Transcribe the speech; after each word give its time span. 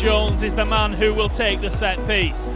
Jones 0.00 0.42
is 0.42 0.54
the 0.54 0.64
man 0.64 0.94
who 0.94 1.12
will 1.12 1.28
take 1.28 1.60
the 1.60 1.70
set 1.70 1.98
piece. 2.06 2.48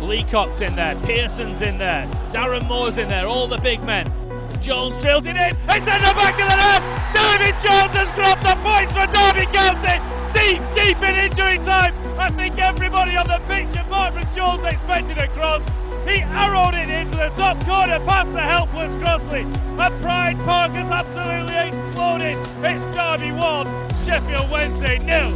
Leacock's 0.00 0.60
in 0.60 0.76
there, 0.76 0.94
Pearson's 0.96 1.62
in 1.62 1.78
there, 1.78 2.06
Darren 2.30 2.68
Moore's 2.68 2.98
in 2.98 3.08
there, 3.08 3.26
all 3.26 3.48
the 3.48 3.56
big 3.62 3.82
men. 3.82 4.06
As 4.50 4.58
Jones 4.58 5.00
drills 5.00 5.24
it 5.24 5.34
in, 5.34 5.56
it's 5.56 5.88
in 5.88 6.02
the 6.04 6.12
back 6.12 6.34
of 6.34 6.50
the 6.50 6.56
net! 6.60 6.82
David 7.16 7.54
Jones 7.54 7.94
has 7.96 8.12
grabbed 8.12 8.42
the 8.42 8.54
points 8.60 8.92
for 8.92 9.06
Derby 9.08 9.46
County! 9.48 9.96
Deep, 10.36 10.60
deep 10.74 11.02
in 11.02 11.24
injury 11.24 11.56
time! 11.64 11.94
I 12.20 12.28
think 12.28 12.58
everybody 12.58 13.16
on 13.16 13.26
the 13.28 13.40
pitch, 13.48 13.74
apart 13.80 14.12
from 14.12 14.30
Jones, 14.34 14.62
expected 14.64 15.16
a 15.16 15.28
cross. 15.28 15.66
He 16.06 16.20
arrowed 16.20 16.74
it 16.74 16.90
into 16.90 17.16
the 17.16 17.30
top 17.34 17.64
corner 17.64 17.98
past 18.00 18.34
the 18.34 18.42
helpless 18.42 18.94
Crossley. 18.96 19.40
And 19.40 20.02
Pride 20.02 20.36
Park 20.40 20.72
has 20.72 20.90
absolutely 20.90 21.56
exploded. 21.68 22.36
It's 22.60 22.84
Derby 22.94 23.32
1, 23.32 23.66
Sheffield 24.04 24.50
Wednesday 24.50 24.98
nil. 24.98 25.32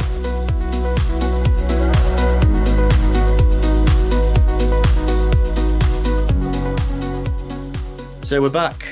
So 8.27 8.41
we're 8.41 8.49
back. 8.49 8.83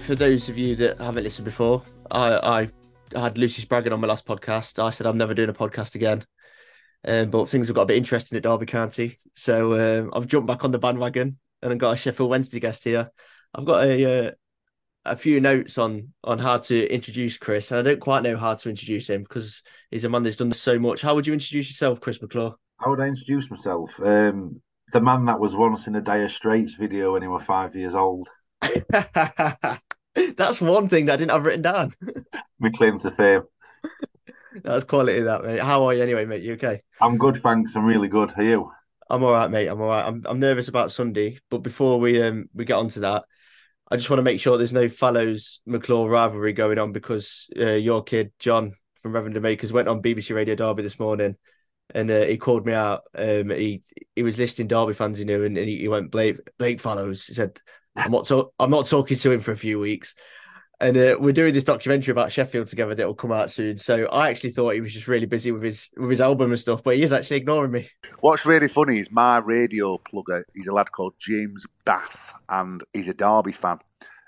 For 0.00 0.14
those 0.14 0.50
of 0.50 0.58
you 0.58 0.76
that 0.76 0.98
haven't 0.98 1.24
listened 1.24 1.46
before, 1.46 1.82
I, 2.10 2.68
I 3.14 3.18
had 3.18 3.38
Lucy 3.38 3.62
Spraggan 3.62 3.94
on 3.94 4.02
my 4.02 4.06
last 4.06 4.26
podcast. 4.26 4.78
I 4.78 4.90
said 4.90 5.06
I'm 5.06 5.16
never 5.16 5.32
doing 5.32 5.48
a 5.48 5.54
podcast 5.54 5.94
again. 5.94 6.26
Um, 7.02 7.30
but 7.30 7.48
things 7.48 7.68
have 7.68 7.74
got 7.74 7.84
a 7.84 7.86
bit 7.86 7.96
interesting 7.96 8.36
at 8.36 8.42
Derby 8.42 8.66
County. 8.66 9.16
So 9.34 10.00
um, 10.02 10.10
I've 10.12 10.26
jumped 10.26 10.46
back 10.46 10.62
on 10.62 10.72
the 10.72 10.78
bandwagon 10.78 11.38
and 11.62 11.72
I've 11.72 11.78
got 11.78 11.92
a 11.92 11.96
Sheffield 11.96 12.28
Wednesday 12.28 12.60
guest 12.60 12.84
here. 12.84 13.10
I've 13.54 13.64
got 13.64 13.82
a 13.82 14.26
uh, 14.28 14.30
a 15.06 15.16
few 15.16 15.40
notes 15.40 15.78
on 15.78 16.12
on 16.22 16.38
how 16.38 16.58
to 16.58 16.86
introduce 16.86 17.38
Chris. 17.38 17.70
And 17.70 17.80
I 17.80 17.82
don't 17.82 18.00
quite 18.00 18.24
know 18.24 18.36
how 18.36 18.56
to 18.56 18.68
introduce 18.68 19.08
him 19.08 19.22
because 19.22 19.62
he's 19.90 20.04
a 20.04 20.10
man 20.10 20.22
that's 20.22 20.36
done 20.36 20.52
so 20.52 20.78
much. 20.78 21.00
How 21.00 21.14
would 21.14 21.26
you 21.26 21.32
introduce 21.32 21.70
yourself, 21.70 22.02
Chris 22.02 22.20
McClure? 22.20 22.52
How 22.76 22.90
would 22.90 23.00
I 23.00 23.06
introduce 23.06 23.50
myself? 23.50 23.98
Um, 24.04 24.60
the 24.92 25.00
man 25.00 25.24
that 25.24 25.40
was 25.40 25.56
once 25.56 25.86
in 25.86 25.96
a 25.96 26.02
Dire 26.02 26.28
Straits 26.28 26.74
video 26.74 27.14
when 27.14 27.22
he 27.22 27.28
was 27.28 27.42
five 27.42 27.74
years 27.74 27.94
old. 27.94 28.28
That's 30.36 30.60
one 30.60 30.88
thing 30.88 31.06
that 31.06 31.14
I 31.14 31.16
didn't 31.16 31.32
have 31.32 31.44
written 31.44 31.62
down. 31.62 31.94
My 32.58 32.70
claim 32.70 32.98
to 33.00 33.10
fame. 33.10 33.42
That's 34.62 34.84
quality, 34.84 35.20
that 35.20 35.44
mate. 35.44 35.60
How 35.60 35.84
are 35.84 35.94
you 35.94 36.02
anyway, 36.02 36.24
mate? 36.24 36.42
You 36.42 36.54
okay? 36.54 36.80
I'm 37.00 37.18
good, 37.18 37.42
thanks. 37.42 37.76
I'm 37.76 37.84
really 37.84 38.08
good. 38.08 38.30
How 38.30 38.42
Are 38.42 38.44
you? 38.44 38.72
I'm 39.08 39.22
all 39.22 39.32
right, 39.32 39.50
mate. 39.50 39.68
I'm 39.68 39.80
all 39.80 39.88
right. 39.88 40.04
I'm 40.04 40.22
I'm 40.26 40.40
nervous 40.40 40.68
about 40.68 40.90
Sunday, 40.90 41.38
but 41.50 41.58
before 41.58 42.00
we 42.00 42.20
um 42.22 42.48
we 42.54 42.64
get 42.64 42.74
onto 42.74 43.00
that, 43.00 43.24
I 43.90 43.96
just 43.96 44.10
want 44.10 44.18
to 44.18 44.24
make 44.24 44.40
sure 44.40 44.56
there's 44.56 44.72
no 44.72 44.88
Fallows 44.88 45.60
McClure 45.66 46.08
rivalry 46.08 46.52
going 46.52 46.78
on 46.78 46.92
because 46.92 47.48
uh, 47.60 47.72
your 47.72 48.02
kid 48.02 48.32
John 48.38 48.72
from 49.02 49.12
Reverend 49.12 49.40
Makers 49.40 49.72
went 49.72 49.88
on 49.88 50.02
BBC 50.02 50.34
Radio 50.34 50.56
Derby 50.56 50.82
this 50.82 50.98
morning, 50.98 51.36
and 51.94 52.10
uh, 52.10 52.24
he 52.24 52.36
called 52.36 52.66
me 52.66 52.72
out. 52.72 53.02
Um, 53.14 53.50
he 53.50 53.82
he 54.16 54.24
was 54.24 54.38
listing 54.38 54.66
Derby 54.66 54.94
fans 54.94 55.18
he 55.18 55.24
knew, 55.24 55.44
and, 55.44 55.56
and 55.56 55.68
he, 55.68 55.78
he, 55.78 55.88
went 55.88 56.10
Blake 56.10 56.40
Blake 56.58 56.80
Fallows. 56.80 57.26
He 57.26 57.34
said, 57.34 57.60
"I'm 57.96 58.12
not 58.12 58.26
to- 58.26 58.48
I'm 58.58 58.70
not 58.70 58.86
talking 58.86 59.16
to 59.18 59.30
him 59.30 59.40
for 59.40 59.52
a 59.52 59.56
few 59.56 59.78
weeks." 59.78 60.14
And 60.78 60.96
uh, 60.96 61.16
we're 61.18 61.32
doing 61.32 61.54
this 61.54 61.64
documentary 61.64 62.12
about 62.12 62.30
Sheffield 62.30 62.66
together 62.66 62.94
that 62.94 63.06
will 63.06 63.14
come 63.14 63.32
out 63.32 63.50
soon. 63.50 63.78
So 63.78 64.04
I 64.06 64.28
actually 64.28 64.50
thought 64.50 64.74
he 64.74 64.82
was 64.82 64.92
just 64.92 65.08
really 65.08 65.24
busy 65.24 65.50
with 65.50 65.62
his 65.62 65.90
with 65.96 66.10
his 66.10 66.20
album 66.20 66.50
and 66.50 66.60
stuff, 66.60 66.82
but 66.82 66.96
he 66.96 67.02
is 67.02 67.14
actually 67.14 67.38
ignoring 67.38 67.72
me. 67.72 67.88
What's 68.20 68.44
really 68.44 68.68
funny 68.68 68.98
is 68.98 69.10
my 69.10 69.38
radio 69.38 69.96
plugger. 69.98 70.42
He's 70.54 70.68
a 70.68 70.74
lad 70.74 70.92
called 70.92 71.14
James 71.18 71.66
Bass, 71.86 72.34
and 72.50 72.82
he's 72.92 73.08
a 73.08 73.14
Derby 73.14 73.52
fan. 73.52 73.78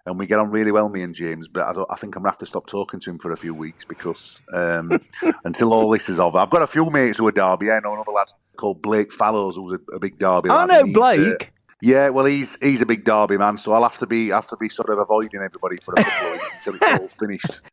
And 0.06 0.18
we 0.18 0.26
get 0.26 0.38
on 0.38 0.50
really 0.50 0.72
well, 0.72 0.88
me 0.88 1.02
and 1.02 1.14
James. 1.14 1.48
But 1.48 1.64
I, 1.64 1.84
I 1.90 1.96
think 1.96 2.16
I'm 2.16 2.22
gonna 2.22 2.30
have 2.32 2.38
to 2.38 2.46
stop 2.46 2.66
talking 2.66 2.98
to 3.00 3.10
him 3.10 3.18
for 3.18 3.30
a 3.32 3.36
few 3.36 3.52
weeks 3.52 3.84
because 3.84 4.42
um, 4.54 4.98
until 5.44 5.74
all 5.74 5.90
this 5.90 6.08
is 6.08 6.18
over, 6.18 6.38
I've 6.38 6.48
got 6.48 6.62
a 6.62 6.66
few 6.66 6.88
mates 6.88 7.18
who 7.18 7.28
are 7.28 7.32
Derby. 7.32 7.70
I 7.70 7.80
know 7.80 7.92
another 7.92 8.12
lad 8.12 8.28
called 8.56 8.80
Blake 8.80 9.12
Fallows, 9.12 9.56
who's 9.56 9.74
a, 9.74 9.96
a 9.96 10.00
big 10.00 10.18
Derby. 10.18 10.48
I 10.48 10.64
lad, 10.64 10.68
know 10.68 10.80
and 10.80 10.96
uh, 10.96 10.98
Blake. 10.98 11.52
Yeah, 11.80 12.08
well, 12.10 12.24
he's 12.24 12.62
he's 12.62 12.82
a 12.82 12.86
big 12.86 13.04
Derby 13.04 13.38
man, 13.38 13.56
so 13.56 13.72
I'll 13.72 13.82
have 13.82 13.98
to 13.98 14.06
be 14.06 14.28
have 14.28 14.46
to 14.48 14.56
be 14.56 14.68
sort 14.68 14.90
of 14.90 14.98
avoiding 14.98 15.40
everybody 15.42 15.76
for 15.76 15.94
a 15.96 16.02
couple 16.02 16.26
of 16.28 16.32
weeks 16.32 16.66
until 16.66 16.74
it's 16.74 17.00
all 17.00 17.08
finished. 17.08 17.60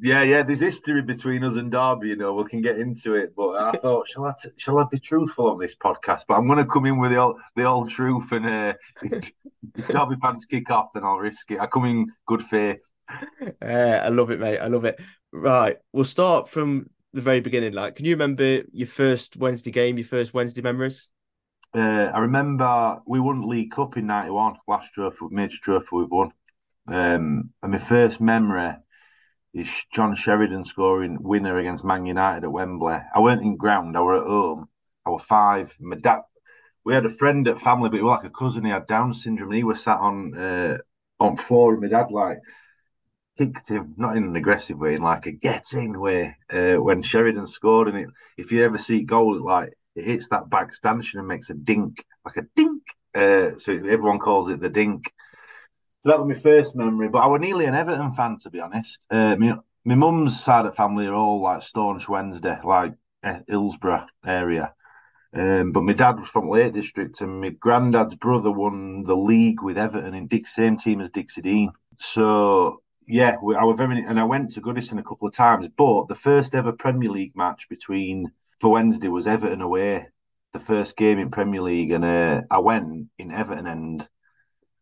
Yeah, 0.00 0.22
yeah. 0.22 0.42
There's 0.42 0.60
history 0.60 1.02
between 1.02 1.42
us 1.42 1.56
and 1.56 1.72
Derby. 1.72 2.08
You 2.08 2.16
know, 2.16 2.34
we 2.34 2.44
can 2.44 2.60
get 2.60 2.78
into 2.78 3.14
it. 3.14 3.34
But 3.34 3.56
I 3.56 3.72
thought, 3.82 4.06
shall 4.06 4.26
I 4.26 4.34
t- 4.40 4.50
shall 4.56 4.78
I 4.78 4.84
be 4.88 5.00
truthful 5.00 5.50
on 5.50 5.58
this 5.58 5.74
podcast? 5.74 6.22
But 6.28 6.34
I'm 6.34 6.46
going 6.46 6.58
to 6.58 6.70
come 6.70 6.86
in 6.86 6.98
with 6.98 7.10
the 7.10 7.16
old 7.16 7.40
the 7.56 7.64
old 7.64 7.90
truth, 7.90 8.30
and 8.30 8.46
uh, 8.46 8.74
if 9.02 9.32
Derby 9.88 10.16
fans 10.20 10.44
kick 10.44 10.70
off, 10.70 10.92
then 10.94 11.02
I'll 11.02 11.16
risk 11.16 11.50
it. 11.50 11.60
I 11.60 11.66
come 11.66 11.86
in 11.86 12.12
good 12.26 12.42
faith. 12.44 12.78
Uh, 13.60 14.00
I 14.02 14.08
love 14.08 14.30
it, 14.30 14.40
mate. 14.40 14.58
I 14.58 14.66
love 14.68 14.84
it. 14.84 14.98
Right, 15.32 15.76
we'll 15.92 16.04
start 16.04 16.48
from 16.48 16.88
the 17.12 17.20
very 17.20 17.40
beginning. 17.40 17.72
Like, 17.72 17.96
can 17.96 18.04
you 18.06 18.14
remember 18.14 18.62
your 18.72 18.88
first 18.88 19.36
Wednesday 19.36 19.70
game, 19.70 19.98
your 19.98 20.06
first 20.06 20.32
Wednesday 20.32 20.62
memories? 20.62 21.10
Uh, 21.74 22.12
I 22.14 22.20
remember 22.20 23.00
we 23.04 23.18
won 23.18 23.48
League 23.48 23.72
Cup 23.72 23.96
in 23.96 24.06
'91, 24.06 24.58
last 24.68 24.92
trophy, 24.94 25.26
major 25.30 25.58
trophy 25.60 25.88
we've 25.92 26.10
won. 26.10 26.32
Um, 26.86 27.50
and 27.62 27.72
my 27.72 27.78
first 27.78 28.20
memory 28.20 28.74
is 29.52 29.68
John 29.92 30.14
Sheridan 30.14 30.64
scoring 30.64 31.18
winner 31.20 31.58
against 31.58 31.84
Man 31.84 32.06
United 32.06 32.44
at 32.44 32.52
Wembley. 32.52 32.98
I 33.14 33.20
weren't 33.20 33.42
in 33.42 33.56
ground; 33.56 33.96
I 33.96 34.02
were 34.02 34.20
at 34.20 34.26
home. 34.26 34.68
I 35.04 35.10
was 35.10 35.22
five. 35.22 35.74
My 35.80 35.96
dad, 35.96 36.20
we 36.84 36.94
had 36.94 37.06
a 37.06 37.10
friend 37.10 37.48
at 37.48 37.60
family, 37.60 37.88
but 37.88 37.96
he 37.96 38.02
was 38.02 38.18
like 38.18 38.30
a 38.30 38.30
cousin. 38.30 38.64
He 38.64 38.70
had 38.70 38.86
Down 38.86 39.12
syndrome, 39.12 39.50
and 39.50 39.56
he 39.56 39.64
was 39.64 39.82
sat 39.82 39.98
on 39.98 40.36
uh, 40.36 40.78
on 41.18 41.36
floor, 41.36 41.72
and 41.72 41.82
my 41.82 41.88
dad 41.88 42.12
like 42.12 42.38
kicked 43.36 43.68
him, 43.68 43.94
not 43.96 44.16
in 44.16 44.22
an 44.22 44.36
aggressive 44.36 44.78
way, 44.78 44.94
in 44.94 45.02
like 45.02 45.26
a 45.26 45.32
getting 45.32 45.98
way. 45.98 46.36
Uh, 46.48 46.74
when 46.74 47.02
Sheridan 47.02 47.48
scored, 47.48 47.88
and 47.88 47.98
it, 47.98 48.08
if 48.38 48.52
you 48.52 48.62
ever 48.64 48.78
see 48.78 49.02
goal, 49.02 49.42
like 49.44 49.72
it 49.94 50.04
hits 50.04 50.28
that 50.28 50.50
back 50.50 50.74
stanchion 50.74 51.18
and 51.18 51.28
makes 51.28 51.50
a 51.50 51.54
dink, 51.54 52.04
like 52.24 52.36
a 52.36 52.46
dink. 52.56 52.82
Uh, 53.14 53.56
so 53.58 53.72
everyone 53.72 54.18
calls 54.18 54.48
it 54.48 54.60
the 54.60 54.68
dink. 54.68 55.12
So 56.02 56.10
that 56.10 56.18
was 56.18 56.36
my 56.36 56.42
first 56.42 56.74
memory. 56.74 57.08
But 57.08 57.20
I 57.20 57.26
was 57.26 57.40
nearly 57.40 57.66
an 57.66 57.74
Everton 57.74 58.12
fan, 58.12 58.38
to 58.42 58.50
be 58.50 58.60
honest. 58.60 59.00
Uh, 59.10 59.36
my, 59.36 59.94
mum's 59.94 60.42
side 60.42 60.66
of 60.66 60.74
family 60.74 61.06
are 61.06 61.14
all 61.14 61.40
like 61.40 61.62
staunch 61.62 62.08
Wednesday, 62.08 62.58
like 62.64 62.94
uh, 63.22 63.38
Hillsborough 63.48 64.06
area. 64.26 64.74
Um, 65.32 65.72
but 65.72 65.82
my 65.82 65.92
dad 65.92 66.20
was 66.20 66.28
from 66.28 66.48
Lake 66.48 66.74
District, 66.74 67.20
and 67.20 67.40
my 67.40 67.50
granddad's 67.50 68.14
brother 68.14 68.50
won 68.50 69.02
the 69.04 69.16
league 69.16 69.62
with 69.62 69.78
Everton 69.78 70.14
in 70.14 70.28
Dick, 70.28 70.46
same 70.46 70.76
team 70.76 71.00
as 71.00 71.10
Dixie 71.10 71.42
Dean. 71.42 71.72
So 71.98 72.82
yeah, 73.06 73.36
we, 73.42 73.54
I 73.56 73.64
was 73.64 73.76
very, 73.76 74.02
and 74.02 74.18
I 74.18 74.24
went 74.24 74.52
to 74.52 74.60
Goodison 74.60 74.98
a 74.98 75.02
couple 75.02 75.28
of 75.28 75.34
times. 75.34 75.68
But 75.76 76.08
the 76.08 76.14
first 76.14 76.54
ever 76.54 76.72
Premier 76.72 77.10
League 77.10 77.36
match 77.36 77.68
between 77.68 78.30
for 78.60 78.70
Wednesday 78.70 79.08
was 79.08 79.26
Everton 79.26 79.60
away, 79.60 80.06
the 80.52 80.58
first 80.58 80.96
game 80.96 81.18
in 81.18 81.30
Premier 81.30 81.62
League, 81.62 81.90
and 81.90 82.04
uh, 82.04 82.42
I 82.50 82.58
went 82.58 83.08
in 83.18 83.32
Everton 83.32 83.66
end, 83.66 84.08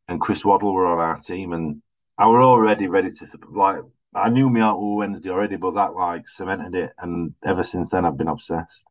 and 0.09 0.21
Chris 0.21 0.45
Waddle 0.45 0.73
were 0.73 0.87
on 0.87 0.99
our 0.99 1.19
team, 1.19 1.53
and 1.53 1.83
I 2.19 2.29
were 2.29 2.43
already 2.43 2.89
ready 2.89 3.11
to 3.11 3.27
like. 3.51 3.79
I 4.15 4.29
knew 4.29 4.51
me 4.51 4.61
out 4.61 4.79
with 4.79 4.99
Wednesday 4.99 5.31
already, 5.31 5.57
but 5.57 5.75
that 5.75 5.95
like 5.95 6.29
cemented 6.29 6.75
it, 6.75 6.93
and 6.99 7.35
ever 7.45 7.63
since 7.63 7.91
then 7.91 8.05
I've 8.05 8.19
been 8.19 8.29
obsessed. 8.29 8.85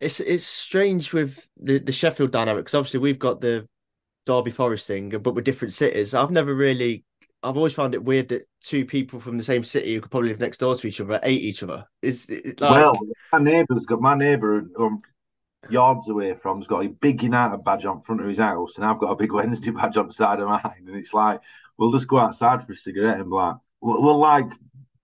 It's 0.00 0.18
it's 0.18 0.44
strange 0.44 1.12
with 1.12 1.46
the, 1.56 1.78
the 1.78 1.92
Sheffield 1.92 2.32
dynamic 2.32 2.64
because 2.64 2.74
obviously 2.74 2.98
we've 2.98 3.20
got 3.20 3.40
the 3.40 3.68
Derby 4.26 4.50
Forest 4.50 4.86
thing, 4.86 5.10
but 5.10 5.34
with 5.34 5.44
different 5.44 5.74
cities. 5.74 6.14
I've 6.14 6.30
never 6.30 6.54
really, 6.54 7.04
I've 7.42 7.56
always 7.56 7.74
found 7.74 7.94
it 7.94 8.04
weird 8.04 8.28
that 8.28 8.48
two 8.60 8.84
people 8.84 9.20
from 9.20 9.36
the 9.36 9.44
same 9.44 9.64
city 9.64 9.94
who 9.94 10.00
could 10.00 10.10
probably 10.10 10.28
live 10.28 10.40
next 10.40 10.58
door 10.58 10.76
to 10.76 10.86
each 10.86 11.00
other 11.00 11.18
hate 11.22 11.42
each 11.42 11.62
other. 11.62 11.84
Is 12.00 12.30
like, 12.30 12.60
Well, 12.60 12.98
my 13.32 13.38
neighbour's 13.38 13.84
got 13.84 14.00
my 14.00 14.14
neighbour 14.14 14.64
um, 14.78 15.02
yards 15.70 16.08
away 16.08 16.34
from's 16.34 16.66
got 16.66 16.84
a 16.84 16.88
big 16.88 17.22
United 17.22 17.64
badge 17.64 17.84
on 17.84 18.02
front 18.02 18.20
of 18.20 18.28
his 18.28 18.38
house, 18.38 18.76
and 18.76 18.84
I've 18.84 18.98
got 18.98 19.10
a 19.10 19.16
big 19.16 19.32
Wednesday 19.34 19.70
badge 19.70 19.96
on 19.96 20.06
the 20.06 20.12
side 20.12 20.40
of 20.40 20.48
mine, 20.48 20.84
and 20.86 20.96
it's 20.96 21.14
like 21.14 21.40
we'll 21.78 21.92
just 21.92 22.08
go 22.08 22.18
outside 22.18 22.64
for 22.66 22.72
a 22.72 22.76
cigarette 22.76 23.18
and 23.18 23.30
be 23.30 23.34
like 23.34 23.56
we'll, 23.80 24.02
we'll 24.02 24.18
like 24.18 24.50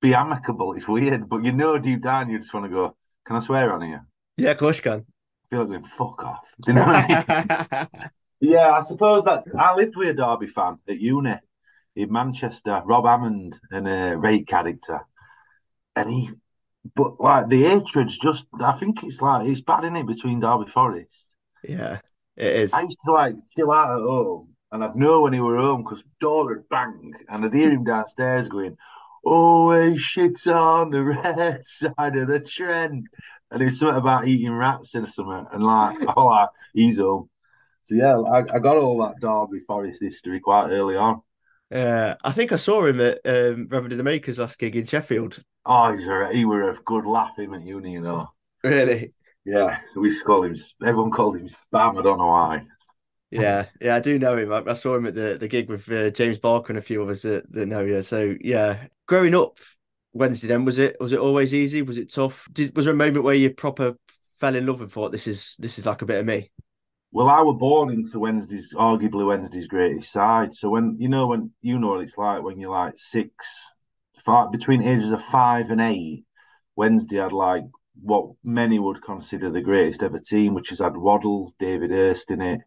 be 0.01 0.15
amicable. 0.15 0.75
It's 0.75 0.89
weird, 0.89 1.29
but 1.29 1.45
you 1.45 1.53
know 1.53 1.79
deep 1.79 2.03
down 2.03 2.31
you 2.31 2.39
just 2.39 2.55
want 2.55 2.67
to 2.67 2.71
go. 2.71 2.97
Can 3.27 3.37
I 3.37 3.41
swear 3.41 3.73
on 3.73 3.83
here? 3.83 4.07
yeah, 4.37 4.53
of 4.53 4.59
course 4.59 4.77
you 4.77 4.83
can. 4.83 5.05
I 5.45 5.49
feel 5.51 5.61
like 5.61 5.69
going 5.69 5.85
fuck 5.85 6.25
off. 6.25 6.45
You 6.67 6.75
know 6.75 6.83
I 6.87 7.89
mean? 7.91 8.09
Yeah, 8.41 8.71
I 8.71 8.83
suppose 8.83 9.25
that 9.25 9.45
I 9.59 9.75
lived 9.75 9.97
with 9.97 10.11
a 10.11 10.15
Derby 10.15 10.47
fan 10.47 10.79
at 10.89 11.01
uni 11.01 11.35
in 11.99 12.13
Manchester, 12.13 12.81
Rob 12.85 13.07
Hammond 13.07 13.59
and 13.73 13.89
a 13.89 14.17
rate 14.17 14.47
character. 14.47 15.01
And 15.97 16.09
he, 16.09 16.31
but 16.95 17.21
like 17.21 17.49
the 17.49 17.65
hatred's 17.65 18.17
just, 18.17 18.47
I 18.61 18.79
think 18.79 19.03
it's 19.03 19.21
like, 19.21 19.49
it's 19.49 19.61
bad 19.61 19.83
in 19.83 19.97
it 19.97 20.07
between 20.07 20.39
Derby 20.39 20.71
Forest. 20.71 21.35
yeah, 21.65 21.99
it 22.37 22.57
is. 22.57 22.73
I 22.73 22.83
used 22.83 23.01
to 23.05 23.13
like 23.13 23.35
chill 23.57 23.73
out 23.73 23.97
at 23.97 24.03
home 24.03 24.51
and 24.71 24.85
I'd 24.85 24.95
know 24.95 25.23
when 25.23 25.33
he 25.33 25.41
were 25.41 25.59
home 25.59 25.83
because 25.83 26.05
door 26.21 26.47
would 26.47 26.69
bang 26.69 27.15
and 27.29 27.45
I'd 27.45 27.53
hear 27.53 27.73
him 27.73 27.83
downstairs 27.83 28.49
going, 28.49 28.77
always 29.25 30.01
shit 30.01 30.47
on 30.47 30.91
the 30.91 31.03
red 31.03 31.65
side 31.65 32.17
of 32.17 32.29
the 32.29 32.39
Trent. 32.39 33.07
And 33.51 33.63
it's 33.63 33.81
something 33.81 33.97
about 33.97 34.29
eating 34.29 34.53
rats 34.53 34.95
and 34.95 35.09
something. 35.09 35.47
And 35.53 35.65
like, 35.65 35.99
oh, 36.17 36.27
like, 36.27 36.51
he's 36.75 36.99
home. 36.99 37.29
So 37.83 37.97
yeah, 37.97 38.21
I, 38.21 38.39
I 38.39 38.59
got 38.61 38.77
all 38.77 38.99
that 38.99 39.19
Derby 39.21 39.65
Forest 39.67 40.01
history 40.01 40.39
quite 40.39 40.69
early 40.71 40.95
on. 40.95 41.23
Uh, 41.71 42.15
I 42.25 42.33
think 42.33 42.53
I 42.53 42.57
saw 42.57 42.87
him 42.87 43.01
at 43.01 43.19
um, 43.25 43.69
Reverend 43.69 43.99
the 43.99 44.05
Makers 44.05 44.39
last 44.39 44.59
gig 44.59 44.77
in 44.77 44.87
Sheffield. 44.87 45.43
Oh, 45.67 45.93
he's 45.93 46.07
a, 46.07 46.31
he 46.33 46.45
were 46.45 46.71
a 46.71 46.79
good 46.87 47.05
laugh 47.05 47.39
him 47.39 47.55
at 47.55 47.63
uni, 47.63 47.93
you 47.93 48.01
know. 48.01 48.29
Really? 48.65 49.13
Yeah, 49.45 49.79
we 49.97 50.09
used 50.09 50.21
to 50.21 50.25
call 50.25 50.45
him. 50.45 50.57
Everyone 50.83 51.11
called 51.11 51.37
him 51.37 51.49
Spam. 51.49 51.99
I 51.99 52.03
don't 52.03 52.19
know 52.19 52.27
why. 52.27 52.67
Yeah, 53.31 53.67
yeah, 53.81 53.97
I 53.97 54.01
do 54.01 54.19
know 54.19 54.37
him. 54.37 54.53
I, 54.53 54.63
I 54.67 54.75
saw 54.75 54.97
him 54.97 55.07
at 55.07 55.15
the, 55.15 55.37
the 55.39 55.49
gig 55.49 55.69
with 55.69 55.91
uh, 55.91 56.11
James 56.11 56.39
Barker 56.39 56.73
and 56.73 56.79
a 56.79 56.83
few 56.83 57.03
of 57.03 57.09
us 57.11 57.23
that, 57.23 57.51
that 57.53 57.67
know 57.67 57.81
you. 57.81 58.03
So 58.03 58.35
yeah, 58.41 58.87
growing 59.07 59.35
up 59.35 59.59
Wednesday, 60.15 60.49
then 60.49 60.65
was 60.65 60.79
it 60.79 60.97
was 61.01 61.13
it 61.13 61.19
always 61.19 61.53
easy? 61.53 61.83
Was 61.83 61.99
it 61.99 62.13
tough? 62.13 62.49
Did, 62.53 62.75
was 62.75 62.87
there 62.87 62.95
a 62.95 62.97
moment 62.97 63.25
where 63.25 63.35
you 63.35 63.51
proper 63.51 63.95
fell 64.41 64.55
in 64.55 64.67
love 64.67 64.81
and 64.81 64.91
thought 64.91 65.13
this 65.13 65.27
is 65.27 65.57
this 65.59 65.79
is 65.79 65.85
like 65.85 66.01
a 66.01 66.07
bit 66.07 66.21
of 66.21 66.27
me? 66.27 66.51
Well, 67.11 67.29
I 67.29 67.41
was 67.41 67.57
born 67.59 67.91
into 67.91 68.19
Wednesday's, 68.19 68.75
arguably 68.75 69.27
Wednesday's 69.27 69.67
greatest 69.67 70.13
side. 70.13 70.53
So 70.55 70.69
when 70.69 70.97
you 70.99 71.09
know 71.09 71.27
when 71.27 71.53
you 71.63 71.79
know 71.79 71.89
what 71.89 72.03
it's 72.03 72.19
like 72.19 72.43
when 72.43 72.61
you're 72.61 72.71
like 72.71 72.95
six, 72.97 73.33
between 74.53 74.83
ages 74.83 75.11
of 75.11 75.25
five 75.25 75.71
and 75.71 75.81
eight, 75.81 76.25
Wednesday 76.77 77.17
had 77.17 77.33
like 77.33 77.65
what 78.01 78.31
many 78.45 78.79
would 78.79 79.03
consider 79.03 79.51
the 79.51 79.63
greatest 79.63 80.03
ever 80.03 80.19
team, 80.19 80.55
which 80.55 80.69
has 80.69 80.81
had 80.81 80.97
Waddle, 80.97 81.55
David 81.59 81.91
Hirst 81.91 82.31
in 82.31 82.43
it. 82.43 82.61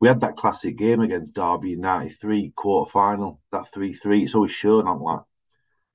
We 0.00 0.08
had 0.08 0.20
that 0.22 0.36
classic 0.36 0.76
game 0.78 1.00
against 1.00 1.34
Derby 1.34 1.74
in 1.74 1.80
'93 1.80 2.52
quarter 2.56 2.90
final, 2.90 3.40
that 3.52 3.72
three 3.72 3.92
three. 3.92 4.24
It's 4.24 4.34
always 4.34 4.52
shown 4.52 4.86
on 4.86 5.00
like. 5.00 5.20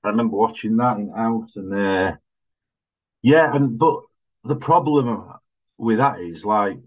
I 0.04 0.10
remember 0.10 0.36
watching 0.36 0.76
that 0.76 0.98
in 0.98 1.10
house, 1.10 1.50
and 1.56 1.74
uh, 1.74 2.16
yeah, 3.22 3.54
and 3.54 3.78
but 3.78 4.00
the 4.44 4.56
problem 4.56 5.32
with 5.76 5.98
that 5.98 6.20
is 6.20 6.44
like 6.44 6.78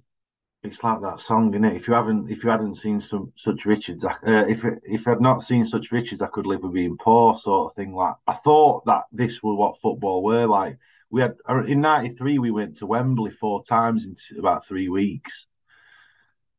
it's 0.63 0.83
like 0.83 1.01
that 1.01 1.19
song, 1.19 1.53
it? 1.53 1.75
If 1.75 1.87
you 1.87 1.93
haven't, 1.93 2.29
if 2.29 2.43
you 2.43 2.49
hadn't 2.49 2.75
seen 2.75 3.01
some 3.01 3.33
such 3.35 3.65
Richards, 3.65 4.05
uh, 4.05 4.15
if 4.23 4.63
if 4.83 5.07
I'd 5.07 5.21
not 5.21 5.41
seen 5.41 5.65
such 5.65 5.91
Richards, 5.91 6.21
I 6.21 6.27
could 6.27 6.45
live 6.45 6.61
with 6.63 6.73
being 6.73 6.97
poor, 6.97 7.37
sort 7.37 7.71
of 7.71 7.75
thing. 7.75 7.93
Like 7.93 8.15
I 8.27 8.33
thought 8.33 8.85
that 8.85 9.05
this 9.11 9.41
was 9.41 9.57
what 9.57 9.79
football 9.81 10.23
were 10.23 10.45
like. 10.45 10.77
We 11.09 11.21
had 11.21 11.35
uh, 11.49 11.63
in 11.63 11.81
'93, 11.81 12.37
we 12.37 12.51
went 12.51 12.77
to 12.77 12.85
Wembley 12.85 13.31
four 13.31 13.63
times 13.63 14.05
in 14.05 14.15
about 14.37 14.65
three 14.65 14.87
weeks 14.87 15.47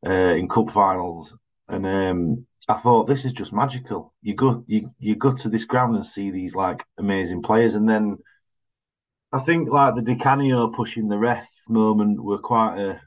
uh, 0.05 0.09
in 0.09 0.49
cup 0.49 0.71
finals, 0.71 1.37
and 1.69 1.85
um, 1.85 2.45
I 2.67 2.75
thought 2.75 3.07
this 3.07 3.23
is 3.23 3.31
just 3.31 3.53
magical. 3.53 4.13
You 4.21 4.35
go, 4.35 4.65
you 4.67 4.91
you 4.99 5.15
go 5.15 5.33
to 5.33 5.49
this 5.49 5.65
ground 5.65 5.95
and 5.95 6.05
see 6.05 6.29
these 6.29 6.55
like 6.55 6.83
amazing 6.97 7.41
players, 7.41 7.75
and 7.75 7.87
then 7.87 8.17
I 9.31 9.39
think 9.39 9.69
like 9.69 9.95
the 9.95 10.01
Di 10.01 10.15
Canio 10.15 10.67
pushing 10.67 11.07
the 11.07 11.17
ref 11.17 11.47
moment 11.69 12.21
were 12.21 12.37
quite 12.39 12.77
a 12.77 13.01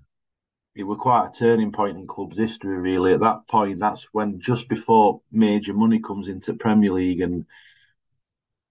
it 0.77 0.83
was 0.85 0.99
quite 1.01 1.29
a 1.29 1.33
turning 1.33 1.73
point 1.73 1.97
in 1.97 2.07
club's 2.07 2.39
history, 2.39 2.77
really. 2.77 3.15
At 3.15 3.21
that 3.21 3.49
point, 3.49 3.81
that's 3.81 4.05
when 4.13 4.41
just 4.41 4.69
before 4.69 5.23
major 5.33 5.73
money 5.73 5.99
comes 5.99 6.29
into 6.29 6.53
Premier 6.53 6.93
League, 6.93 7.23
and 7.23 7.47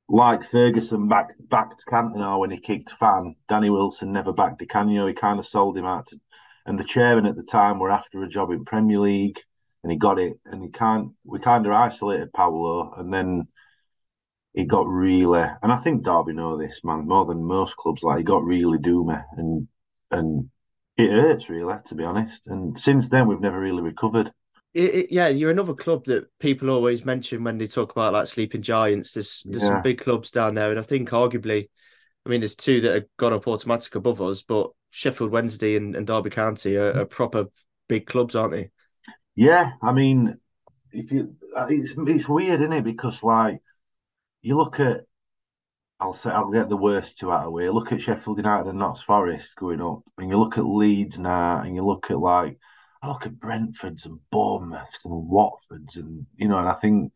like 0.08 0.48
Ferguson 0.50 1.08
backed 1.08 1.34
backed 1.50 1.84
Cantona 1.88 2.40
when 2.40 2.52
he 2.52 2.60
kicked 2.60 2.92
Fan, 2.92 3.36
Danny 3.50 3.72
Wilson 3.72 4.14
never 4.14 4.32
backed 4.32 4.60
Di 4.60 4.68
Canio. 4.68 5.08
He 5.08 5.14
kind 5.14 5.40
of 5.40 5.48
sold 5.48 5.78
him 5.78 5.86
out, 5.86 6.06
to, 6.08 6.20
and 6.68 6.80
the 6.80 6.84
chairman 6.84 7.26
at 7.26 7.36
the 7.36 7.44
time 7.44 7.80
were 7.80 7.92
after 7.92 8.24
a 8.24 8.30
job 8.30 8.52
in 8.52 8.66
Premier 8.66 9.00
League, 9.00 9.40
and 9.82 9.92
he 9.92 9.98
got 9.98 10.20
it, 10.20 10.34
and 10.46 10.62
he 10.64 10.70
can't. 10.70 11.12
We 11.24 11.40
kind 11.40 11.66
of 11.66 11.72
isolated 11.72 12.34
Paolo, 12.34 12.94
and 12.98 13.12
then 13.12 13.48
he 14.54 14.66
got 14.66 14.88
really, 14.88 15.44
and 15.64 15.72
I 15.72 15.78
think 15.78 16.04
Derby 16.04 16.34
know 16.34 16.56
this 16.56 16.82
man 16.84 17.08
more 17.08 17.26
than 17.26 17.44
most 17.44 17.76
clubs. 17.78 18.04
Like 18.04 18.20
he 18.20 18.24
got 18.24 18.44
really 18.44 18.78
doomy, 18.78 19.24
and 19.38 19.68
and 20.12 20.52
it 20.98 21.12
hurts, 21.12 21.50
really, 21.50 21.76
to 21.88 21.96
be 21.96 22.04
honest. 22.04 22.48
And 22.48 22.80
since 22.80 23.10
then, 23.10 23.28
we've 23.28 23.42
never 23.42 23.60
really 23.60 23.82
recovered. 23.82 24.32
It, 24.74 24.96
it, 24.96 25.12
yeah, 25.12 25.28
you're 25.28 25.52
another 25.52 25.74
club 25.74 26.06
that 26.06 26.28
people 26.40 26.70
always 26.70 27.06
mention 27.06 27.44
when 27.44 27.58
they 27.58 27.68
talk 27.68 27.92
about 27.92 28.14
like 28.14 28.28
sleeping 28.28 28.62
giants. 28.62 29.14
There's 29.14 29.44
there's 29.46 29.64
yeah. 29.64 29.70
some 29.70 29.82
big 29.82 30.00
clubs 30.00 30.32
down 30.32 30.56
there, 30.56 30.70
and 30.70 30.80
I 30.80 30.82
think 30.82 31.10
arguably, 31.10 31.70
I 32.26 32.30
mean, 32.30 32.42
there's 32.42 32.56
two 32.56 32.82
that 32.82 32.94
have 32.94 33.06
gone 33.18 33.34
up 33.34 33.48
automatic 33.48 33.96
above 33.96 34.22
us, 34.22 34.42
but 34.42 34.72
Sheffield 34.90 35.32
Wednesday 35.32 35.76
and, 35.76 35.96
and 35.96 36.08
Derby 36.08 36.30
County 36.30 36.78
are, 36.78 37.02
are, 37.02 37.06
proper 37.06 37.46
big 37.88 38.06
clubs, 38.06 38.36
aren't 38.36 38.54
they? 38.54 38.72
Yeah, 39.36 39.72
I 39.82 39.92
mean, 39.92 40.38
if 40.92 41.12
you, 41.12 41.36
uh, 41.56 41.68
it's 41.70 41.94
it's 41.98 42.28
weird, 42.28 42.62
isn't 42.62 42.74
it? 42.74 42.84
Because 42.84 43.22
like 43.22 43.60
you 44.42 44.56
look 44.56 44.80
at 44.80 45.02
I'll 46.00 46.14
say 46.14 46.30
I'll 46.30 46.52
get 46.52 46.70
the 46.70 46.78
worst 46.78 47.18
two 47.18 47.32
out 47.32 47.40
of 47.40 47.44
the 47.46 47.52
way. 47.52 47.70
Look 47.70 47.92
at 47.92 48.02
Sheffield 48.02 48.38
United 48.38 48.70
and 48.70 48.80
Notts 48.80 49.02
Forest 49.02 49.56
going 49.56 49.82
up, 49.82 50.04
and 50.18 50.30
you 50.30 50.38
look 50.38 50.58
at 50.58 50.66
Leeds 50.66 51.20
now, 51.20 51.62
and 51.62 51.76
you 51.76 51.86
look 51.86 52.12
at 52.12 52.20
like 52.20 52.58
I 53.02 53.08
look 53.08 53.26
at 53.26 53.40
Brentford's 53.40 54.06
and 54.06 54.20
Bournemouth's 54.32 55.06
and 55.06 55.30
Watford's, 55.30 55.96
and 55.96 56.26
you 56.36 56.48
know, 56.48 56.58
and 56.60 56.68
I 56.70 56.74
think 56.74 57.14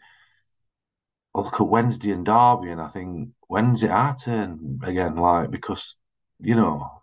I 1.36 1.42
look 1.42 1.56
at 1.60 1.68
Wednesday 1.68 2.12
and 2.12 2.26
Derby, 2.26 2.72
and 2.72 2.82
I 2.82 2.90
think 2.90 3.30
when's 3.48 3.84
it 3.84 3.92
our 3.92 4.16
turn 4.16 4.80
again? 4.84 5.16
Like 5.18 5.52
because 5.52 5.98
you 6.40 6.56
know, 6.56 7.02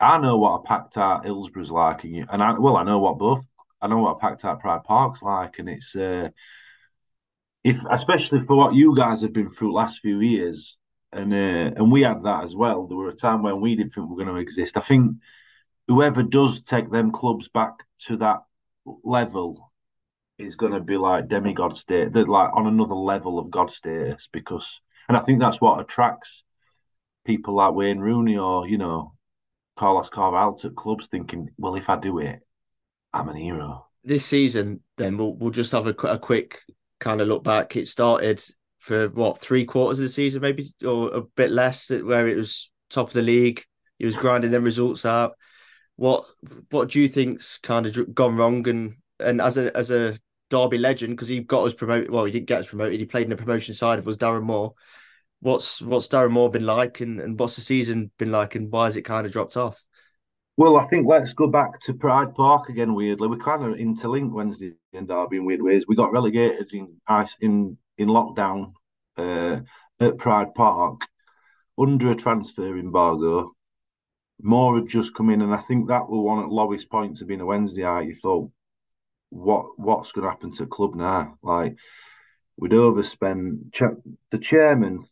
I 0.00 0.18
know 0.18 0.38
what 0.38 0.60
a 0.60 0.62
packed 0.62 0.96
out 0.96 1.24
Hillsborough's 1.24 1.70
like, 1.70 2.04
and, 2.04 2.16
you, 2.16 2.26
and 2.30 2.42
I 2.42 2.58
well, 2.58 2.76
I 2.76 2.82
know 2.84 2.98
what 2.98 3.18
both 3.18 3.44
I 3.80 3.88
know 3.88 3.98
what 3.98 4.12
a 4.16 4.18
packed 4.18 4.44
out 4.44 4.60
Pride 4.60 4.84
Park's 4.84 5.22
like, 5.22 5.58
and 5.58 5.68
it's. 5.68 5.94
uh 5.96 6.30
if 7.64 7.84
especially 7.90 8.40
for 8.40 8.56
what 8.56 8.74
you 8.74 8.96
guys 8.96 9.22
have 9.22 9.32
been 9.32 9.48
through 9.48 9.74
last 9.74 10.00
few 10.00 10.20
years, 10.20 10.76
and 11.12 11.32
uh, 11.32 11.72
and 11.76 11.92
we 11.92 12.02
had 12.02 12.22
that 12.24 12.44
as 12.44 12.56
well. 12.56 12.86
There 12.86 12.96
were 12.96 13.08
a 13.08 13.14
time 13.14 13.42
when 13.42 13.60
we 13.60 13.76
didn't 13.76 13.92
think 13.92 14.08
we 14.08 14.14
are 14.14 14.24
going 14.24 14.34
to 14.34 14.40
exist. 14.40 14.76
I 14.76 14.80
think 14.80 15.16
whoever 15.88 16.22
does 16.22 16.60
take 16.60 16.90
them 16.90 17.12
clubs 17.12 17.48
back 17.48 17.72
to 18.06 18.16
that 18.18 18.40
level 19.04 19.72
is 20.38 20.56
going 20.56 20.72
to 20.72 20.80
be 20.80 20.96
like 20.96 21.28
demigod 21.28 21.76
state. 21.76 22.12
They're 22.12 22.24
like 22.24 22.50
on 22.54 22.66
another 22.66 22.94
level 22.94 23.38
of 23.38 23.50
god 23.50 23.70
status 23.70 24.28
because, 24.32 24.80
and 25.08 25.16
I 25.16 25.20
think 25.20 25.40
that's 25.40 25.60
what 25.60 25.80
attracts 25.80 26.44
people 27.24 27.54
like 27.54 27.74
Wayne 27.74 28.00
Rooney 28.00 28.36
or 28.36 28.68
you 28.68 28.78
know 28.78 29.14
Carlos 29.76 30.10
Carvalhal 30.10 30.60
to 30.60 30.70
clubs, 30.70 31.06
thinking, 31.08 31.50
well, 31.56 31.76
if 31.76 31.88
I 31.88 31.98
do 31.98 32.18
it, 32.18 32.40
I'm 33.12 33.28
an 33.28 33.36
hero. 33.36 33.86
This 34.04 34.24
season, 34.24 34.80
then 34.96 35.16
we'll 35.16 35.34
we'll 35.34 35.50
just 35.50 35.72
have 35.72 35.86
a, 35.86 35.94
a 36.04 36.18
quick 36.18 36.60
kind 37.02 37.20
of 37.20 37.28
look 37.28 37.44
back, 37.44 37.76
it 37.76 37.88
started 37.88 38.42
for 38.78 39.08
what 39.10 39.40
three 39.40 39.64
quarters 39.64 39.98
of 39.98 40.04
the 40.04 40.10
season, 40.10 40.40
maybe 40.40 40.72
or 40.86 41.14
a 41.14 41.22
bit 41.22 41.50
less, 41.50 41.90
where 41.90 42.26
it 42.26 42.36
was 42.36 42.70
top 42.90 43.08
of 43.08 43.14
the 43.14 43.22
league. 43.22 43.64
He 43.98 44.06
was 44.06 44.16
grinding 44.16 44.50
them 44.50 44.64
results 44.64 45.04
out. 45.04 45.36
What 45.96 46.24
what 46.70 46.90
do 46.90 47.00
you 47.00 47.08
think's 47.08 47.58
kind 47.58 47.86
of 47.86 48.14
gone 48.14 48.36
wrong? 48.36 48.66
And 48.68 48.96
and 49.20 49.40
as 49.40 49.56
a 49.56 49.76
as 49.76 49.90
a 49.90 50.18
Derby 50.48 50.78
legend, 50.78 51.14
because 51.14 51.28
he 51.28 51.40
got 51.40 51.64
us 51.64 51.74
promoted. 51.74 52.10
Well, 52.10 52.24
he 52.24 52.32
didn't 52.32 52.48
get 52.48 52.60
us 52.60 52.68
promoted. 52.68 52.98
He 52.98 53.06
played 53.06 53.24
in 53.24 53.30
the 53.30 53.36
promotion 53.36 53.74
side 53.74 53.98
of 53.98 54.08
us, 54.08 54.16
Darren 54.16 54.42
Moore. 54.42 54.74
What's 55.40 55.82
what's 55.82 56.08
Darren 56.08 56.32
Moore 56.32 56.50
been 56.50 56.66
like, 56.66 57.00
and, 57.00 57.20
and 57.20 57.38
what's 57.38 57.56
the 57.56 57.62
season 57.62 58.10
been 58.18 58.30
like, 58.30 58.54
and 58.54 58.70
why 58.70 58.84
has 58.86 58.96
it 58.96 59.02
kind 59.02 59.26
of 59.26 59.32
dropped 59.32 59.56
off? 59.56 59.82
Well, 60.56 60.76
I 60.76 60.86
think 60.86 61.06
let's 61.06 61.32
go 61.32 61.46
back 61.46 61.80
to 61.80 61.94
Pride 61.94 62.34
Park 62.34 62.68
again. 62.68 62.94
Weirdly, 62.94 63.28
we 63.28 63.38
kind 63.38 63.64
of 63.64 63.78
interlinked 63.78 64.34
Wednesday 64.34 64.74
and 64.92 65.08
Derby 65.08 65.38
in 65.38 65.46
weird 65.46 65.62
ways. 65.62 65.86
We 65.88 65.96
got 65.96 66.12
relegated 66.12 66.72
in 66.74 67.00
in 67.40 67.78
in 67.96 68.08
lockdown 68.08 68.72
uh, 69.16 69.60
at 69.98 70.18
Pride 70.18 70.54
Park 70.54 71.02
under 71.78 72.10
a 72.10 72.14
transfer 72.16 72.76
embargo. 72.76 73.52
Moore 74.42 74.76
had 74.76 74.88
just 74.88 75.14
come 75.14 75.30
in, 75.30 75.40
and 75.40 75.54
I 75.54 75.62
think 75.62 75.88
that 75.88 76.08
was 76.08 76.22
one 76.22 76.40
the 76.48 76.54
lowest 76.54 76.90
points 76.90 77.22
of 77.22 77.28
being 77.28 77.40
a 77.40 77.46
Wednesdayite. 77.46 78.08
You 78.08 78.14
thought, 78.14 78.50
what 79.30 79.78
what's 79.78 80.12
going 80.12 80.24
to 80.24 80.30
happen 80.30 80.52
to 80.54 80.66
club 80.66 80.94
now? 80.94 81.38
Like 81.42 81.76
we'd 82.58 82.72
overspend. 82.72 83.72
The 84.30 84.38
chairman 84.38 85.04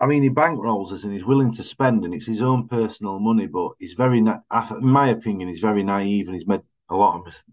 I 0.00 0.06
mean, 0.06 0.22
he 0.22 0.30
bankrolls 0.30 0.92
us 0.92 1.02
and 1.02 1.12
he's 1.12 1.24
willing 1.24 1.52
to 1.54 1.64
spend, 1.64 2.04
and 2.04 2.14
it's 2.14 2.26
his 2.26 2.42
own 2.42 2.68
personal 2.68 3.18
money. 3.18 3.46
But 3.46 3.72
he's 3.78 3.94
very, 3.94 4.20
na- 4.20 4.40
in 4.70 4.86
my 4.86 5.08
opinion, 5.08 5.48
he's 5.48 5.60
very 5.60 5.82
naive 5.82 6.28
and 6.28 6.36
he's 6.36 6.46
made 6.46 6.60
a 6.88 6.94
lot 6.94 7.18
of 7.18 7.24
mis- 7.24 7.44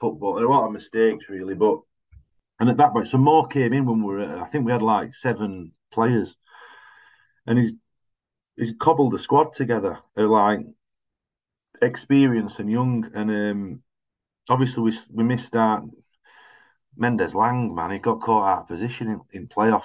football, 0.00 0.38
a 0.38 0.46
lot 0.46 0.66
of 0.66 0.72
mistakes, 0.72 1.26
really. 1.28 1.54
But 1.54 1.80
and 2.60 2.68
at 2.68 2.76
that 2.76 2.92
point, 2.92 3.08
some 3.08 3.22
Moore 3.22 3.48
came 3.48 3.72
in 3.72 3.86
when 3.86 4.02
we 4.02 4.14
were. 4.14 4.40
I 4.40 4.46
think 4.48 4.64
we 4.64 4.72
had 4.72 4.82
like 4.82 5.14
seven 5.14 5.72
players, 5.92 6.36
and 7.46 7.58
he's 7.58 7.72
he's 8.56 8.72
cobbled 8.78 9.12
the 9.12 9.18
squad 9.18 9.52
together. 9.52 9.98
They're 10.14 10.28
like 10.28 10.60
experienced 11.82 12.60
and 12.60 12.70
young, 12.70 13.10
and 13.14 13.30
um, 13.30 13.82
obviously 14.48 14.84
we 14.84 14.92
we 15.14 15.24
missed 15.24 15.56
out. 15.56 15.84
Mendez-Laing. 16.96 17.74
man, 17.74 17.92
he 17.92 17.98
got 17.98 18.20
caught 18.20 18.46
out 18.46 18.62
of 18.62 18.68
position 18.68 19.08
in, 19.08 19.20
in 19.32 19.48
playoff 19.48 19.84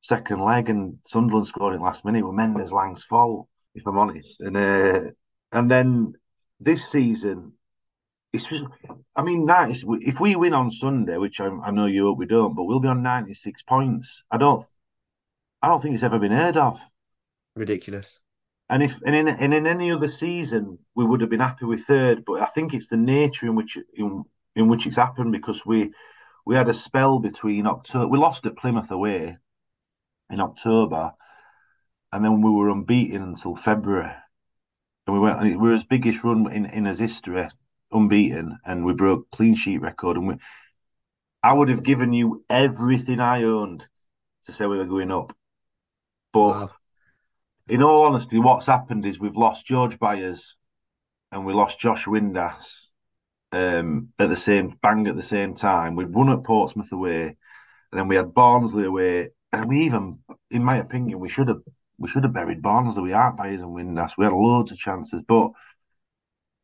second 0.00 0.40
leg 0.40 0.68
and 0.68 0.98
Sunderland 1.06 1.46
scoring 1.46 1.80
last 1.80 2.04
minute 2.04 2.26
with 2.26 2.34
Mendez-Laing's 2.34 3.04
fault, 3.04 3.48
if 3.74 3.86
I'm 3.86 3.98
honest. 3.98 4.40
And 4.40 4.56
uh, 4.56 5.10
and 5.52 5.70
then 5.70 6.14
this 6.60 6.90
season, 6.90 7.52
it's 8.32 8.46
I 9.16 9.22
mean, 9.22 9.46
nice. 9.46 9.84
If 9.86 10.20
we 10.20 10.36
win 10.36 10.54
on 10.54 10.70
Sunday, 10.70 11.16
which 11.16 11.40
I, 11.40 11.46
I 11.46 11.70
know 11.70 11.86
you 11.86 12.06
hope 12.06 12.18
we 12.18 12.26
don't, 12.26 12.54
but 12.54 12.64
we'll 12.64 12.80
be 12.80 12.88
on 12.88 13.02
96 13.02 13.62
points. 13.62 14.24
I 14.30 14.36
don't, 14.36 14.64
I 15.62 15.68
don't 15.68 15.82
think 15.82 15.94
it's 15.94 16.04
ever 16.04 16.18
been 16.18 16.32
heard 16.32 16.56
of. 16.56 16.78
Ridiculous. 17.56 18.20
And 18.70 18.82
if 18.82 19.00
and 19.06 19.14
in 19.14 19.28
and 19.28 19.54
in 19.54 19.66
any 19.66 19.90
other 19.90 20.08
season, 20.08 20.78
we 20.94 21.04
would 21.04 21.22
have 21.22 21.30
been 21.30 21.40
happy 21.40 21.64
with 21.64 21.84
third. 21.86 22.24
But 22.26 22.42
I 22.42 22.46
think 22.46 22.74
it's 22.74 22.88
the 22.88 22.98
nature 22.98 23.46
in 23.46 23.54
which 23.54 23.78
in, 23.94 24.24
in 24.54 24.68
which 24.68 24.86
it's 24.86 24.96
happened 24.96 25.32
because 25.32 25.64
we 25.64 25.92
we 26.44 26.54
had 26.54 26.68
a 26.68 26.74
spell 26.74 27.18
between 27.18 27.66
October. 27.66 28.08
We 28.08 28.18
lost 28.18 28.44
at 28.44 28.56
Plymouth 28.56 28.90
away, 28.90 29.38
in 30.30 30.40
October, 30.40 31.12
and 32.12 32.24
then 32.24 32.42
we 32.42 32.50
were 32.50 32.70
unbeaten 32.70 33.22
until 33.22 33.56
February. 33.56 34.12
and 35.06 35.14
we 35.14 35.20
went. 35.20 35.40
We 35.40 35.56
were 35.56 35.72
his 35.72 35.84
biggest 35.84 36.22
run 36.24 36.50
in 36.52 36.66
in 36.66 36.84
his 36.84 36.98
history, 36.98 37.48
unbeaten, 37.92 38.58
and 38.64 38.84
we 38.84 38.92
broke 38.92 39.30
clean 39.30 39.54
sheet 39.54 39.80
record. 39.80 40.16
And 40.16 40.28
we, 40.28 40.34
I 41.42 41.52
would 41.52 41.68
have 41.68 41.82
given 41.82 42.12
you 42.12 42.44
everything 42.50 43.20
I 43.20 43.44
owned 43.44 43.84
to 44.44 44.52
say 44.52 44.66
we 44.66 44.78
were 44.78 44.84
going 44.86 45.12
up, 45.12 45.34
but 46.32 46.40
wow. 46.48 46.70
in 47.68 47.82
all 47.82 48.02
honesty, 48.04 48.38
what's 48.38 48.66
happened 48.66 49.04
is 49.06 49.18
we've 49.18 49.36
lost 49.36 49.66
George 49.66 49.98
Byers, 49.98 50.56
and 51.30 51.44
we 51.44 51.52
lost 51.52 51.78
Josh 51.78 52.06
Windass 52.06 52.88
um, 53.52 54.08
at 54.18 54.28
the 54.28 54.36
same 54.36 54.78
bang 54.82 55.06
at 55.06 55.16
the 55.16 55.22
same 55.22 55.54
time. 55.54 55.96
We'd 55.96 56.12
won 56.12 56.30
at 56.30 56.44
Portsmouth 56.44 56.92
away, 56.92 57.22
and 57.24 57.36
then 57.92 58.08
we 58.08 58.16
had 58.16 58.34
Barnsley 58.34 58.84
away, 58.84 59.30
and 59.52 59.68
we 59.68 59.82
even, 59.82 60.18
in 60.50 60.62
my 60.64 60.78
opinion, 60.78 61.18
we 61.18 61.28
should 61.28 61.48
have 61.48 61.62
we 61.98 62.08
should 62.08 62.24
have 62.24 62.32
buried 62.32 62.62
Barnsley. 62.62 63.02
We 63.02 63.12
aren't 63.12 63.36
Byers 63.36 63.62
and 63.62 63.74
Windass. 63.74 64.12
We 64.16 64.24
had 64.24 64.32
loads 64.32 64.72
of 64.72 64.78
chances, 64.78 65.22
but 65.26 65.50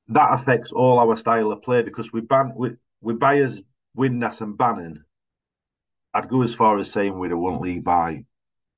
that 0.08 0.32
affects 0.32 0.70
all 0.70 0.98
our 0.98 1.16
style 1.16 1.50
of 1.50 1.62
play 1.62 1.82
because 1.82 2.12
we 2.12 2.20
ban 2.20 2.52
with 2.54 2.76
with 3.00 3.18
Byers, 3.18 3.60
Windass, 3.96 4.40
and 4.40 4.56
Bannon. 4.56 5.04
I'd 6.12 6.28
go 6.28 6.42
as 6.42 6.54
far 6.54 6.78
as 6.78 6.92
saying 6.92 7.18
we'd 7.18 7.32
have 7.32 7.40
won 7.40 7.60
league 7.60 7.82
by, 7.82 8.24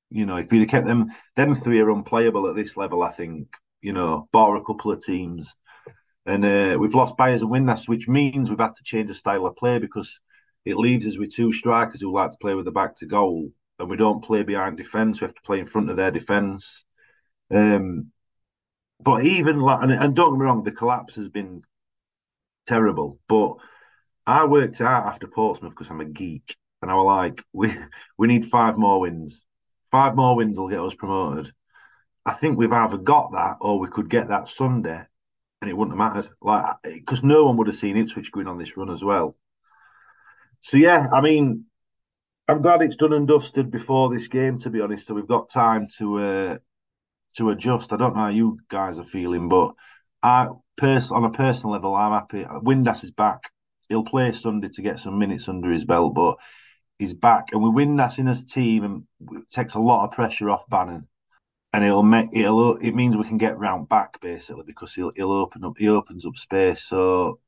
you 0.09 0.25
know, 0.25 0.37
if 0.37 0.51
you'd 0.51 0.61
have 0.61 0.69
kept 0.69 0.87
them, 0.87 1.11
them 1.35 1.53
three 1.53 1.79
are 1.79 1.91
unplayable 1.91 2.49
at 2.49 2.55
this 2.55 2.75
level. 2.75 3.03
I 3.03 3.11
think, 3.11 3.49
you 3.81 3.93
know, 3.93 4.27
bar 4.31 4.55
a 4.55 4.63
couple 4.63 4.91
of 4.91 5.03
teams 5.03 5.55
and 6.27 6.43
uh, 6.43 6.77
we've 6.77 6.93
lost 6.93 7.15
Byers 7.15 7.41
and 7.41 7.49
Windass, 7.49 7.87
which 7.87 8.09
means 8.09 8.49
we've 8.49 8.59
had 8.59 8.75
to 8.75 8.83
change 8.83 9.07
the 9.07 9.13
style 9.13 9.45
of 9.45 9.55
play 9.55 9.79
because 9.79 10.19
it 10.65 10.75
leaves 10.75 11.07
us 11.07 11.17
with 11.17 11.33
two 11.33 11.53
strikers 11.53 12.01
who 12.01 12.13
like 12.13 12.31
to 12.31 12.37
play 12.41 12.53
with 12.53 12.65
the 12.65 12.71
back 12.71 12.97
to 12.97 13.05
goal, 13.05 13.49
and 13.79 13.89
we 13.89 13.97
don't 13.97 14.23
play 14.23 14.43
behind 14.43 14.77
defence. 14.77 15.19
We 15.19 15.25
have 15.25 15.35
to 15.35 15.41
play 15.41 15.59
in 15.59 15.65
front 15.65 15.89
of 15.89 15.97
their 15.97 16.11
defence. 16.11 16.83
Um, 17.51 18.11
but 18.99 19.23
even 19.23 19.59
like, 19.59 19.83
and, 19.83 19.91
and 19.91 20.15
don't 20.15 20.33
get 20.33 20.39
me 20.39 20.45
wrong, 20.45 20.63
the 20.63 20.71
collapse 20.71 21.15
has 21.15 21.29
been 21.29 21.63
terrible. 22.67 23.19
But 23.27 23.55
I 24.25 24.45
worked 24.45 24.81
out 24.81 25.05
after 25.05 25.27
Portsmouth 25.27 25.71
because 25.71 25.89
I'm 25.89 26.01
a 26.01 26.05
geek, 26.05 26.55
and 26.81 26.91
I 26.91 26.95
was 26.95 27.05
like, 27.05 27.43
we 27.53 27.75
we 28.17 28.27
need 28.27 28.45
five 28.45 28.77
more 28.77 28.99
wins. 28.99 29.45
Five 29.91 30.15
more 30.15 30.35
wins 30.35 30.59
will 30.59 30.69
get 30.69 30.81
us 30.81 30.93
promoted. 30.93 31.53
I 32.25 32.33
think 32.33 32.57
we've 32.57 32.73
either 32.73 32.97
got 32.97 33.31
that 33.31 33.57
or 33.61 33.79
we 33.79 33.87
could 33.87 34.09
get 34.09 34.27
that 34.27 34.49
Sunday 34.49 35.01
and 35.61 35.69
it 35.69 35.73
wouldn't 35.73 35.97
have 35.97 36.13
mattered. 36.13 36.31
Like 36.41 36.75
because 36.83 37.23
no 37.23 37.45
one 37.45 37.57
would 37.57 37.67
have 37.67 37.77
seen 37.77 37.95
Ipswich 37.95 38.31
going 38.31 38.47
on 38.47 38.57
this 38.57 38.75
run 38.75 38.91
as 38.91 39.03
well. 39.03 39.37
So 40.61 40.75
yeah, 40.75 41.07
I 41.13 41.21
mean, 41.21 41.65
I'm 42.47 42.61
glad 42.61 42.81
it's 42.81 42.95
done 42.95 43.13
and 43.13 43.27
dusted 43.27 43.71
before 43.71 44.09
this 44.09 44.27
game. 44.27 44.57
To 44.59 44.69
be 44.69 44.81
honest, 44.81 45.07
so 45.07 45.13
we've 45.13 45.27
got 45.27 45.49
time 45.49 45.87
to 45.97 46.17
uh, 46.17 46.57
to 47.37 47.49
adjust. 47.49 47.91
I 47.91 47.97
don't 47.97 48.15
know 48.15 48.21
how 48.21 48.29
you 48.29 48.59
guys 48.69 48.97
are 48.99 49.05
feeling, 49.05 49.49
but 49.49 49.73
I 50.23 50.47
pers- 50.77 51.11
on 51.11 51.23
a 51.23 51.31
personal 51.31 51.73
level, 51.73 51.95
I'm 51.95 52.11
happy. 52.11 52.43
Windass 52.43 53.03
is 53.03 53.11
back. 53.11 53.51
He'll 53.89 54.03
play 54.03 54.33
Sunday 54.33 54.69
to 54.69 54.81
get 54.81 54.99
some 54.99 55.19
minutes 55.19 55.47
under 55.47 55.71
his 55.71 55.85
belt, 55.85 56.13
but 56.13 56.37
he's 56.99 57.13
back, 57.13 57.49
and 57.51 57.61
we 57.61 57.69
Windass 57.69 58.17
in 58.17 58.27
his 58.27 58.43
team 58.43 58.83
and 58.83 59.43
takes 59.51 59.75
a 59.75 59.79
lot 59.79 60.05
of 60.05 60.11
pressure 60.11 60.49
off 60.49 60.69
Bannon 60.69 61.07
and 61.73 61.83
it'll 61.83 62.03
make 62.03 62.29
it'll 62.33 62.77
it 62.77 62.91
means 62.91 63.15
we 63.15 63.27
can 63.27 63.37
get 63.37 63.57
round 63.57 63.89
back 63.89 64.19
basically 64.21 64.63
because 64.65 64.93
he'll 64.95 65.11
he'll 65.15 65.31
open 65.31 65.63
up 65.63 65.73
he 65.77 65.87
opens 65.87 66.25
up 66.25 66.35
space. 66.37 66.83
So 66.83 67.39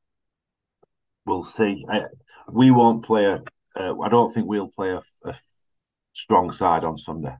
we'll 1.26 1.42
see. 1.42 1.84
I, 1.88 2.04
we 2.50 2.70
won't 2.70 3.04
play 3.04 3.26
a. 3.26 3.42
Uh, 3.80 3.98
I 4.00 4.08
don't 4.08 4.32
think 4.32 4.46
we'll 4.46 4.68
play 4.68 4.90
a, 4.90 5.02
a 5.24 5.34
strong 6.12 6.52
side 6.52 6.84
on 6.84 6.98
Sunday. 6.98 7.34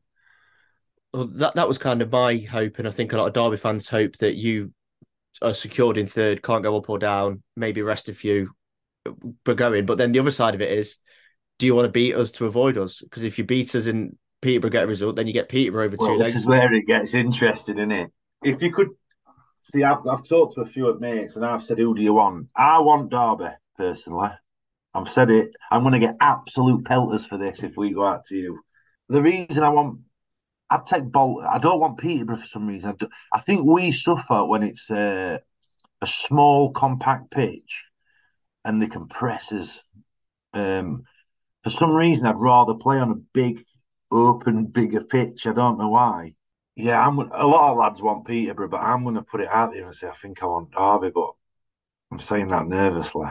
Well, 1.12 1.26
that 1.34 1.54
that 1.56 1.68
was 1.68 1.78
kind 1.78 2.02
of 2.02 2.12
my 2.12 2.36
hope, 2.38 2.78
and 2.78 2.86
I 2.86 2.90
think 2.90 3.12
a 3.12 3.16
lot 3.16 3.26
of 3.26 3.32
Derby 3.32 3.56
fans 3.56 3.88
hope 3.88 4.16
that 4.18 4.36
you 4.36 4.72
are 5.42 5.54
secured 5.54 5.98
in 5.98 6.06
third, 6.06 6.42
can't 6.42 6.62
go 6.62 6.76
up 6.76 6.88
or 6.88 6.98
down, 6.98 7.42
maybe 7.56 7.82
rest 7.82 8.08
a 8.08 8.14
few, 8.14 8.50
but 9.44 9.56
going. 9.56 9.86
But 9.86 9.98
then 9.98 10.12
the 10.12 10.18
other 10.18 10.30
side 10.30 10.54
of 10.54 10.60
it 10.60 10.70
is, 10.70 10.98
do 11.58 11.66
you 11.66 11.74
want 11.74 11.86
to 11.86 11.92
beat 11.92 12.14
us 12.14 12.30
to 12.32 12.46
avoid 12.46 12.78
us? 12.78 13.00
Because 13.00 13.24
if 13.24 13.38
you 13.38 13.44
beat 13.44 13.74
us 13.74 13.86
in 13.86 14.16
Peterborough 14.40 14.70
get 14.70 14.84
a 14.84 14.86
result, 14.86 15.16
then 15.16 15.26
you 15.26 15.32
get 15.32 15.48
Peterborough 15.48 15.84
over 15.84 15.96
well, 15.98 16.10
two 16.10 16.16
legs. 16.16 16.34
This 16.34 16.42
is 16.42 16.48
where 16.48 16.72
it 16.72 16.86
gets 16.86 17.14
interesting, 17.14 17.78
isn't 17.78 17.92
it? 17.92 18.10
If 18.42 18.62
you 18.62 18.72
could 18.72 18.88
see, 19.72 19.82
I've, 19.82 20.06
I've 20.06 20.26
talked 20.26 20.54
to 20.54 20.62
a 20.62 20.66
few 20.66 20.88
of 20.88 21.00
mates 21.00 21.36
and 21.36 21.44
I've 21.44 21.62
said, 21.62 21.78
"Who 21.78 21.94
do 21.94 22.02
you 22.02 22.14
want?" 22.14 22.48
I 22.56 22.78
want 22.80 23.10
Derby 23.10 23.54
personally. 23.76 24.30
I've 24.94 25.08
said 25.08 25.30
it. 25.30 25.52
I'm 25.70 25.82
going 25.82 25.92
to 25.92 26.06
get 26.06 26.16
absolute 26.20 26.84
pelters 26.84 27.26
for 27.26 27.38
this 27.38 27.62
if 27.62 27.76
we 27.76 27.92
go 27.92 28.04
out 28.04 28.24
to 28.26 28.36
you. 28.36 28.60
The 29.08 29.22
reason 29.22 29.62
I 29.62 29.68
want, 29.68 30.00
I 30.68 30.80
take 30.84 31.04
Bolton. 31.04 31.48
I 31.50 31.58
don't 31.58 31.80
want 31.80 31.98
Peterborough 31.98 32.38
for 32.38 32.46
some 32.46 32.66
reason. 32.66 32.90
I, 32.90 32.94
do, 32.94 33.08
I 33.32 33.40
think 33.40 33.64
we 33.64 33.92
suffer 33.92 34.44
when 34.44 34.62
it's 34.62 34.90
a, 34.90 35.40
small, 36.04 36.72
compact 36.72 37.30
pitch, 37.30 37.84
and 38.64 39.10
press 39.10 39.52
us. 39.52 39.82
Um, 40.52 41.04
for 41.62 41.70
some 41.70 41.92
reason, 41.92 42.26
I'd 42.26 42.40
rather 42.40 42.74
play 42.74 42.98
on 42.98 43.10
a 43.10 43.14
big 43.14 43.64
open, 44.10 44.66
bigger 44.66 45.04
pitch. 45.04 45.46
I 45.46 45.52
don't 45.52 45.78
know 45.78 45.90
why. 45.90 46.34
Yeah, 46.76 47.06
I'm. 47.06 47.18
A 47.18 47.46
lot 47.46 47.72
of 47.72 47.78
lads 47.78 48.00
want 48.00 48.26
Peterborough, 48.26 48.68
but 48.68 48.80
I'm 48.80 49.02
going 49.02 49.16
to 49.16 49.22
put 49.22 49.40
it 49.40 49.48
out 49.48 49.72
there 49.72 49.84
and 49.84 49.94
say 49.94 50.08
I 50.08 50.12
think 50.12 50.42
I 50.42 50.46
want 50.46 50.72
Derby, 50.72 51.10
but 51.14 51.32
I'm 52.10 52.18
saying 52.18 52.48
that 52.48 52.66
nervously. 52.66 53.28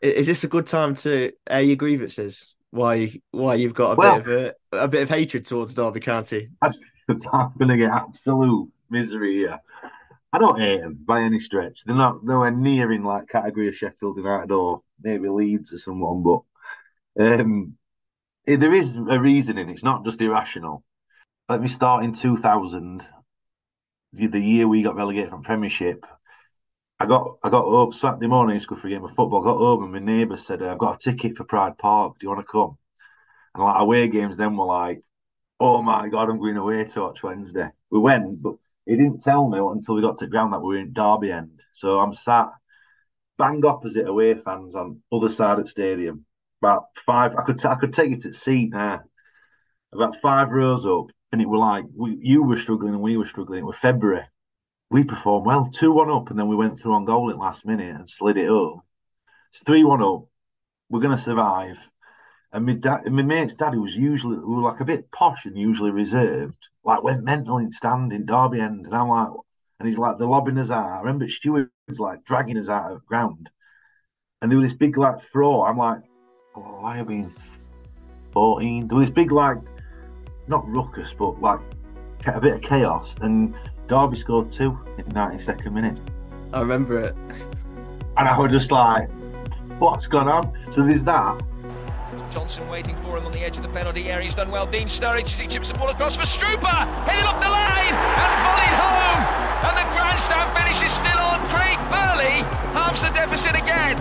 Is 0.00 0.26
this 0.26 0.44
a 0.44 0.48
good 0.48 0.66
time 0.66 0.94
to 0.96 1.32
air 1.48 1.62
your 1.62 1.76
grievances? 1.76 2.56
Why? 2.70 3.20
Why 3.30 3.54
you've 3.54 3.74
got 3.74 3.92
a 3.92 3.96
well, 3.96 4.20
bit 4.20 4.26
of 4.26 4.54
a, 4.72 4.76
a, 4.84 4.88
bit 4.88 5.02
of 5.02 5.08
hatred 5.08 5.44
towards 5.44 5.74
Derby 5.74 6.00
County? 6.00 6.50
I'm 6.62 6.72
going 7.58 7.68
to 7.68 7.76
get 7.76 7.90
absolute 7.90 8.70
misery 8.90 9.36
here. 9.36 9.58
I 10.32 10.38
don't 10.38 10.60
hate 10.60 10.82
them 10.82 10.98
by 11.04 11.22
any 11.22 11.40
stretch. 11.40 11.84
They're 11.84 11.96
not 11.96 12.22
nowhere 12.22 12.50
near 12.50 12.92
in 12.92 13.02
like 13.02 13.28
category 13.28 13.68
of 13.68 13.76
Sheffield 13.76 14.18
United 14.18 14.52
or 14.52 14.82
maybe 15.02 15.28
Leeds 15.28 15.72
or 15.72 15.78
someone, 15.78 16.22
but 16.22 17.40
um, 17.40 17.76
there 18.46 18.74
is 18.74 18.96
a 18.96 19.18
reasoning. 19.18 19.70
It's 19.70 19.82
not 19.82 20.04
just 20.04 20.20
irrational. 20.20 20.84
Let 21.48 21.62
me 21.62 21.68
start 21.68 22.04
in 22.04 22.12
2000, 22.12 23.02
the 24.12 24.40
year 24.40 24.68
we 24.68 24.82
got 24.82 24.96
relegated 24.96 25.30
from 25.30 25.42
Premiership. 25.42 26.04
I 27.00 27.06
got 27.06 27.38
I 27.44 27.50
got 27.50 27.66
up 27.66 27.94
Saturday 27.94 28.26
morning 28.26 28.58
to 28.58 28.66
go 28.66 28.76
for 28.76 28.88
a 28.88 28.90
game 28.90 29.04
of 29.04 29.14
football. 29.14 29.40
I 29.42 29.44
got 29.44 29.58
home 29.58 29.84
and 29.84 29.92
my 29.92 29.98
neighbour 30.00 30.36
said, 30.36 30.62
"I've 30.62 30.78
got 30.78 30.96
a 30.96 31.10
ticket 31.10 31.36
for 31.36 31.44
Pride 31.44 31.78
Park. 31.78 32.14
Do 32.18 32.24
you 32.24 32.30
want 32.30 32.40
to 32.40 32.50
come?" 32.50 32.76
And 33.54 33.64
like 33.64 33.80
away 33.80 34.08
games, 34.08 34.36
then 34.36 34.56
were 34.56 34.66
like, 34.66 35.02
"Oh 35.60 35.82
my 35.82 36.08
god, 36.08 36.28
I'm 36.30 36.38
going 36.40 36.56
away 36.56 36.84
to 36.84 37.00
watch 37.02 37.22
Wednesday." 37.22 37.70
We 37.90 38.00
went, 38.00 38.42
but 38.42 38.56
he 38.86 38.96
didn't 38.96 39.22
tell 39.22 39.48
me 39.48 39.58
until 39.58 39.94
we 39.94 40.02
got 40.02 40.18
to 40.18 40.26
ground 40.26 40.52
that 40.52 40.60
we 40.60 40.76
were 40.76 40.82
in 40.82 40.92
Derby 40.92 41.32
End. 41.32 41.60
So 41.72 42.00
I'm 42.00 42.14
sat 42.14 42.48
bang 43.38 43.64
opposite 43.64 44.06
away 44.08 44.34
fans 44.34 44.74
on 44.74 45.02
other 45.12 45.28
side 45.28 45.58
of 45.58 45.64
the 45.66 45.70
stadium 45.70 46.26
about 46.60 46.86
five. 47.06 47.36
I 47.36 47.44
could 47.44 47.58
t- 47.58 47.68
I 47.68 47.76
could 47.76 47.92
take 47.92 48.12
it 48.12 48.22
to 48.22 48.32
seat 48.32 48.70
now. 48.70 49.02
About 49.92 50.16
five 50.20 50.50
rows 50.50 50.84
up, 50.86 51.06
and 51.32 51.40
it 51.40 51.48
were 51.48 51.58
like 51.58 51.84
we, 51.94 52.18
you 52.20 52.42
were 52.42 52.58
struggling 52.58 52.94
and 52.94 53.02
we 53.02 53.16
were 53.16 53.26
struggling. 53.26 53.60
It 53.60 53.66
was 53.66 53.76
February. 53.76 54.26
We 54.90 55.04
performed 55.04 55.46
well, 55.46 55.70
two 55.72 55.92
one 55.92 56.10
up, 56.10 56.30
and 56.30 56.38
then 56.38 56.48
we 56.48 56.56
went 56.56 56.80
through 56.80 56.94
on 56.94 57.04
goal 57.04 57.30
at 57.30 57.38
last 57.38 57.66
minute 57.66 57.94
and 57.94 58.08
slid 58.08 58.36
it 58.36 58.50
up. 58.50 58.84
It's 59.52 59.62
three 59.62 59.84
one 59.84 60.02
up. 60.02 60.24
We're 60.88 61.00
gonna 61.00 61.18
survive. 61.18 61.76
And 62.52 62.64
my 62.64 62.72
dad, 62.74 63.00
my 63.10 63.22
mate's 63.22 63.54
daddy 63.54 63.78
was 63.78 63.94
usually 63.94 64.36
who 64.36 64.56
were 64.56 64.70
like 64.70 64.80
a 64.80 64.86
bit 64.86 65.10
posh 65.12 65.44
and 65.44 65.58
usually 65.58 65.90
reserved, 65.90 66.56
like 66.84 67.02
went 67.02 67.24
mental 67.24 67.58
in 67.58 67.70
standing 67.70 68.24
Derby 68.24 68.60
end, 68.60 68.86
and 68.86 68.94
I'm 68.94 69.08
like, 69.08 69.28
and 69.78 69.88
he's 69.88 69.98
like, 69.98 70.18
they're 70.18 70.26
lobbing 70.26 70.58
us 70.58 70.70
out. 70.70 70.86
I 70.86 70.98
remember 71.00 71.28
Stuart's 71.28 71.70
like 71.98 72.24
dragging 72.24 72.58
us 72.58 72.68
out 72.68 72.92
of 72.92 73.06
ground, 73.06 73.50
and 74.40 74.50
there 74.50 74.58
was 74.58 74.68
this 74.68 74.78
big 74.78 74.96
like 74.96 75.20
throw. 75.30 75.62
I'm 75.62 75.76
like, 75.76 76.00
oh, 76.56 76.80
I 76.84 76.96
have 76.96 77.08
been 77.08 77.34
14. 78.32 78.88
There 78.88 78.96
was 78.96 79.08
this 79.08 79.14
big, 79.14 79.32
like, 79.32 79.58
not 80.46 80.68
ruckus, 80.68 81.14
but 81.18 81.40
like 81.40 81.60
a 82.26 82.40
bit 82.40 82.54
of 82.54 82.62
chaos. 82.62 83.14
And 83.20 83.54
Derby 83.88 84.18
scored 84.18 84.50
two 84.50 84.78
in 84.98 85.04
the 85.08 85.14
92nd 85.14 85.72
minute. 85.72 85.98
I 86.52 86.60
remember 86.60 87.00
it. 87.00 87.16
And 88.18 88.28
I 88.28 88.38
was 88.38 88.50
just 88.52 88.70
like, 88.70 89.08
what's 89.78 90.06
going 90.06 90.28
on? 90.28 90.52
So 90.70 90.82
there's 90.84 91.04
that. 91.04 91.42
Johnson 92.30 92.68
waiting 92.68 92.94
for 92.96 93.16
him 93.16 93.24
on 93.24 93.32
the 93.32 93.40
edge 93.40 93.56
of 93.56 93.62
the 93.62 93.68
penalty 93.70 94.10
area. 94.10 94.24
He's 94.24 94.34
done 94.34 94.50
well. 94.50 94.66
Dean 94.66 94.88
Sturridge 94.88 95.32
as 95.32 95.38
he 95.38 95.46
chips 95.46 95.68
the 95.68 95.74
ball 95.74 95.88
across 95.88 96.16
for 96.16 96.22
Strupar. 96.22 96.84
Headed 97.08 97.24
up 97.24 97.40
the 97.40 97.48
line 97.48 97.94
and 97.96 98.32
volleyed 98.44 98.76
home. 98.76 99.22
And 99.64 99.74
the 99.80 99.86
grandstand 99.96 100.52
finish 100.52 100.82
is 100.84 100.92
still 100.92 101.18
on. 101.18 101.40
Craig 101.48 101.78
Burley 101.88 102.44
halves 102.76 103.00
the 103.00 103.08
deficit 103.08 103.56
again. 103.56 103.96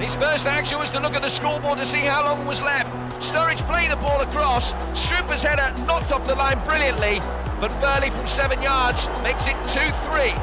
His 0.00 0.16
first 0.16 0.46
action 0.46 0.78
was 0.78 0.90
to 0.90 0.98
look 0.98 1.14
at 1.14 1.22
the 1.22 1.30
scoreboard 1.30 1.78
to 1.78 1.86
see 1.86 2.00
how 2.00 2.24
long 2.24 2.44
was 2.46 2.60
left. 2.60 2.92
Sturridge 3.22 3.62
played 3.68 3.92
the 3.92 3.96
ball 3.96 4.20
across. 4.22 4.72
Strupar's 4.98 5.42
header 5.42 5.72
knocked 5.86 6.10
off 6.10 6.24
the 6.24 6.34
line 6.34 6.58
brilliantly, 6.66 7.20
but 7.64 7.80
Burley 7.80 8.10
from 8.10 8.28
seven 8.28 8.60
yards 8.60 9.08
makes 9.22 9.46
it 9.46 9.56
2-3. 9.72 10.36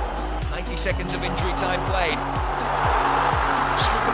90 0.50 0.76
seconds 0.76 1.14
of 1.14 1.24
injury 1.24 1.54
time 1.54 1.80
played. 1.86 2.18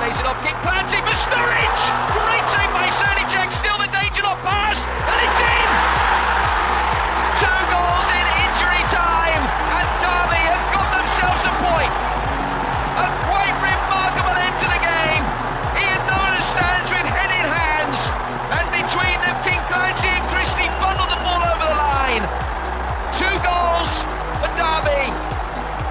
It 0.08 0.26
off, 0.26 0.42
kick 0.44 0.56
planted 0.64 1.04
for 1.04 1.16
Sturridge! 1.16 1.84
Great 2.12 2.48
save 2.48 2.72
by 2.74 2.88
Srnicek, 2.90 3.52
still 3.52 3.78
the 3.78 3.88
danger 3.92 4.24
not 4.24 4.38
past, 4.40 4.88
and 4.88 5.20
it's 5.24 6.02
in! 6.02 6.07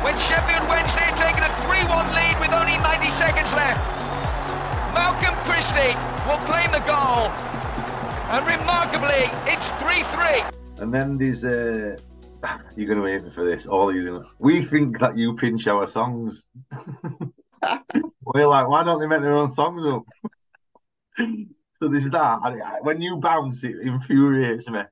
when 0.06 0.16
Sheffield 0.20 0.62
Wednesday 0.68 1.02
had 1.02 1.18
taken 1.18 1.42
a 1.42 1.50
3-1 1.66 2.14
lead 2.14 2.38
with 2.38 2.54
only 2.54 2.78
90 2.78 3.10
seconds 3.10 3.52
left. 3.54 3.82
Malcolm 4.94 5.34
Christie 5.42 5.98
will 6.30 6.38
claim 6.46 6.70
the 6.70 6.78
goal 6.86 7.26
and 8.30 8.46
remarkably 8.46 9.26
it's 9.50 9.66
3-3. 9.82 10.48
And 10.80 10.94
then 10.94 11.18
there's 11.18 11.42
uh, 11.42 11.96
you're 12.76 12.86
going 12.86 13.00
to 13.00 13.04
hate 13.04 13.24
me 13.24 13.30
for 13.30 13.44
this, 13.44 13.66
all 13.66 13.88
these. 13.88 14.08
We 14.38 14.62
think 14.62 15.00
that 15.00 15.18
you 15.18 15.34
pinch 15.34 15.66
our 15.66 15.88
songs. 15.88 16.44
We're 18.22 18.46
like, 18.46 18.68
why 18.68 18.84
don't 18.84 19.00
they 19.00 19.08
make 19.08 19.22
their 19.22 19.36
own 19.36 19.50
songs 19.50 19.84
up? 19.86 20.04
so 21.18 21.88
there's 21.88 22.10
that. 22.10 22.78
When 22.82 23.02
you 23.02 23.16
bounce, 23.16 23.64
it 23.64 23.80
infuriates 23.82 24.70
me. 24.70 24.82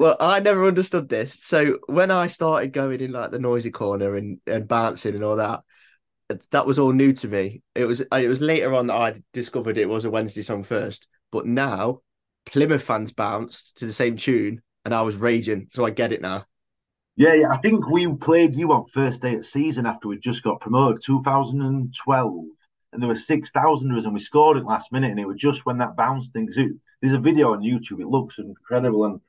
Well, 0.00 0.16
I 0.18 0.40
never 0.40 0.66
understood 0.66 1.10
this. 1.10 1.44
So 1.44 1.76
when 1.86 2.10
I 2.10 2.28
started 2.28 2.72
going 2.72 3.02
in 3.02 3.12
like 3.12 3.32
the 3.32 3.38
noisy 3.38 3.70
corner 3.70 4.14
and, 4.14 4.40
and 4.46 4.66
bouncing 4.66 5.14
and 5.14 5.22
all 5.22 5.36
that, 5.36 5.60
that 6.52 6.64
was 6.64 6.78
all 6.78 6.92
new 6.92 7.12
to 7.12 7.28
me. 7.28 7.60
It 7.74 7.84
was 7.84 8.00
it 8.00 8.28
was 8.28 8.40
later 8.40 8.72
on 8.74 8.86
that 8.86 8.94
I 8.94 9.22
discovered 9.34 9.76
it 9.76 9.90
was 9.90 10.06
a 10.06 10.10
Wednesday 10.10 10.40
song 10.40 10.64
first. 10.64 11.06
But 11.30 11.44
now 11.44 12.00
Plymouth 12.46 12.82
fans 12.82 13.12
bounced 13.12 13.76
to 13.76 13.86
the 13.86 13.92
same 13.92 14.16
tune 14.16 14.62
and 14.86 14.94
I 14.94 15.02
was 15.02 15.16
raging. 15.16 15.66
So 15.70 15.84
I 15.84 15.90
get 15.90 16.12
it 16.12 16.22
now. 16.22 16.46
Yeah, 17.16 17.34
yeah. 17.34 17.50
I 17.50 17.58
think 17.58 17.86
we 17.90 18.10
played 18.10 18.56
you 18.56 18.72
on 18.72 18.86
first 18.94 19.20
day 19.20 19.34
of 19.34 19.44
season 19.44 19.84
after 19.84 20.08
we 20.08 20.18
just 20.18 20.42
got 20.42 20.62
promoted, 20.62 21.02
2012. 21.04 22.44
And 22.94 23.02
there 23.02 23.08
were 23.08 23.14
6,000 23.14 23.90
of 23.90 23.98
us 23.98 24.04
and 24.06 24.14
we 24.14 24.20
scored 24.20 24.56
it 24.56 24.64
last 24.64 24.92
minute. 24.92 25.10
And 25.10 25.20
it 25.20 25.28
was 25.28 25.36
just 25.36 25.66
when 25.66 25.76
that 25.76 25.94
bounce 25.94 26.30
thing. 26.30 26.48
There's 27.02 27.12
a 27.12 27.18
video 27.18 27.52
on 27.52 27.60
YouTube. 27.60 28.00
It 28.00 28.08
looks 28.08 28.38
incredible. 28.38 29.04
And 29.04 29.20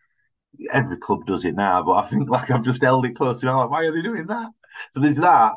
every 0.72 0.98
club 0.98 1.25
does 1.25 1.46
it 1.46 1.55
now. 1.55 1.84
But 1.84 1.93
I 1.93 2.08
think 2.08 2.29
like 2.29 2.51
I've 2.51 2.63
just 2.63 2.81
held 2.81 3.05
it 3.05 3.15
close 3.15 3.39
to 3.39 3.46
me. 3.46 3.51
I'm 3.51 3.58
like, 3.58 3.70
why 3.70 3.86
are 3.86 3.91
they 3.91 4.01
doing 4.01 4.27
that? 4.27 4.50
So 4.91 5.00
there's 5.00 5.17
that. 5.17 5.53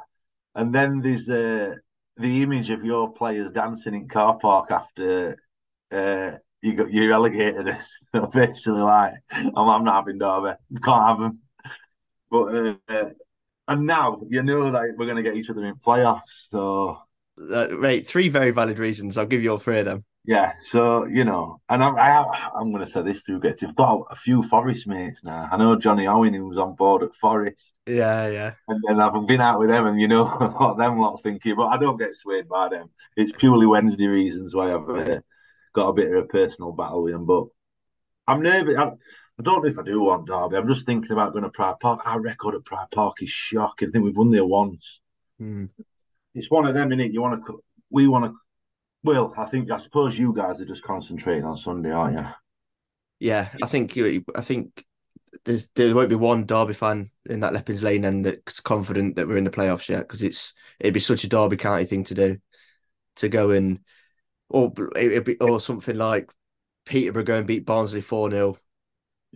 And 0.55 0.75
then 0.75 1.01
there's 1.01 1.29
uh, 1.29 1.75
the 2.17 2.43
image 2.43 2.71
of 2.71 2.85
your 2.85 3.13
players 3.13 3.53
dancing 3.53 3.95
in 3.95 4.09
car 4.09 4.39
park 4.39 4.71
after 4.71 5.37
uh, 5.91 6.33
you 6.63 6.75
got 6.75 6.93
you 6.93 7.09
relegated 7.09 7.69
us. 7.69 7.93
basically, 8.33 8.81
like 8.81 9.15
I'm, 9.31 9.53
I'm 9.57 9.85
not 9.85 9.97
having 9.97 10.19
Derby. 10.19 10.57
Can't 10.83 11.07
have 11.07 11.19
them. 11.19 11.41
But 12.31 12.79
uh, 12.89 13.11
and 13.69 13.87
now 13.87 14.21
you 14.29 14.43
know 14.43 14.71
that 14.71 14.95
we're 14.97 15.07
going 15.07 15.17
to 15.17 15.23
get 15.23 15.37
each 15.37 15.51
other 15.51 15.65
in 15.65 15.75
playoffs. 15.77 16.49
So, 16.51 16.99
uh, 17.53 17.69
mate, 17.79 18.07
three 18.07 18.29
very 18.29 18.51
valid 18.51 18.79
reasons. 18.79 19.19
I'll 19.19 19.27
give 19.27 19.43
you 19.43 19.53
all 19.53 19.59
three 19.59 19.79
of 19.79 19.85
them. 19.87 20.05
Yeah, 20.27 20.55
so 20.63 21.05
you 21.05 21.25
know, 21.25 21.61
and 21.69 21.85
I'm 21.85 21.97
I, 21.97 22.51
I'm 22.59 22.73
going 22.73 22.85
to 22.85 22.91
say 22.91 23.03
this 23.03 23.23
through 23.23 23.41
get 23.41 23.63
I've 23.63 23.77
got 23.77 24.07
a 24.11 24.17
few 24.17 24.43
Forest 24.43 24.87
mates 24.87 25.23
now. 25.23 25.49
I 25.53 25.59
know 25.59 25.77
Johnny 25.77 26.07
Owen 26.07 26.33
who 26.33 26.49
was 26.49 26.57
on 26.57 26.75
board 26.77 27.03
at 27.03 27.15
Forest. 27.17 27.73
Yeah, 27.87 28.29
yeah. 28.29 28.55
And 28.67 28.83
then 28.87 29.01
I've 29.01 29.27
been 29.27 29.43
out 29.43 29.59
with 29.59 29.69
them, 29.69 29.87
and 29.87 30.01
you 30.01 30.09
know 30.09 30.25
what 30.57 30.79
them 30.79 30.99
lot 30.99 31.23
thinking, 31.23 31.57
but 31.57 31.67
I 31.67 31.77
don't 31.77 31.99
get 31.99 32.15
swayed 32.15 32.49
by 32.49 32.71
them. 32.71 32.89
It's 33.17 33.33
purely 33.33 33.67
Wednesday 33.67 34.07
reasons 34.07 34.55
why 34.55 34.73
I've 34.75 34.89
uh, 34.89 35.21
got 35.75 35.89
a 35.89 35.93
bit 35.93 36.11
of 36.11 36.25
a 36.25 36.27
personal 36.27 36.73
battle 36.73 37.03
with 37.03 37.13
them. 37.13 37.27
But 37.27 37.45
I'm 38.27 38.43
nervous. 38.43 38.77
I'm, 38.77 38.97
I 39.39 39.43
don't 39.43 39.63
know 39.63 39.69
if 39.69 39.79
I 39.79 39.83
do 39.83 40.01
want 40.01 40.27
Derby. 40.27 40.57
I'm 40.57 40.69
just 40.69 40.87
thinking 40.87 41.11
about 41.11 41.33
going 41.33 41.45
to 41.45 41.51
Pride 41.51 41.81
Park. 41.81 42.01
Our 42.07 42.21
record 42.21 42.55
at 42.55 42.65
Pride 42.65 42.91
Park 42.93 43.17
is 43.21 43.31
shocking. 43.31 43.89
I 43.89 43.91
think 43.91 44.05
we've 44.05 44.17
won 44.17 44.31
there 44.31 44.45
once. 44.45 45.01
Mm. 45.41 45.71
It's 46.35 46.51
one 46.51 46.67
of 46.67 46.75
them, 46.75 46.91
innit? 46.91 47.13
You 47.13 47.21
want 47.21 47.45
to, 47.45 47.63
we 47.91 48.07
want 48.07 48.27
to. 48.27 48.35
Well, 49.05 49.35
I 49.37 49.45
think 49.45 49.71
I 49.71 49.77
suppose 49.77 50.19
you 50.19 50.33
guys 50.35 50.61
are 50.61 50.67
just 50.67 50.83
concentrating 50.83 51.45
on 51.45 51.57
Sunday, 51.57 51.93
aren't 51.93 52.19
you? 52.19 52.27
Yeah, 53.21 53.49
I 53.63 53.67
think 53.67 53.97
I 54.35 54.41
think 54.41 54.85
there's 55.45 55.69
there 55.75 55.95
won't 55.95 56.09
be 56.09 56.15
one 56.15 56.47
Derby 56.47 56.73
fan 56.73 57.11
in 57.27 57.41
that 57.41 57.53
Leppings 57.53 57.83
Lane 57.83 58.05
and 58.05 58.25
that's 58.25 58.61
confident 58.61 59.17
that 59.17 59.29
we're 59.29 59.37
in 59.37 59.45
the 59.45 59.51
playoffs 59.51 59.89
yet 59.89 60.01
because 60.01 60.23
it's 60.23 60.55
it'd 60.81 60.95
be 60.95 61.01
such 61.01 61.25
a 61.25 61.29
Derby 61.29 61.57
County 61.57 61.85
thing 61.85 62.05
to 62.05 62.15
do 62.15 62.39
to 63.17 63.29
go 63.29 63.51
and 63.51 63.81
or 64.49 64.73
it'd 64.97 65.25
be 65.25 65.37
or 65.39 65.61
something 65.61 65.97
like 65.97 66.31
Peterborough 66.87 67.25
go 67.25 67.39
and 67.39 67.47
beat 67.47 67.67
Barnsley 67.67 68.01
four 68.01 68.31
0 68.31 68.57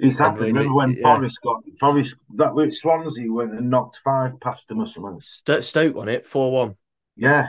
He's 0.00 0.18
happy. 0.18 0.44
Remember 0.44 0.74
when 0.74 0.92
yeah. 0.92 1.02
Forest 1.02 1.38
got 1.42 1.62
Forest 1.78 2.14
that 2.37 2.72
Swansea 2.72 3.33
went 3.33 3.52
and 3.52 3.68
knocked 3.68 3.98
five 4.04 4.38
past 4.40 4.68
them 4.68 4.81
or 4.81 4.87
something. 4.87 5.20
St- 5.20 5.64
Stoke 5.64 5.96
won 5.96 6.09
it 6.09 6.26
four 6.26 6.52
one. 6.52 6.76
Yeah, 7.16 7.48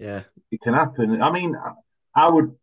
yeah, 0.00 0.22
it 0.50 0.60
can 0.60 0.74
happen. 0.74 1.22
I 1.22 1.30
mean, 1.30 1.54
I 2.14 2.28
would. 2.28 2.56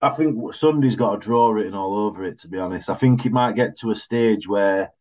I 0.00 0.10
think 0.10 0.54
Sunday's 0.54 0.96
got 0.96 1.14
a 1.14 1.18
draw 1.18 1.50
written 1.50 1.74
all 1.74 1.94
over 1.96 2.24
it. 2.24 2.40
To 2.40 2.48
be 2.48 2.58
honest, 2.58 2.88
I 2.88 2.94
think 2.94 3.26
it 3.26 3.32
might 3.32 3.56
get 3.56 3.78
to 3.78 3.90
a 3.90 3.96
stage 3.96 4.46
where, 4.46 4.92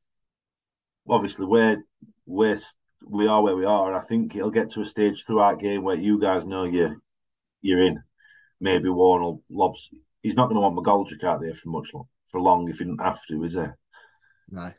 obviously, 1.07 1.45
we're 1.45 1.83
we're 2.25 2.59
we 3.07 3.27
are 3.27 3.41
where 3.41 3.55
we 3.55 3.65
are, 3.65 3.87
and 3.87 3.97
I 3.97 4.05
think 4.05 4.35
it'll 4.35 4.51
get 4.51 4.71
to 4.71 4.81
a 4.81 4.85
stage 4.85 5.23
throughout 5.25 5.59
game 5.59 5.83
where 5.83 5.95
you 5.95 6.19
guys 6.19 6.47
know 6.47 6.63
you 6.63 7.01
you're 7.61 7.83
in. 7.83 8.01
Maybe 8.59 8.89
Warne 8.89 9.39
lobs. 9.49 9.89
He's 10.21 10.35
not 10.35 10.47
going 10.47 10.55
to 10.55 10.61
want 10.61 10.77
McGoldrick 10.77 11.23
out 11.25 11.41
there 11.41 11.53
for 11.53 11.69
much 11.69 11.93
long 11.93 12.07
for 12.33 12.41
long 12.41 12.67
if 12.67 12.79
he 12.79 12.83
didn't 12.83 13.01
have 13.01 13.19
to, 13.27 13.43
is 13.43 13.53
there? 13.53 13.77
No. 14.49 14.71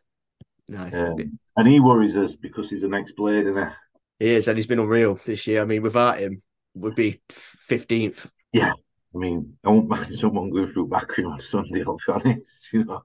No. 0.69 0.91
Um, 0.93 1.39
and 1.57 1.69
he 1.69 1.81
worries 1.81 2.17
us 2.17 2.35
because 2.35 2.69
he's 2.69 2.83
an 2.83 2.95
ex 2.95 3.13
blade, 3.13 3.47
isn't 3.47 3.57
he? 3.57 4.27
He 4.27 4.35
is, 4.35 4.49
and 4.49 4.59
he's 4.59 4.67
been 4.67 4.81
unreal 4.81 5.19
this 5.25 5.47
year. 5.47 5.63
I 5.63 5.65
mean, 5.65 5.83
without 5.83 6.19
him, 6.19 6.43
would 6.75 6.95
be 6.95 7.21
15th. 7.69 8.27
Yeah. 8.53 8.73
I 9.15 9.19
mean, 9.19 9.57
I 9.65 9.71
won't 9.71 9.89
mind 9.89 10.09
someone 10.15 10.51
going 10.51 10.73
through 10.73 10.89
backroom 10.89 11.33
on 11.33 11.41
Sunday, 11.41 11.85
I'll 11.87 11.97
be 11.97 12.13
honest. 12.13 12.69
You 12.73 12.85
know, 12.85 13.03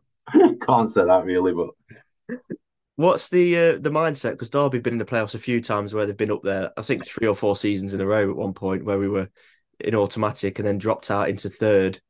can't 0.61 0.89
say 0.89 1.05
that 1.05 1.25
really, 1.25 1.53
but. 1.53 2.39
What's 2.95 3.29
the 3.29 3.55
uh, 3.55 3.71
the 3.79 3.89
mindset? 3.89 4.31
Because 4.31 4.49
Derby 4.49 4.77
have 4.77 4.83
been 4.83 4.93
in 4.93 4.99
the 4.99 5.05
playoffs 5.05 5.33
a 5.33 5.39
few 5.39 5.61
times 5.61 5.93
where 5.93 6.05
they've 6.05 6.17
been 6.17 6.31
up 6.31 6.43
there. 6.43 6.71
I 6.75 6.81
think 6.81 7.05
three 7.05 7.27
or 7.27 7.35
four 7.35 7.55
seasons 7.55 7.93
in 7.93 8.01
a 8.01 8.05
row 8.05 8.29
at 8.29 8.35
one 8.35 8.53
point 8.53 8.83
where 8.83 8.99
we 8.99 9.07
were 9.07 9.29
in 9.79 9.95
automatic 9.95 10.59
and 10.59 10.67
then 10.67 10.77
dropped 10.77 11.09
out 11.09 11.29
into 11.29 11.49
third. 11.49 12.01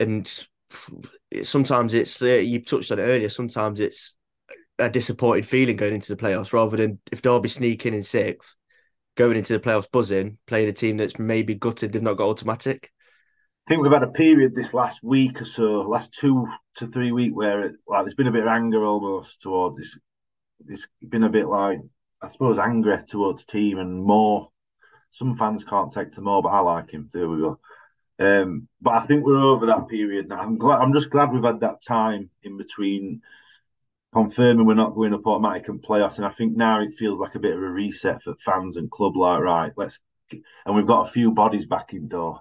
And 0.00 0.26
sometimes 1.42 1.94
it's 1.94 2.22
uh, 2.22 2.26
you 2.26 2.64
touched 2.64 2.90
on 2.90 2.98
it 2.98 3.02
earlier. 3.02 3.28
Sometimes 3.28 3.80
it's 3.80 4.16
a 4.78 4.88
disappointed 4.88 5.46
feeling 5.46 5.76
going 5.76 5.94
into 5.94 6.14
the 6.14 6.22
playoffs 6.22 6.52
rather 6.52 6.76
than 6.76 6.98
if 7.12 7.20
Derby 7.20 7.48
sneaking 7.48 7.94
in 7.94 8.02
sixth, 8.02 8.54
going 9.18 9.36
into 9.36 9.52
the 9.52 9.58
playoffs 9.58 9.90
buzzing, 9.90 10.38
playing 10.46 10.68
a 10.68 10.72
team 10.72 10.96
that's 10.96 11.18
maybe 11.18 11.56
gutted 11.56 11.92
they've 11.92 12.00
not 12.00 12.16
got 12.16 12.28
automatic. 12.28 12.92
I 13.66 13.68
think 13.68 13.82
we've 13.82 13.92
had 13.92 14.04
a 14.04 14.06
period 14.06 14.54
this 14.54 14.72
last 14.72 15.02
week 15.02 15.42
or 15.42 15.44
so, 15.44 15.80
last 15.80 16.14
two 16.14 16.46
to 16.76 16.86
three 16.86 17.10
week 17.10 17.34
where 17.34 17.64
it, 17.64 17.74
like 17.86 18.04
there's 18.04 18.14
been 18.14 18.28
a 18.28 18.32
bit 18.32 18.44
of 18.44 18.48
anger 18.48 18.84
almost 18.84 19.42
towards 19.42 19.76
this. 19.76 19.98
It's 20.68 20.86
been 21.06 21.24
a 21.24 21.28
bit 21.28 21.48
like 21.48 21.80
I 22.22 22.30
suppose 22.30 22.58
angry 22.58 22.96
towards 23.08 23.44
the 23.44 23.52
team 23.52 23.78
and 23.78 24.02
Moore. 24.02 24.50
Some 25.10 25.36
fans 25.36 25.64
can't 25.64 25.92
take 25.92 26.12
to 26.12 26.20
Moore, 26.20 26.42
but 26.42 26.50
I 26.50 26.60
like 26.60 26.92
him. 26.92 27.10
There 27.12 27.28
we 27.28 27.40
go. 27.40 27.58
Um, 28.20 28.68
but 28.80 28.94
I 28.94 29.06
think 29.06 29.24
we're 29.24 29.36
over 29.36 29.66
that 29.66 29.88
period 29.88 30.28
now. 30.28 30.38
I'm 30.38 30.58
glad. 30.58 30.80
I'm 30.80 30.92
just 30.92 31.10
glad 31.10 31.32
we've 31.32 31.42
had 31.42 31.60
that 31.60 31.82
time 31.82 32.30
in 32.44 32.56
between 32.56 33.22
confirming 34.12 34.66
we're 34.66 34.74
not 34.74 34.94
going 34.94 35.14
up 35.14 35.26
automatic 35.26 35.68
and 35.68 35.82
playoffs. 35.82 36.16
And 36.16 36.26
I 36.26 36.30
think 36.30 36.56
now 36.56 36.80
it 36.80 36.94
feels 36.94 37.18
like 37.18 37.34
a 37.34 37.40
bit 37.40 37.56
of 37.56 37.62
a 37.62 37.68
reset 37.68 38.22
for 38.22 38.34
fans 38.44 38.76
and 38.76 38.90
club. 38.90 39.16
Like 39.16 39.40
right, 39.40 39.72
let's. 39.76 40.00
And 40.66 40.76
we've 40.76 40.86
got 40.86 41.08
a 41.08 41.10
few 41.10 41.30
bodies 41.30 41.64
back 41.64 41.94
in 41.94 42.08
door, 42.08 42.40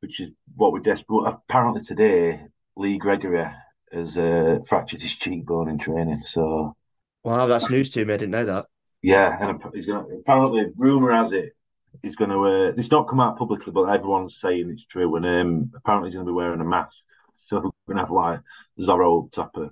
which 0.00 0.20
is 0.20 0.30
what 0.54 0.72
we're 0.72 0.78
desperate. 0.78 1.26
Apparently 1.26 1.82
today, 1.82 2.40
Lee 2.76 2.98
Gregory 2.98 3.44
has 3.92 4.16
uh, 4.16 4.58
fractured 4.66 5.02
his 5.02 5.14
cheekbone 5.14 5.68
in 5.68 5.78
training. 5.78 6.20
So. 6.20 6.76
Wow, 7.24 7.46
that's 7.46 7.70
news 7.70 7.90
to 7.90 8.04
me. 8.04 8.14
I 8.14 8.16
didn't 8.18 8.32
know 8.32 8.44
that. 8.44 8.66
Yeah, 9.02 9.36
and 9.40 9.60
he's 9.74 9.86
gonna. 9.86 10.04
Apparently, 10.18 10.66
rumor 10.76 11.10
has 11.10 11.32
it 11.32 11.56
he's 12.02 12.16
going 12.16 12.30
to. 12.30 12.44
Uh, 12.44 12.72
it's 12.76 12.90
not 12.90 13.08
come 13.08 13.20
out 13.20 13.38
publicly, 13.38 13.72
but 13.72 13.84
everyone's 13.84 14.36
saying 14.36 14.70
it's 14.70 14.84
true. 14.84 15.14
And 15.16 15.26
um, 15.26 15.72
apparently, 15.74 16.08
he's 16.08 16.14
going 16.14 16.26
to 16.26 16.30
be 16.32 16.36
wearing 16.36 16.60
a 16.60 16.64
mask. 16.64 17.02
So 17.36 17.56
we're 17.56 17.94
going 17.94 17.96
to 17.96 18.02
have 18.02 18.10
like 18.10 18.40
Zorro 18.80 19.30
Tupper. 19.30 19.70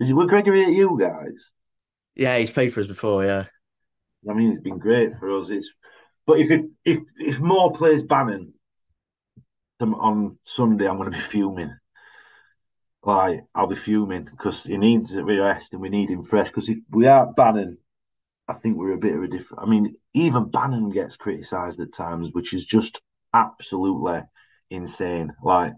Is 0.00 0.12
Gregory 0.28 0.64
at 0.64 0.72
you 0.72 0.98
guys? 0.98 1.50
Yeah, 2.14 2.36
he's 2.38 2.50
played 2.50 2.72
for 2.72 2.80
us 2.80 2.86
before. 2.86 3.24
Yeah, 3.24 3.44
I 4.28 4.32
mean, 4.32 4.50
it's 4.50 4.60
been 4.60 4.78
great 4.78 5.12
for 5.18 5.38
us. 5.38 5.48
It's 5.50 5.68
but 6.26 6.40
if 6.40 6.50
it, 6.50 6.64
if 6.84 6.98
if 7.18 7.38
Moore 7.40 7.72
plays 7.72 8.02
them 9.78 9.94
on 9.94 10.38
Sunday, 10.44 10.88
I'm 10.88 10.96
going 10.96 11.10
to 11.10 11.16
be 11.16 11.22
fuming. 11.22 11.76
Like 13.02 13.44
I'll 13.54 13.66
be 13.66 13.76
fuming 13.76 14.24
because 14.24 14.64
he 14.64 14.76
needs 14.76 15.12
a 15.12 15.22
rest 15.22 15.72
and 15.72 15.80
we 15.80 15.88
need 15.88 16.10
him 16.10 16.22
fresh. 16.22 16.48
Because 16.48 16.68
if 16.68 16.78
we 16.90 17.06
are 17.06 17.32
banning 17.32 17.78
I 18.50 18.54
think 18.54 18.76
we're 18.76 18.94
a 18.94 18.98
bit 18.98 19.14
of 19.14 19.22
a 19.22 19.28
different. 19.28 19.62
I 19.62 19.66
mean, 19.66 19.94
even 20.12 20.50
Bannon 20.50 20.90
gets 20.90 21.16
criticised 21.16 21.78
at 21.78 21.92
times, 21.92 22.30
which 22.32 22.52
is 22.52 22.66
just 22.66 23.00
absolutely 23.32 24.22
insane. 24.70 25.32
Like 25.40 25.72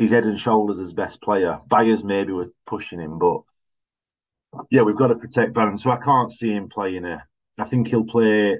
he's 0.00 0.12
head 0.12 0.24
and 0.24 0.40
shoulders 0.40 0.80
as 0.80 0.94
best 0.94 1.20
player. 1.20 1.60
Byers 1.68 2.02
maybe 2.02 2.32
were 2.32 2.52
pushing 2.66 2.98
him, 2.98 3.18
but 3.18 3.42
yeah, 4.70 4.80
we've 4.80 4.96
got 4.96 5.08
to 5.08 5.14
protect 5.14 5.52
Bannon. 5.52 5.76
So 5.76 5.90
I 5.90 5.98
can't 5.98 6.32
see 6.32 6.50
him 6.50 6.70
playing 6.70 7.04
it. 7.04 7.20
I 7.58 7.64
think 7.64 7.88
he'll 7.88 8.04
play 8.04 8.58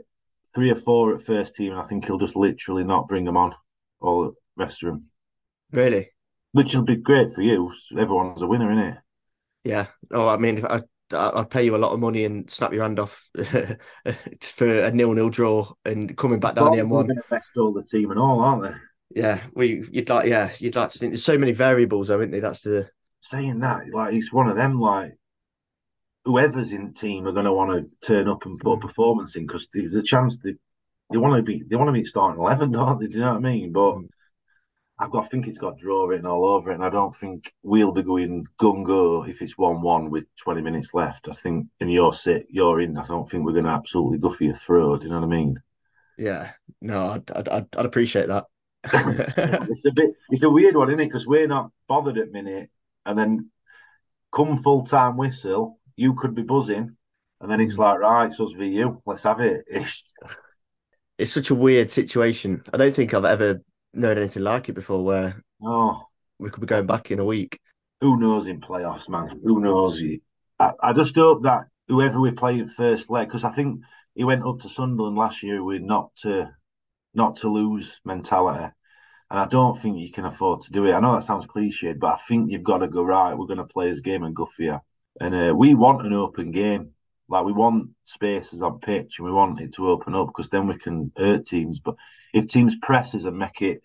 three 0.55 0.71
or 0.71 0.77
four 0.77 1.15
at 1.15 1.23
first 1.23 1.55
team, 1.55 1.73
and 1.73 1.81
I 1.81 1.85
think 1.85 2.05
he'll 2.05 2.19
just 2.19 2.37
literally 2.37 2.85
not 2.85 3.09
bring 3.09 3.25
them 3.25 3.39
on 3.39 3.55
all 4.01 4.23
the 4.25 4.35
rest 4.63 4.83
of 4.85 4.91
them. 4.91 5.07
Really? 5.73 6.11
Which 6.53 6.75
will 6.75 6.85
be 6.85 6.97
great 6.97 7.33
for 7.33 7.41
you. 7.41 7.73
Everyone's 7.99 8.43
a 8.43 8.47
winner, 8.47 8.71
isn't 8.71 8.85
it? 8.85 8.99
Yeah. 9.65 9.87
Oh, 10.13 10.29
I 10.29 10.37
mean, 10.37 10.67
I 10.67 10.83
I'd 11.13 11.51
pay 11.51 11.65
you 11.65 11.75
a 11.75 11.79
lot 11.79 11.93
of 11.93 12.01
money 12.01 12.25
and 12.27 12.51
snap 12.51 12.73
your 12.73 12.83
hand 12.83 13.01
off 13.01 13.31
for 14.43 14.69
a 14.69 14.91
nil-nil 14.91 15.31
draw 15.31 15.73
and 15.87 16.15
coming 16.17 16.39
back 16.39 16.55
down 16.55 16.73
the 16.73 16.83
M1. 16.83 16.89
Going 16.89 17.09
to 17.09 17.23
best 17.31 17.57
all 17.57 17.73
the 17.73 17.83
team 17.83 18.11
and 18.11 18.21
all, 18.21 18.41
aren't 18.41 18.63
they? 18.65 18.75
Yeah, 19.11 19.41
we 19.55 19.85
you'd 19.91 20.09
like 20.09 20.29
yeah 20.29 20.51
you'd 20.59 20.77
like 20.77 20.91
to 20.91 20.99
think 20.99 21.13
there's 21.13 21.25
so 21.25 21.39
many 21.39 21.53
variables, 21.53 22.09
haven't 22.09 22.31
they? 22.31 22.41
That's 22.41 22.61
the 22.61 22.89
saying 23.23 23.61
that 23.61 23.83
like 23.93 24.15
it's 24.15 24.33
one 24.33 24.49
of 24.49 24.57
them 24.57 24.81
like 24.81 25.13
whoever's 26.25 26.73
in 26.73 26.87
the 26.87 26.93
team 26.93 27.27
are 27.27 27.33
going 27.33 27.45
to 27.45 27.53
want 27.53 27.71
to 27.71 28.07
turn 28.07 28.29
up 28.29 28.45
and 28.47 28.59
put 28.59 28.75
a 28.75 28.81
performance 28.81 29.37
in 29.37 29.47
because 29.47 29.69
there's 29.73 29.95
a 29.95 30.03
chance 30.03 30.39
they 30.39 30.55
they 31.11 31.19
want 31.19 31.35
to 31.37 31.43
be 31.43 31.63
they 31.69 31.77
want 31.77 31.89
to 31.89 31.93
be 31.93 32.05
starting 32.05 32.41
eleven, 32.41 32.71
don't 32.73 32.99
they? 32.99 33.07
Do 33.07 33.15
you 33.15 33.21
know 33.21 33.35
what 33.35 33.39
I 33.39 33.41
mean? 33.41 33.73
But 33.73 33.95
mm. 33.95 34.09
I've 34.99 35.11
got 35.11 35.25
I 35.25 35.29
think 35.29 35.49
it's 35.49 35.59
got 35.59 35.79
draw 35.79 36.05
written 36.05 36.27
all 36.27 36.45
over 36.45 36.71
it, 36.71 36.75
and 36.75 36.85
I 36.85 36.91
don't 36.91 37.17
think 37.17 37.53
we'll 37.63 37.93
be 37.93 38.03
going 38.03 38.45
gun 38.59 38.85
go 38.85 39.25
if 39.25 39.41
it's 39.43 39.59
one 39.59 39.83
one 39.83 40.11
with 40.11 40.25
twenty 40.37 40.61
minutes 40.61 40.95
left. 40.95 41.29
I 41.29 41.33
think 41.33 41.67
and 41.81 41.91
you're 41.91 42.13
sit 42.13 42.47
you're 42.51 42.81
in. 42.81 42.99
I 42.99 43.07
don't 43.07 43.29
think 43.29 43.45
we're 43.45 43.53
going 43.53 43.65
to 43.65 43.71
absolutely 43.71 44.19
go 44.19 44.31
for 44.31 44.45
your 44.45 44.57
throat. 44.57 45.01
Do 45.01 45.07
you 45.07 45.13
know 45.13 45.21
what 45.21 45.27
I 45.27 45.37
mean? 45.37 45.61
Yeah, 46.19 46.51
no, 46.81 47.07
I'd 47.07 47.31
I'd, 47.31 47.49
I'd 47.49 47.87
appreciate 47.87 48.29
that. 48.29 48.45
It's 48.85 49.85
a 49.85 49.93
bit 49.93 50.11
it's 50.31 50.43
a 50.43 50.51
weird 50.51 50.77
one, 50.77 50.89
isn't 50.89 51.01
it? 51.01 51.07
Because 51.07 51.27
we're 51.27 51.47
not 51.47 51.71
bothered 51.87 52.19
at 52.19 52.33
minute, 52.33 52.71
and 53.05 53.19
then 53.19 53.51
come 54.35 54.63
full 54.63 54.85
time 54.85 55.17
whistle, 55.17 55.79
you 55.97 56.15
could 56.15 56.35
be 56.35 56.43
buzzing, 56.43 56.97
and 57.41 57.51
then 57.51 57.61
it's 57.61 57.75
hmm. 57.75 57.83
like 57.83 57.99
right, 57.99 58.27
it's 58.27 58.41
us 58.41 58.53
v 58.53 58.69
you. 58.69 59.03
Let's 59.05 59.25
have 59.25 59.41
it. 59.41 59.65
It's 59.71 60.05
it's 61.19 61.33
such 61.33 61.51
a 61.51 61.55
weird 61.55 61.91
situation. 61.91 62.63
I 62.73 62.79
don't 62.79 62.97
think 62.97 63.13
I've 63.13 63.27
ever 63.27 63.61
known 63.93 64.17
anything 64.17 64.43
like 64.43 64.71
it 64.71 64.75
before, 64.75 65.05
where 65.05 65.43
oh 65.63 66.03
we 66.39 66.49
could 66.49 66.63
be 66.63 66.67
going 66.67 66.87
back 66.87 67.11
in 67.11 67.19
a 67.19 67.25
week. 67.25 67.61
Who 68.01 68.19
knows 68.19 68.47
in 68.47 68.63
playoffs, 68.63 69.09
man? 69.11 69.41
Who 69.45 69.61
knows? 69.61 70.01
I, 70.59 70.73
I 70.83 70.93
just 70.95 71.15
hope 71.15 71.43
that 71.43 71.65
whoever 71.87 72.19
we 72.19 72.31
play 72.31 72.59
in 72.59 72.69
first 72.71 73.11
leg, 73.11 73.29
because 73.29 73.45
I 73.45 73.53
think 73.53 73.83
he 74.15 74.25
went 74.25 74.47
up 74.47 74.61
to 74.61 74.71
Sunderland 74.71 75.17
last 75.17 75.43
year 75.43 75.63
with 75.63 75.83
not 75.83 76.15
to 76.23 76.51
not 77.15 77.37
to 77.39 77.49
lose 77.49 78.01
mentality. 78.05 78.73
And 79.31 79.39
I 79.39 79.47
don't 79.47 79.81
think 79.81 79.99
you 79.99 80.11
can 80.11 80.25
afford 80.25 80.63
to 80.63 80.73
do 80.73 80.87
it. 80.87 80.93
I 80.93 81.01
know 81.01 81.15
that 81.15 81.23
sounds 81.23 81.47
cliched, 81.47 82.01
but 82.01 82.15
I 82.15 82.17
think 82.29 82.51
you've 82.51 82.65
got 82.65 82.79
to 82.79 82.89
go 82.89 83.03
right. 83.03 83.37
We're 83.37 83.47
going 83.47 83.59
to 83.59 83.65
play 83.65 83.89
his 83.89 84.01
game 84.01 84.25
and 84.25 84.35
go 84.35 84.47
for 84.47 84.63
you. 84.63 84.81
And 85.21 85.35
uh, 85.35 85.55
we 85.55 85.75
want 85.75 86.05
an 86.05 86.13
open 86.13 86.51
game. 86.51 86.91
Like 87.29 87.45
we 87.45 87.53
want 87.53 87.91
spaces 88.03 88.61
on 88.61 88.81
pitch 88.81 89.19
and 89.19 89.27
we 89.27 89.33
want 89.33 89.61
it 89.61 89.75
to 89.75 89.89
open 89.89 90.17
up 90.17 90.29
because 90.29 90.51
then 90.51 90.67
we 90.67 90.77
can 90.79 91.13
hurt 91.17 91.47
teams. 91.47 91.79
But 91.79 91.95
if 92.35 92.49
teams 92.49 92.75
presses 92.83 93.25
and 93.25 93.39
make 93.39 93.63
it, 93.63 93.83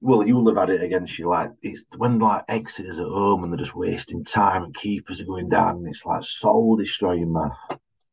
well, 0.00 0.24
you'll 0.24 0.46
have 0.46 0.56
had 0.56 0.70
it 0.70 0.84
against 0.84 1.18
you. 1.18 1.28
Like 1.28 1.50
it's 1.62 1.84
when 1.96 2.20
like 2.20 2.44
Exeter 2.48 2.90
at 2.90 2.98
home 2.98 3.42
and 3.42 3.52
they're 3.52 3.58
just 3.58 3.74
wasting 3.74 4.24
time 4.24 4.62
and 4.62 4.74
keepers 4.74 5.20
are 5.20 5.26
going 5.26 5.48
down. 5.48 5.78
And 5.78 5.88
it's 5.88 6.06
like 6.06 6.22
soul 6.22 6.76
destroying, 6.76 7.32
man. 7.32 7.50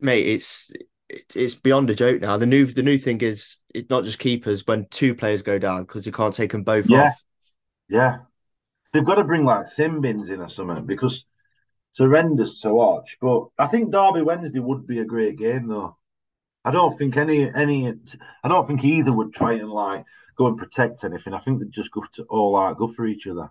Mate, 0.00 0.26
it's 0.26 0.72
it's 1.08 1.54
beyond 1.54 1.90
a 1.90 1.94
joke 1.94 2.20
now. 2.20 2.36
The 2.36 2.46
new 2.46 2.66
the 2.66 2.82
new 2.82 2.98
thing 2.98 3.20
is 3.20 3.58
it's 3.74 3.90
not 3.90 4.04
just 4.04 4.18
keepers 4.18 4.66
when 4.66 4.86
two 4.90 5.14
players 5.14 5.42
go 5.42 5.58
down 5.58 5.82
because 5.82 6.06
you 6.06 6.12
can't 6.12 6.34
take 6.34 6.52
them 6.52 6.62
both 6.62 6.88
yeah. 6.88 7.08
off. 7.08 7.22
Yeah, 7.88 8.16
they've 8.92 9.04
got 9.04 9.16
to 9.16 9.24
bring 9.24 9.44
like 9.44 9.66
sin 9.66 10.00
bins 10.00 10.30
in 10.30 10.40
or 10.40 10.48
something 10.48 10.86
because 10.86 11.26
it's 11.90 11.98
horrendous 11.98 12.60
to 12.60 12.72
watch. 12.72 13.18
But 13.20 13.46
I 13.58 13.66
think 13.66 13.92
Derby 13.92 14.22
Wednesday 14.22 14.60
would 14.60 14.86
be 14.86 15.00
a 15.00 15.04
great 15.04 15.38
game 15.38 15.68
though. 15.68 15.96
I 16.64 16.70
don't 16.70 16.96
think 16.96 17.16
any 17.16 17.50
any 17.54 17.92
I 18.42 18.48
don't 18.48 18.66
think 18.66 18.84
either 18.84 19.12
would 19.12 19.34
try 19.34 19.54
and 19.54 19.70
like 19.70 20.04
go 20.36 20.46
and 20.46 20.56
protect 20.56 21.04
anything. 21.04 21.34
I 21.34 21.38
think 21.38 21.60
they'd 21.60 21.70
just 21.70 21.92
go 21.92 22.04
to 22.14 22.24
all 22.24 22.56
out, 22.56 22.78
go 22.78 22.88
for 22.88 23.06
each 23.06 23.26
other. 23.26 23.50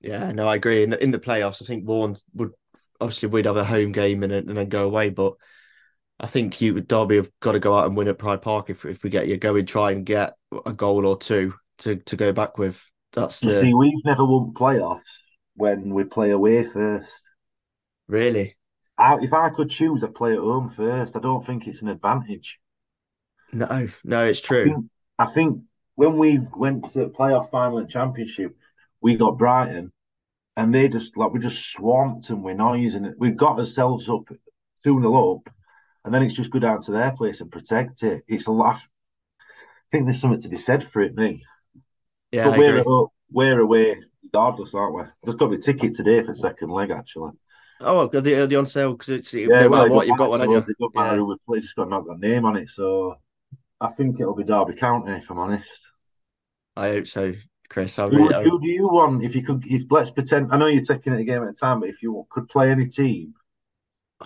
Yeah, 0.00 0.32
no, 0.32 0.48
I 0.48 0.56
agree. 0.56 0.82
In 0.82 0.90
the, 0.90 1.02
in 1.02 1.10
the 1.10 1.18
playoffs, 1.18 1.62
I 1.62 1.66
think 1.66 1.86
Warne 1.86 2.16
would 2.34 2.52
obviously 3.00 3.28
we'd 3.28 3.46
have 3.46 3.56
a 3.56 3.64
home 3.64 3.92
game 3.92 4.22
and, 4.22 4.32
and 4.32 4.56
then 4.56 4.68
go 4.68 4.86
away, 4.86 5.10
but 5.10 5.34
I 6.20 6.26
think 6.26 6.60
you 6.60 6.78
Derby 6.80 7.16
have 7.16 7.30
got 7.40 7.52
to 7.52 7.58
go 7.58 7.74
out 7.74 7.86
and 7.86 7.96
win 7.96 8.08
at 8.08 8.18
Pride 8.18 8.42
Park 8.42 8.68
if 8.68 8.84
if 8.84 9.02
we 9.02 9.08
get 9.08 9.26
you 9.26 9.38
going, 9.38 9.64
try 9.64 9.92
and 9.92 10.04
get 10.04 10.34
a 10.66 10.72
goal 10.72 11.06
or 11.06 11.18
two 11.18 11.54
to 11.78 11.96
to 11.96 12.16
go 12.16 12.32
back 12.32 12.58
with. 12.58 12.82
That's 13.12 13.42
you 13.42 13.50
the... 13.50 13.60
see, 13.60 13.74
we've 13.74 14.04
never 14.04 14.24
won 14.24 14.52
playoffs 14.52 15.00
when 15.54 15.94
we 15.94 16.04
play 16.04 16.30
away 16.30 16.64
first. 16.64 17.22
Really? 18.06 18.56
I, 18.98 19.16
if 19.22 19.32
I 19.32 19.48
could 19.48 19.70
choose, 19.70 20.04
I'd 20.04 20.14
play 20.14 20.34
at 20.34 20.40
home 20.40 20.68
first. 20.68 21.16
I 21.16 21.20
don't 21.20 21.44
think 21.44 21.66
it's 21.66 21.80
an 21.80 21.88
advantage. 21.88 22.58
No, 23.52 23.88
no, 24.04 24.24
it's 24.26 24.42
true. 24.42 24.60
I 24.60 24.64
think, 24.64 24.84
I 25.18 25.26
think 25.26 25.62
when 25.94 26.18
we 26.18 26.38
went 26.54 26.92
to 26.92 27.08
playoff 27.08 27.50
final 27.50 27.78
and 27.78 27.88
championship, 27.88 28.54
we 29.00 29.16
got 29.16 29.38
Brighton, 29.38 29.90
and 30.54 30.74
they 30.74 30.88
just 30.88 31.16
like 31.16 31.32
we 31.32 31.40
just 31.40 31.72
swamped 31.72 32.28
and 32.28 32.44
we're 32.44 32.54
noise, 32.54 32.94
and 32.94 33.14
we 33.18 33.30
got 33.30 33.58
ourselves 33.58 34.06
up 34.08 34.28
two 34.84 35.00
0 35.00 35.36
up 35.36 35.54
and 36.04 36.14
then 36.14 36.22
it's 36.22 36.34
just 36.34 36.50
go 36.50 36.58
down 36.58 36.80
to 36.82 36.92
their 36.92 37.12
place 37.12 37.40
and 37.40 37.50
protect 37.50 38.02
it. 38.02 38.22
It's 38.28 38.46
a 38.46 38.52
laugh. 38.52 38.88
I 39.40 39.44
think 39.92 40.06
there's 40.06 40.20
something 40.20 40.40
to 40.42 40.48
be 40.48 40.58
said 40.58 40.84
for 40.84 41.02
it, 41.02 41.14
me. 41.14 41.44
Yeah, 42.32 42.50
but 42.50 42.58
we're, 42.58 42.78
agree. 42.78 43.06
we're 43.30 43.60
away 43.60 43.96
regardless, 44.22 44.74
aren't 44.74 44.94
we? 44.94 45.02
There's 45.24 45.36
got 45.36 45.46
to 45.46 45.50
be 45.50 45.56
a 45.56 45.60
ticket 45.60 45.94
today 45.94 46.22
for 46.22 46.34
second 46.34 46.70
leg, 46.70 46.90
actually. 46.90 47.32
Oh, 47.80 48.06
the 48.08 48.20
the 48.20 48.56
on 48.56 48.66
sale 48.66 48.92
because 48.92 49.08
it's 49.08 49.32
yeah, 49.32 49.62
no 49.62 49.68
well, 49.70 49.88
what 49.88 50.06
you've 50.06 50.18
got 50.18 50.30
one. 50.30 50.42
It 50.42 50.52
doesn't 50.52 50.76
matter 50.94 51.16
who 51.16 51.26
we 51.26 51.36
play, 51.46 51.60
just 51.60 51.76
got 51.76 51.88
not 51.88 52.06
got 52.06 52.20
name 52.20 52.44
on 52.44 52.56
it. 52.56 52.68
So 52.68 53.16
I 53.80 53.88
think 53.88 54.20
it'll 54.20 54.34
be 54.34 54.44
Derby 54.44 54.74
County, 54.74 55.12
if 55.12 55.30
I'm 55.30 55.38
honest. 55.38 55.86
I 56.76 56.88
hope 56.90 57.06
so, 57.06 57.32
Chris. 57.70 57.98
I 57.98 58.04
really, 58.04 58.34
who, 58.44 58.50
who 58.50 58.60
do 58.60 58.68
you 58.68 58.88
want? 58.88 59.24
If 59.24 59.34
you 59.34 59.42
could, 59.42 59.64
if 59.66 59.84
let's 59.90 60.10
pretend, 60.10 60.52
I 60.52 60.58
know 60.58 60.66
you're 60.66 60.84
taking 60.84 61.14
it 61.14 61.20
a 61.20 61.24
game 61.24 61.42
at 61.42 61.48
a 61.48 61.54
time, 61.54 61.80
but 61.80 61.88
if 61.88 62.02
you 62.02 62.26
could 62.28 62.48
play 62.48 62.70
any 62.70 62.86
team, 62.86 63.34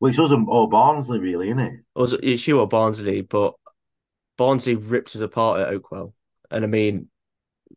well, 0.00 0.10
it's 0.10 0.18
us 0.18 0.32
or 0.32 0.68
Barnsley, 0.68 1.18
really, 1.18 1.48
isn't 1.48 1.58
it? 1.58 1.80
It's 2.22 2.46
you 2.46 2.60
or 2.60 2.68
Barnsley, 2.68 3.22
but 3.22 3.54
Barnsley 4.36 4.74
ripped 4.74 5.16
us 5.16 5.22
apart 5.22 5.60
at 5.60 5.72
Oakwell, 5.72 6.12
and 6.50 6.64
I 6.64 6.66
mean, 6.66 7.08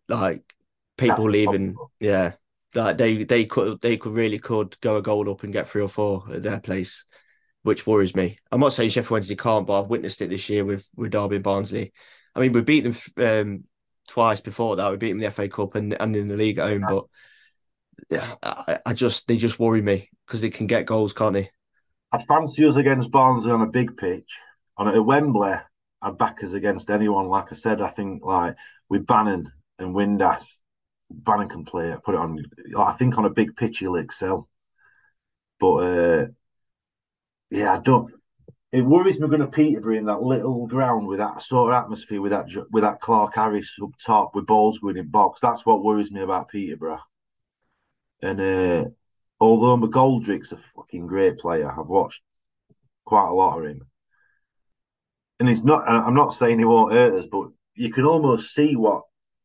like 0.08 0.44
people 0.98 1.18
That's 1.18 1.28
leaving, 1.28 1.76
yeah, 2.00 2.34
like 2.76 2.98
they 2.98 3.24
they 3.24 3.46
could 3.46 3.80
they 3.82 3.98
could 3.98 4.14
really 4.14 4.40
could 4.40 4.80
go 4.82 4.98
a 4.98 5.02
goal 5.02 5.30
up 5.30 5.44
and 5.44 5.54
get 5.54 5.70
three 5.70 5.82
or 5.82 5.90
four 5.90 6.26
at 6.32 6.44
their 6.44 6.60
place, 6.60 7.06
which 7.64 7.88
worries 7.88 8.16
me. 8.16 8.38
I'm 8.52 8.60
not 8.60 8.74
saying 8.74 8.90
Sheffield 8.90 9.12
Wednesday 9.12 9.36
can't, 9.36 9.66
but 9.66 9.82
I've 9.82 9.90
witnessed 9.90 10.22
it 10.22 10.30
this 10.30 10.50
year 10.50 10.66
with 10.66 10.86
with 10.96 11.12
Derby 11.12 11.36
and 11.38 11.44
Barnsley. 11.44 11.94
I 12.36 12.42
mean, 12.42 12.52
we 12.52 12.62
beat 12.62 12.82
them 12.82 12.96
um, 13.18 13.64
twice 14.08 14.42
before 14.42 14.76
that. 14.76 14.92
We 14.92 14.98
beat 14.98 15.10
them 15.10 15.22
in 15.22 15.24
the 15.24 15.32
FA 15.32 15.48
Cup 15.48 15.76
and, 15.76 15.94
and 16.00 16.16
in 16.16 16.28
the 16.28 16.36
league 16.36 16.60
at 16.60 16.70
home, 16.70 16.86
but 16.88 17.06
yeah, 18.10 18.36
I, 18.44 18.80
I 18.86 18.94
just 18.94 19.28
they 19.28 19.38
just 19.38 19.60
worry 19.60 19.82
me 19.82 20.10
because 20.28 20.42
they 20.42 20.50
can 20.50 20.68
get 20.68 20.86
goals, 20.86 21.14
can't 21.14 21.34
they? 21.34 21.50
I'd 22.12 22.26
fancy 22.28 22.66
us 22.66 22.76
against 22.76 23.12
Barnsley 23.12 23.52
on 23.52 23.62
a 23.62 23.68
big 23.68 23.98
pitch. 23.98 24.38
On 24.78 24.88
a 24.88 25.02
Wembley, 25.02 25.54
I'd 26.02 26.18
back 26.18 26.44
us 26.44 26.54
against 26.54 26.90
anyone. 26.90 27.28
Like 27.28 27.52
I 27.52 27.56
said, 27.56 27.82
I 27.82 27.90
think 27.90 28.24
like 28.24 28.56
with 28.90 29.06
Bannon 29.06 29.52
and 29.78 29.94
Windass, 29.94 30.48
Bannon 31.12 31.50
can 31.50 31.66
play 31.66 31.92
it. 31.92 32.04
Put 32.04 32.16
it 32.16 32.22
on. 32.22 32.44
I 32.78 32.94
think 32.94 33.18
on 33.18 33.26
a 33.26 33.30
big 33.30 33.56
pitch 33.56 33.80
he'll 33.80 33.96
excel. 33.96 34.48
But 35.60 35.76
uh, 35.76 36.26
yeah, 37.50 37.74
I 37.74 37.80
don't. 37.80 38.14
It 38.72 38.82
worries 38.82 39.20
me 39.20 39.28
going 39.28 39.42
to 39.42 39.48
Peterborough 39.48 39.98
in 39.98 40.06
that 40.06 40.22
little 40.22 40.68
ground 40.68 41.08
with 41.08 41.18
that 41.18 41.42
sort 41.42 41.74
of 41.74 41.84
atmosphere, 41.84 42.22
with 42.22 42.32
that 42.32 42.48
with 42.72 42.84
that 42.84 43.02
Clarke-Harris 43.02 43.78
up 43.82 43.90
top, 44.04 44.36
with 44.36 44.46
balls 44.46 44.78
going 44.78 44.98
in 44.98 45.08
box. 45.08 45.42
That's 45.42 45.66
what 45.66 45.84
worries 45.84 46.12
me 46.12 46.22
about 46.22 46.50
Peterborough. 46.50 47.02
And 48.22 48.40
uh, 48.40 48.90
although 49.40 49.78
McGoldrick's 49.78 50.52
a 50.52 50.60
fucking 50.76 51.08
great 51.08 51.40
player, 51.40 51.70
I've 51.70 51.88
watched 51.88 52.22
quite 53.06 53.30
a 53.30 53.34
lot 53.34 53.60
of 53.60 53.66
him. 53.66 53.88
And 55.40 55.48
he's 55.48 55.64
not, 55.64 55.88
I'm 55.88 56.16
not 56.16 56.34
saying 56.34 56.60
he 56.60 56.66
won't 56.66 56.94
hurt 56.94 57.14
us, 57.14 57.26
but 57.32 57.50
you 57.76 57.92
can 57.92 58.04
almost 58.04 58.54
see 58.54 58.76
what 58.76 59.04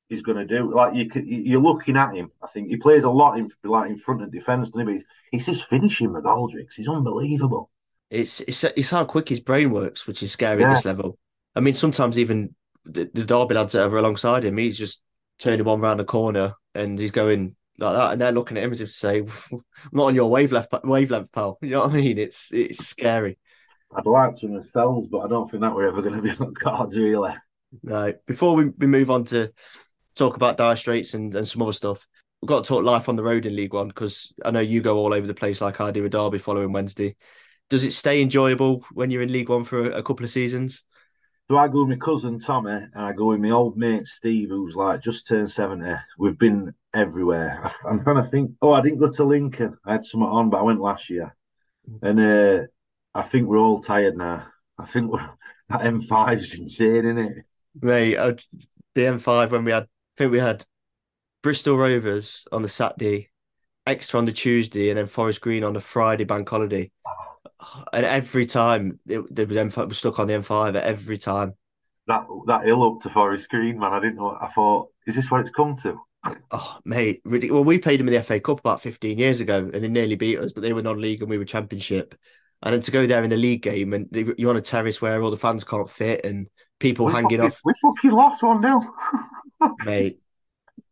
he's 0.08 0.22
going 0.22 0.38
to 0.38 0.44
do. 0.44 0.74
Like 0.74 0.94
you 0.94 1.08
could, 1.08 1.26
you're 1.26 1.60
looking 1.60 1.96
at 1.96 2.14
him. 2.14 2.30
I 2.42 2.48
think 2.48 2.68
he 2.68 2.76
plays 2.76 3.04
a 3.04 3.10
lot 3.10 3.38
in 3.38 3.48
like 3.62 3.90
in 3.90 3.96
front 3.96 4.22
of 4.22 4.32
defence, 4.32 4.70
doesn't 4.70 4.88
he? 4.88 4.98
But 4.98 5.04
he's 5.30 5.46
just 5.46 5.68
finishing 5.68 6.08
McGoldrick's. 6.08 6.74
He's 6.74 6.88
unbelievable. 6.88 7.70
It's 8.10 8.40
it's 8.40 8.64
it's 8.64 8.90
how 8.90 9.04
quick 9.04 9.28
his 9.28 9.40
brain 9.40 9.70
works, 9.70 10.06
which 10.06 10.22
is 10.22 10.32
scary 10.32 10.62
yeah. 10.62 10.70
at 10.70 10.74
this 10.74 10.84
level. 10.84 11.18
I 11.54 11.60
mean, 11.60 11.74
sometimes 11.74 12.18
even 12.18 12.54
the, 12.84 13.10
the 13.14 13.24
Derby 13.24 13.54
lads 13.54 13.72
that 13.72 13.88
are 13.88 13.96
alongside 13.96 14.44
him, 14.44 14.56
he's 14.56 14.76
just 14.76 15.00
turning 15.38 15.64
one 15.64 15.80
round 15.80 16.00
the 16.00 16.04
corner 16.04 16.54
and 16.74 16.98
he's 16.98 17.10
going 17.10 17.56
like 17.78 17.94
that, 17.94 18.12
and 18.12 18.20
they're 18.20 18.32
looking 18.32 18.56
at 18.56 18.64
him 18.64 18.72
as 18.72 18.80
if 18.80 18.88
to 18.88 18.94
say, 18.94 19.18
"I'm 19.20 19.60
not 19.92 20.06
on 20.06 20.14
your 20.14 20.30
wavelength, 20.30 20.68
wavelength, 20.84 21.32
pal." 21.32 21.58
You 21.60 21.70
know 21.70 21.80
what 21.82 21.90
I 21.90 21.96
mean? 21.96 22.18
It's 22.18 22.52
it's 22.52 22.86
scary. 22.86 23.38
I'd 23.94 24.06
like 24.06 24.36
to 24.40 24.54
ourselves, 24.54 25.06
but 25.06 25.20
I 25.20 25.28
don't 25.28 25.50
think 25.50 25.60
that 25.60 25.74
we're 25.74 25.88
ever 25.88 26.02
going 26.02 26.16
to 26.16 26.22
be 26.22 26.30
on 26.30 26.54
cards, 26.60 26.96
really. 26.96 27.34
No. 27.82 28.12
Before 28.26 28.54
we, 28.56 28.68
we 28.70 28.86
move 28.86 29.10
on 29.10 29.24
to 29.26 29.52
talk 30.16 30.36
about 30.36 30.56
dire 30.56 30.76
straits 30.76 31.14
and, 31.14 31.34
and 31.34 31.46
some 31.46 31.62
other 31.62 31.72
stuff, 31.72 32.06
we've 32.40 32.48
got 32.48 32.64
to 32.64 32.68
talk 32.68 32.84
life 32.84 33.08
on 33.08 33.16
the 33.16 33.22
road 33.22 33.46
in 33.46 33.56
League 33.56 33.72
One 33.72 33.88
because 33.88 34.32
I 34.44 34.50
know 34.50 34.60
you 34.60 34.80
go 34.80 34.96
all 34.96 35.14
over 35.14 35.26
the 35.26 35.34
place 35.34 35.60
like 35.60 35.80
I 35.80 35.90
do 35.90 36.02
with 36.02 36.12
Derby 36.12 36.38
following 36.38 36.72
Wednesday. 36.72 37.16
Does 37.70 37.84
it 37.84 37.92
stay 37.92 38.20
enjoyable 38.20 38.84
when 38.92 39.10
you're 39.10 39.22
in 39.22 39.32
League 39.32 39.48
One 39.48 39.64
for 39.64 39.90
a, 39.90 39.98
a 39.98 40.02
couple 40.02 40.24
of 40.24 40.30
seasons? 40.30 40.84
So 41.50 41.58
I 41.58 41.68
go 41.68 41.80
with 41.80 41.90
my 41.90 41.96
cousin 41.96 42.38
Tommy 42.38 42.70
and 42.72 42.90
I 42.94 43.12
go 43.12 43.26
with 43.26 43.40
my 43.40 43.50
old 43.50 43.76
mate 43.76 44.06
Steve, 44.06 44.48
who's 44.48 44.76
like 44.76 45.02
just 45.02 45.26
turned 45.26 45.50
70. 45.50 45.94
We've 46.18 46.38
been 46.38 46.72
everywhere. 46.94 47.70
I, 47.84 47.90
am 47.90 48.02
trying 48.02 48.22
to 48.22 48.30
think. 48.30 48.52
Oh, 48.62 48.72
I 48.72 48.80
didn't 48.80 48.98
go 48.98 49.10
to 49.10 49.24
Lincoln. 49.24 49.76
I 49.84 49.92
had 49.92 50.04
something 50.04 50.26
on, 50.26 50.48
but 50.48 50.58
I 50.58 50.62
went 50.62 50.80
last 50.80 51.10
year. 51.10 51.36
And 52.00 52.18
uh, 52.18 52.66
I 53.14 53.22
think 53.22 53.46
we're 53.46 53.58
all 53.58 53.82
tired 53.82 54.16
now. 54.16 54.46
I 54.78 54.86
think 54.86 55.12
that 55.68 55.80
M5 55.82 56.36
is 56.36 56.58
insane, 56.58 57.04
isn't 57.04 57.18
it? 57.18 57.44
Mate, 57.82 58.16
uh, 58.16 58.34
the 58.94 59.02
M5 59.02 59.50
when 59.50 59.64
we 59.64 59.72
had, 59.72 59.82
I 59.82 59.86
think 60.16 60.32
we 60.32 60.38
had 60.38 60.64
Bristol 61.42 61.76
Rovers 61.76 62.46
on 62.52 62.62
the 62.62 62.68
Saturday, 62.68 63.28
Exeter 63.86 64.16
on 64.16 64.24
the 64.24 64.32
Tuesday, 64.32 64.88
and 64.88 64.96
then 64.96 65.06
Forest 65.06 65.42
Green 65.42 65.62
on 65.62 65.74
the 65.74 65.80
Friday 65.80 66.24
bank 66.24 66.48
holiday. 66.48 66.90
And 67.92 68.04
every 68.04 68.46
time 68.46 68.98
it, 69.06 69.18
was 69.18 69.30
M5 69.30 69.88
was 69.88 69.98
stuck 69.98 70.18
on 70.18 70.28
the 70.28 70.34
M5 70.34 70.74
every 70.76 71.18
time. 71.18 71.54
That 72.06 72.26
that 72.46 72.64
hill 72.64 72.82
up 72.82 73.00
to 73.02 73.10
Forest 73.10 73.48
Green, 73.48 73.78
man. 73.78 73.92
I 73.92 74.00
didn't 74.00 74.16
know. 74.16 74.36
I 74.40 74.48
thought, 74.48 74.88
is 75.06 75.14
this 75.14 75.30
what 75.30 75.40
it's 75.40 75.50
come 75.50 75.74
to? 75.76 75.98
Oh, 76.50 76.78
mate. 76.84 77.22
Well, 77.24 77.64
we 77.64 77.78
played 77.78 78.00
them 78.00 78.08
in 78.08 78.14
the 78.14 78.22
FA 78.22 78.40
Cup 78.40 78.60
about 78.60 78.80
15 78.80 79.18
years 79.18 79.40
ago 79.40 79.70
and 79.72 79.84
they 79.84 79.88
nearly 79.88 80.16
beat 80.16 80.38
us, 80.38 80.52
but 80.52 80.62
they 80.62 80.72
were 80.72 80.82
non 80.82 81.00
league 81.00 81.20
and 81.20 81.30
we 81.30 81.38
were 81.38 81.44
championship. 81.44 82.14
And 82.62 82.72
then 82.72 82.80
to 82.80 82.90
go 82.90 83.06
there 83.06 83.22
in 83.22 83.30
the 83.30 83.36
league 83.36 83.62
game 83.62 83.92
and 83.92 84.08
you're 84.38 84.50
on 84.50 84.56
a 84.56 84.62
terrace 84.62 85.02
where 85.02 85.22
all 85.22 85.30
the 85.30 85.36
fans 85.36 85.64
can't 85.64 85.90
fit 85.90 86.24
and 86.24 86.48
people 86.80 87.06
we 87.06 87.12
hanging 87.12 87.40
fucking, 87.40 87.52
off. 87.52 87.60
We 87.64 87.74
fucking 87.82 88.10
lost 88.10 88.42
1 88.42 88.62
0. 88.62 88.80
mate, 89.84 90.18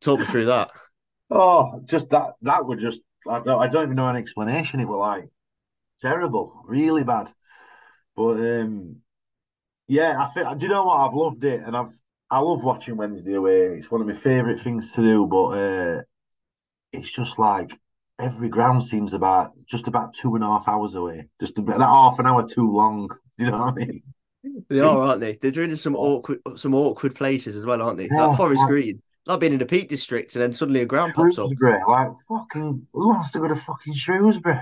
talk 0.00 0.20
me 0.20 0.26
through 0.26 0.46
that. 0.46 0.70
Oh, 1.30 1.80
just 1.86 2.10
that. 2.10 2.34
That 2.42 2.66
would 2.66 2.80
just, 2.80 3.00
I 3.26 3.40
don't, 3.40 3.62
I 3.62 3.68
don't 3.68 3.84
even 3.84 3.96
know 3.96 4.08
an 4.08 4.16
explanation. 4.16 4.80
It 4.80 4.88
was 4.88 4.98
like 4.98 5.28
terrible, 6.02 6.62
really 6.66 7.04
bad. 7.04 7.32
But 8.14 8.34
um, 8.34 8.96
yeah, 9.88 10.22
I 10.22 10.28
think, 10.28 10.58
do 10.58 10.66
you 10.66 10.72
know 10.72 10.84
what? 10.84 10.98
I've 10.98 11.14
loved 11.14 11.44
it 11.44 11.60
and 11.60 11.76
I've, 11.76 11.96
I 12.30 12.40
love 12.40 12.62
watching 12.62 12.96
Wednesday 12.96 13.34
away. 13.34 13.68
It's 13.76 13.90
one 13.90 14.00
of 14.00 14.06
my 14.06 14.14
favourite 14.14 14.60
things 14.60 14.92
to 14.92 15.02
do, 15.02 15.26
but 15.26 15.46
uh, 15.48 16.02
it's 16.92 17.10
just 17.10 17.38
like 17.38 17.78
every 18.18 18.48
ground 18.48 18.84
seems 18.84 19.12
about 19.12 19.52
just 19.66 19.88
about 19.88 20.14
two 20.14 20.34
and 20.34 20.44
a 20.44 20.46
half 20.46 20.68
hours 20.68 20.94
away. 20.94 21.28
Just 21.40 21.58
about 21.58 21.78
that 21.78 21.86
half 21.86 22.18
an 22.18 22.26
hour 22.26 22.46
too 22.46 22.70
long. 22.70 23.08
Do 23.38 23.44
you 23.44 23.50
know 23.50 23.58
what 23.58 23.72
I 23.72 23.76
mean? 23.76 24.02
They 24.68 24.80
are, 24.80 24.98
aren't 24.98 25.20
they? 25.20 25.34
They're 25.34 25.50
doing 25.50 25.74
some 25.76 25.96
awkward, 25.96 26.40
some 26.56 26.74
awkward 26.74 27.14
places 27.14 27.56
as 27.56 27.64
well, 27.64 27.80
aren't 27.80 27.98
they? 27.98 28.08
Yeah, 28.10 28.26
like 28.26 28.36
Forest 28.36 28.60
like, 28.62 28.68
Green, 28.68 29.02
like 29.26 29.40
being 29.40 29.52
in 29.52 29.58
the 29.58 29.66
Peak 29.66 29.88
District, 29.88 30.34
and 30.34 30.42
then 30.42 30.52
suddenly 30.52 30.82
a 30.82 30.86
ground 30.86 31.14
pops 31.14 31.38
up. 31.38 31.48
Like 31.88 32.08
fucking, 32.28 32.86
who 32.92 33.08
wants 33.08 33.30
to 33.32 33.38
go 33.38 33.48
to 33.48 33.56
fucking 33.56 33.94
Shrewsbury? 33.94 34.58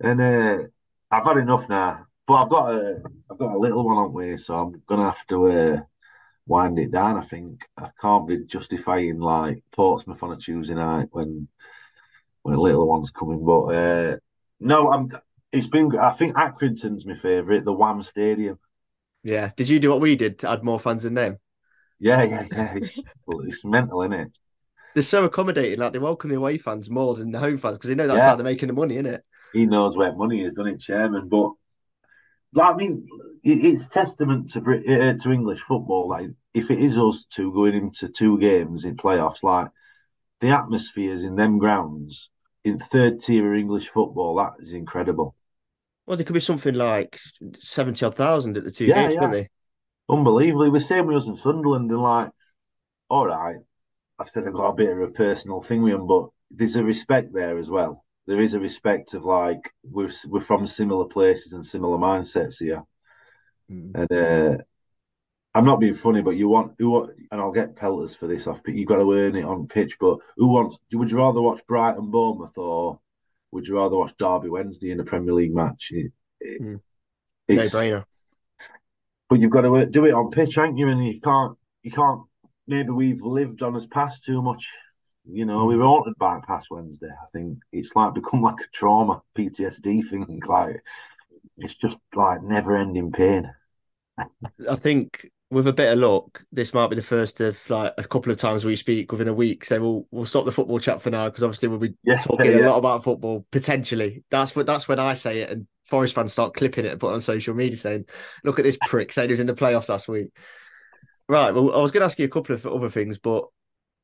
And 0.00 0.20
uh, 0.20 0.58
I've 1.10 1.24
had 1.24 1.36
enough 1.38 1.68
now. 1.68 2.06
But 2.26 2.34
I've 2.34 2.50
got 2.50 2.74
a, 2.74 3.02
I've 3.30 3.38
got 3.38 3.54
a 3.54 3.58
little 3.58 3.84
one 3.84 3.98
on 3.98 4.12
way, 4.12 4.36
so 4.36 4.54
I'm 4.54 4.82
gonna 4.86 5.04
have 5.04 5.26
to. 5.28 5.46
Uh, 5.46 5.80
wind 6.46 6.78
it 6.78 6.90
down. 6.90 7.16
I 7.16 7.24
think 7.26 7.62
I 7.76 7.90
can't 8.00 8.26
be 8.26 8.44
justifying 8.44 9.18
like 9.18 9.62
Portsmouth 9.74 10.22
on 10.22 10.32
a 10.32 10.36
Tuesday 10.36 10.74
night 10.74 11.08
when 11.10 11.48
when 12.42 12.54
a 12.54 12.60
little 12.60 12.88
one's 12.88 13.10
coming. 13.10 13.44
But 13.44 13.62
uh, 13.66 14.16
no, 14.60 14.90
I'm. 14.90 15.10
It's 15.50 15.66
been. 15.66 15.96
I 15.98 16.10
think 16.10 16.36
Accrington's 16.36 17.06
my 17.06 17.14
favourite. 17.14 17.64
The 17.64 17.72
Wham 17.72 18.02
Stadium. 18.02 18.58
Yeah. 19.22 19.50
Did 19.56 19.68
you 19.68 19.78
do 19.78 19.90
what 19.90 20.00
we 20.00 20.16
did 20.16 20.40
to 20.40 20.50
add 20.50 20.64
more 20.64 20.80
fans 20.80 21.04
in 21.04 21.14
them? 21.14 21.38
Yeah, 21.98 22.22
yeah, 22.24 22.46
yeah. 22.50 22.74
It's, 22.76 22.98
it's 23.28 23.64
mental, 23.64 24.02
isn't 24.02 24.12
it? 24.12 24.32
They're 24.94 25.02
so 25.02 25.24
accommodating. 25.24 25.78
Like 25.78 25.92
they 25.92 25.98
welcome 25.98 26.30
the 26.30 26.36
away 26.36 26.58
fans 26.58 26.90
more 26.90 27.14
than 27.14 27.30
the 27.30 27.38
home 27.38 27.58
fans 27.58 27.78
because 27.78 27.88
they 27.88 27.94
know 27.94 28.08
that's 28.08 28.18
yeah. 28.18 28.30
how 28.30 28.36
they're 28.36 28.44
making 28.44 28.68
the 28.68 28.74
money, 28.74 28.94
isn't 28.94 29.06
it? 29.06 29.26
He 29.52 29.66
knows 29.66 29.96
where 29.96 30.14
money 30.14 30.44
is, 30.44 30.54
doesn't 30.54 30.74
it, 30.74 30.80
Chairman? 30.80 31.28
But 31.28 31.52
I 32.60 32.74
mean, 32.74 33.06
it's 33.42 33.86
testament 33.86 34.52
to 34.52 34.60
uh, 34.60 35.18
to 35.18 35.32
English 35.32 35.60
football. 35.60 36.08
Like, 36.08 36.30
if 36.54 36.70
it 36.70 36.78
is 36.78 36.98
us 36.98 37.24
two 37.24 37.52
going 37.52 37.74
into 37.74 38.08
two 38.08 38.38
games 38.38 38.84
in 38.84 38.96
playoffs, 38.96 39.42
like 39.42 39.68
the 40.40 40.48
atmospheres 40.48 41.22
in 41.22 41.36
them 41.36 41.58
grounds 41.58 42.30
in 42.64 42.78
third 42.78 43.20
tier 43.20 43.52
of 43.52 43.58
English 43.58 43.88
football, 43.88 44.36
that 44.36 44.52
is 44.60 44.72
incredible. 44.72 45.34
Well, 46.06 46.16
there 46.16 46.24
could 46.24 46.34
be 46.34 46.40
something 46.40 46.74
like 46.74 47.18
seventy 47.60 48.04
odd 48.04 48.16
thousand 48.16 48.56
at 48.56 48.64
the 48.64 48.70
two 48.70 48.86
yeah, 48.86 49.02
games, 49.02 49.14
yeah. 49.14 49.20
couldn't 49.20 49.36
they? 49.36 49.48
Unbelievably, 50.08 50.70
we're 50.70 50.80
same 50.80 51.06
with 51.06 51.18
us 51.18 51.26
in 51.26 51.36
Sunderland, 51.36 51.90
and 51.90 52.02
like, 52.02 52.30
all 53.08 53.26
right, 53.26 53.56
I've 54.18 54.28
said 54.28 54.46
I've 54.46 54.52
got 54.52 54.70
a 54.70 54.74
bit 54.74 54.90
of 54.90 55.00
a 55.00 55.08
personal 55.08 55.62
thing 55.62 55.82
with 55.82 55.92
them, 55.92 56.06
but 56.06 56.28
there's 56.50 56.76
a 56.76 56.84
respect 56.84 57.32
there 57.32 57.58
as 57.58 57.70
well 57.70 58.04
there 58.26 58.40
is 58.40 58.54
a 58.54 58.60
respect 58.60 59.14
of 59.14 59.24
like 59.24 59.72
we're 59.82 60.12
we're 60.26 60.40
from 60.40 60.66
similar 60.66 61.06
places 61.06 61.52
and 61.52 61.64
similar 61.64 61.98
mindsets 61.98 62.58
here, 62.58 62.82
mm. 63.70 63.92
and 63.94 64.12
uh, 64.12 64.62
I'm 65.54 65.64
not 65.64 65.80
being 65.80 65.94
funny, 65.94 66.22
but 66.22 66.36
you 66.36 66.48
want 66.48 66.74
who 66.78 67.04
and 67.30 67.40
I'll 67.40 67.52
get 67.52 67.76
pelters 67.76 68.14
for 68.14 68.26
this 68.26 68.46
off, 68.46 68.60
but 68.64 68.74
you've 68.74 68.88
got 68.88 68.96
to 68.96 69.12
earn 69.12 69.36
it 69.36 69.44
on 69.44 69.66
pitch. 69.66 69.96
But 70.00 70.18
who 70.36 70.48
wants? 70.48 70.76
Would 70.92 71.10
you 71.10 71.18
rather 71.18 71.42
watch 71.42 71.60
Brighton 71.66 72.10
Bournemouth 72.10 72.56
or 72.56 73.00
would 73.50 73.66
you 73.66 73.76
rather 73.76 73.96
watch 73.96 74.14
Derby 74.18 74.48
Wednesday 74.48 74.90
in 74.90 75.00
a 75.00 75.04
Premier 75.04 75.34
League 75.34 75.54
match? 75.54 75.90
It, 75.90 76.12
it, 76.40 76.62
mm. 76.62 76.80
No 77.48 77.66
brainer. 77.66 78.04
But 79.28 79.40
you've 79.40 79.50
got 79.50 79.62
to 79.62 79.86
do 79.86 80.06
it 80.06 80.14
on 80.14 80.30
pitch, 80.30 80.56
ain't 80.58 80.78
you? 80.78 80.88
And 80.88 81.04
you 81.04 81.20
can't 81.20 81.56
you 81.82 81.90
can't. 81.90 82.22
Maybe 82.66 82.90
we've 82.90 83.20
lived 83.20 83.62
on 83.62 83.76
us 83.76 83.86
past 83.86 84.24
too 84.24 84.40
much 84.40 84.70
you 85.24 85.44
know, 85.44 85.64
we 85.64 85.76
were 85.76 85.84
haunted 85.84 86.14
by 86.18 86.40
past 86.46 86.68
Wednesday. 86.70 87.08
I 87.08 87.26
think 87.32 87.58
it's 87.72 87.94
like 87.94 88.14
become 88.14 88.42
like 88.42 88.60
a 88.60 88.68
trauma, 88.72 89.22
PTSD 89.36 90.08
thing. 90.08 90.42
Like 90.48 90.82
it's 91.58 91.74
just 91.74 91.96
like 92.14 92.42
never 92.42 92.76
ending 92.76 93.12
pain. 93.12 93.52
I 94.68 94.76
think 94.76 95.30
with 95.50 95.68
a 95.68 95.72
bit 95.72 95.92
of 95.92 95.98
luck, 95.98 96.42
this 96.50 96.72
might 96.72 96.88
be 96.88 96.96
the 96.96 97.02
first 97.02 97.40
of 97.40 97.58
like 97.68 97.92
a 97.98 98.04
couple 98.04 98.32
of 98.32 98.38
times 98.38 98.64
we 98.64 98.74
speak 98.74 99.12
within 99.12 99.28
a 99.28 99.34
week. 99.34 99.64
So 99.64 99.80
we'll 99.80 100.06
we'll 100.10 100.24
stop 100.24 100.44
the 100.44 100.52
football 100.52 100.78
chat 100.78 101.00
for 101.00 101.10
now 101.10 101.26
because 101.28 101.44
obviously 101.44 101.68
we'll 101.68 101.78
be 101.78 101.94
yeah, 102.04 102.18
talking 102.18 102.50
yeah. 102.50 102.66
a 102.66 102.68
lot 102.68 102.78
about 102.78 103.04
football 103.04 103.46
potentially. 103.50 104.24
That's 104.30 104.56
what 104.56 104.66
that's 104.66 104.88
when 104.88 104.98
I 104.98 105.14
say 105.14 105.40
it 105.40 105.50
and 105.50 105.66
Forest 105.86 106.14
fans 106.14 106.32
start 106.32 106.54
clipping 106.54 106.86
it 106.86 106.92
and 106.92 107.00
put 107.00 107.12
on 107.12 107.20
social 107.20 107.54
media 107.54 107.76
saying, 107.76 108.06
"Look 108.44 108.58
at 108.58 108.62
this 108.62 108.78
prick 108.86 109.12
saying 109.12 109.28
he 109.28 109.32
was 109.32 109.40
in 109.40 109.46
the 109.46 109.54
playoffs 109.54 109.88
last 109.88 110.08
week." 110.08 110.30
Right. 111.28 111.52
Well, 111.52 111.74
I 111.74 111.78
was 111.78 111.92
going 111.92 112.00
to 112.00 112.06
ask 112.06 112.18
you 112.18 112.24
a 112.24 112.30
couple 112.30 112.54
of 112.54 112.66
other 112.66 112.88
things, 112.88 113.18
but 113.18 113.46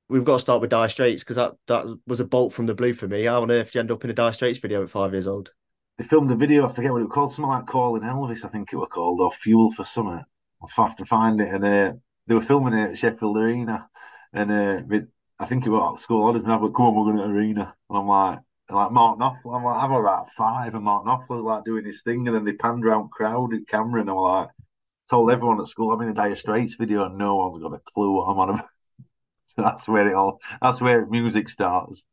we've 0.09 0.25
got 0.25 0.35
to 0.35 0.41
start 0.41 0.61
with 0.61 0.71
Dire 0.71 0.89
Straits 0.89 1.23
because 1.23 1.37
that, 1.37 1.55
that 1.67 1.99
was 2.07 2.21
a 2.21 2.25
bolt 2.25 2.53
from 2.53 2.67
the 2.67 2.75
blue 2.75 2.95
for 2.95 3.09
me. 3.09 3.25
How 3.25 3.43
on 3.43 3.51
earth 3.51 3.67
did 3.67 3.75
you 3.75 3.81
end 3.81 3.91
up 3.91 4.05
in 4.05 4.11
a 4.11 4.15
Dire 4.15 4.33
Straits 4.33 4.59
video 4.59 4.83
at 4.83 4.91
five 4.91 5.13
years 5.13 5.27
old? 5.27 5.53
They 5.99 6.05
filmed 6.05 6.31
a 6.31 6.37
video, 6.37 6.69
I 6.69 6.73
forget 6.73 6.93
what 6.93 7.01
it 7.01 7.05
was 7.05 7.13
called, 7.13 7.33
something 7.33 7.51
like 7.51 7.67
Calling 7.67 8.03
Elvis, 8.03 8.45
I 8.45 8.49
think 8.49 8.73
it 8.73 8.77
was 8.77 8.89
called, 8.91 9.21
or 9.21 9.33
Fuel 9.33 9.73
for 9.73 9.85
Summer. 9.85 10.25
I'll 10.63 10.85
have 10.85 10.97
to 10.97 11.05
find 11.05 11.41
it. 11.41 11.53
And 11.53 11.65
uh, 11.65 11.93
they 12.27 12.35
were 12.35 12.43
filming 12.43 12.75
it 12.75 12.91
at 12.91 12.99
Sheffield 12.99 13.37
Arena. 13.37 13.89
And 14.33 14.51
uh, 14.51 14.99
I 15.39 15.47
think 15.47 15.67
it 15.67 15.71
was 15.71 15.95
at 15.95 16.03
school 16.03 16.27
I 16.27 16.31
went, 16.31 16.45
come 16.75 16.87
on, 16.87 16.95
we're 16.95 17.13
going 17.13 17.17
to 17.17 17.25
Arena. 17.25 17.75
And 17.91 17.99
I'm 17.99 18.07
like, 18.07 18.39
like 18.71 18.93
Mark 18.93 19.19
Knopfler, 19.19 19.57
I'm 19.57 19.65
like, 19.65 19.83
I'm 19.83 19.93
about 19.93 20.31
five, 20.33 20.75
and 20.75 20.85
Mark 20.85 21.05
Knopfler's 21.05 21.43
like 21.43 21.65
doing 21.65 21.87
his 21.87 22.03
thing, 22.03 22.27
and 22.27 22.37
then 22.37 22.45
they 22.45 22.53
panned 22.53 22.85
around 22.85 23.11
crowd 23.11 23.53
and 23.53 23.67
camera, 23.67 24.03
and 24.03 24.11
I'm 24.11 24.17
like, 24.17 24.49
told 25.09 25.31
everyone 25.31 25.61
at 25.61 25.69
school 25.69 25.91
I'm 25.91 26.03
in 26.03 26.11
a 26.11 26.15
Dire 26.15 26.37
Straits 26.37 26.75
video, 26.75 27.07
and 27.07 27.17
no 27.17 27.37
one's 27.37 27.63
got 27.63 27.73
a 27.73 27.79
clue 27.79 28.17
what 28.17 28.27
I'm 28.27 28.39
on 28.39 28.51
about. 28.51 28.69
that's 29.63 29.89
where 29.89 30.09
it 30.09 30.15
all 30.15 30.41
that's 30.63 30.81
where 30.81 31.05
music 31.07 31.49
starts. 31.49 32.07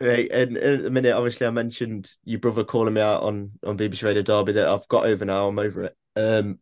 Right 0.00 0.30
and 0.30 0.56
in 0.56 0.86
a 0.86 0.90
minute 0.90 1.12
obviously 1.12 1.46
i 1.46 1.50
mentioned 1.50 2.10
your 2.24 2.40
brother 2.40 2.64
calling 2.64 2.94
me 2.94 3.02
out 3.02 3.22
on 3.22 3.52
on 3.64 3.76
bbc 3.76 4.02
radio 4.02 4.22
derby 4.22 4.52
that 4.52 4.66
i've 4.66 4.88
got 4.88 5.04
over 5.06 5.24
now 5.24 5.46
i'm 5.46 5.58
over 5.58 5.84
it. 5.84 5.96
Um 6.16 6.58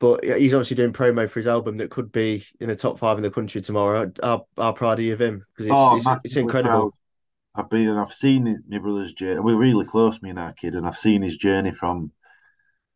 but 0.00 0.24
he's 0.24 0.52
obviously 0.52 0.76
doing 0.76 0.92
promo 0.92 1.30
for 1.30 1.38
his 1.38 1.46
album 1.46 1.78
that 1.78 1.90
could 1.90 2.10
be 2.10 2.44
in 2.60 2.68
the 2.68 2.76
top 2.76 2.98
five 2.98 3.16
in 3.16 3.22
the 3.22 3.30
country 3.30 3.62
tomorrow. 3.62 4.10
How, 4.22 4.46
how 4.56 4.72
proud 4.72 4.98
are 4.98 5.02
you 5.02 5.14
of 5.14 5.20
him? 5.20 5.42
Because 5.56 5.66
it's, 5.66 5.74
oh, 5.74 5.96
it's, 5.96 6.24
it's, 6.24 6.36
incredible. 6.36 6.90
proud. 6.90 7.64
i've 7.64 7.70
been 7.70 7.88
and 7.88 7.98
i've 7.98 8.12
seen 8.12 8.62
my 8.68 8.78
brother's 8.78 9.14
journey. 9.14 9.40
We're 9.40 9.56
really 9.56 9.86
close 9.86 10.20
me 10.20 10.30
and 10.30 10.38
our 10.38 10.52
kid 10.52 10.74
and 10.74 10.86
i've 10.86 10.98
seen 10.98 11.22
his 11.22 11.36
journey 11.36 11.70
from 11.70 12.10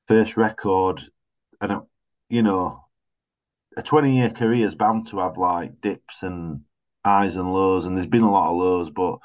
first 0.08 0.36
record 0.36 1.02
and 1.60 1.82
you 2.28 2.42
know 2.42 2.87
a 3.78 3.82
20 3.82 4.16
year 4.16 4.30
career 4.30 4.66
is 4.66 4.74
bound 4.74 5.06
to 5.06 5.20
have 5.20 5.38
like 5.38 5.80
dips 5.80 6.22
and 6.22 6.62
highs 7.04 7.36
and 7.36 7.52
lows, 7.52 7.86
and 7.86 7.96
there's 7.96 8.06
been 8.06 8.22
a 8.22 8.30
lot 8.30 8.50
of 8.50 8.56
lows, 8.56 8.90
but 8.90 9.18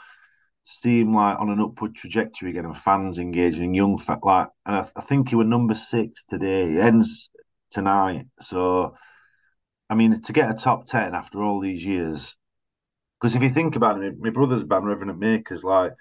seem 0.63 1.13
like 1.15 1.39
on 1.39 1.49
an 1.49 1.59
upward 1.59 1.95
trajectory, 1.95 2.53
getting 2.53 2.73
fans 2.75 3.17
engaging, 3.17 3.73
young 3.73 3.99
like, 4.21 4.47
and 4.65 4.75
I, 4.77 4.87
I, 4.95 5.01
think 5.01 5.29
he 5.29 5.35
were 5.35 5.43
number 5.43 5.73
six 5.73 6.23
today. 6.29 6.75
It 6.75 6.79
ends 6.79 7.31
tonight, 7.71 8.27
so 8.39 8.95
I 9.89 9.95
mean, 9.95 10.21
to 10.21 10.33
get 10.33 10.51
a 10.51 10.53
top 10.53 10.85
ten 10.85 11.15
after 11.15 11.41
all 11.41 11.59
these 11.59 11.83
years, 11.83 12.37
because 13.19 13.35
if 13.35 13.41
you 13.41 13.49
think 13.49 13.75
about 13.75 14.03
it, 14.03 14.19
my 14.19 14.29
brother's 14.29 14.63
band 14.63 14.85
Reverend 14.85 15.19
Makers, 15.19 15.63
like, 15.63 15.93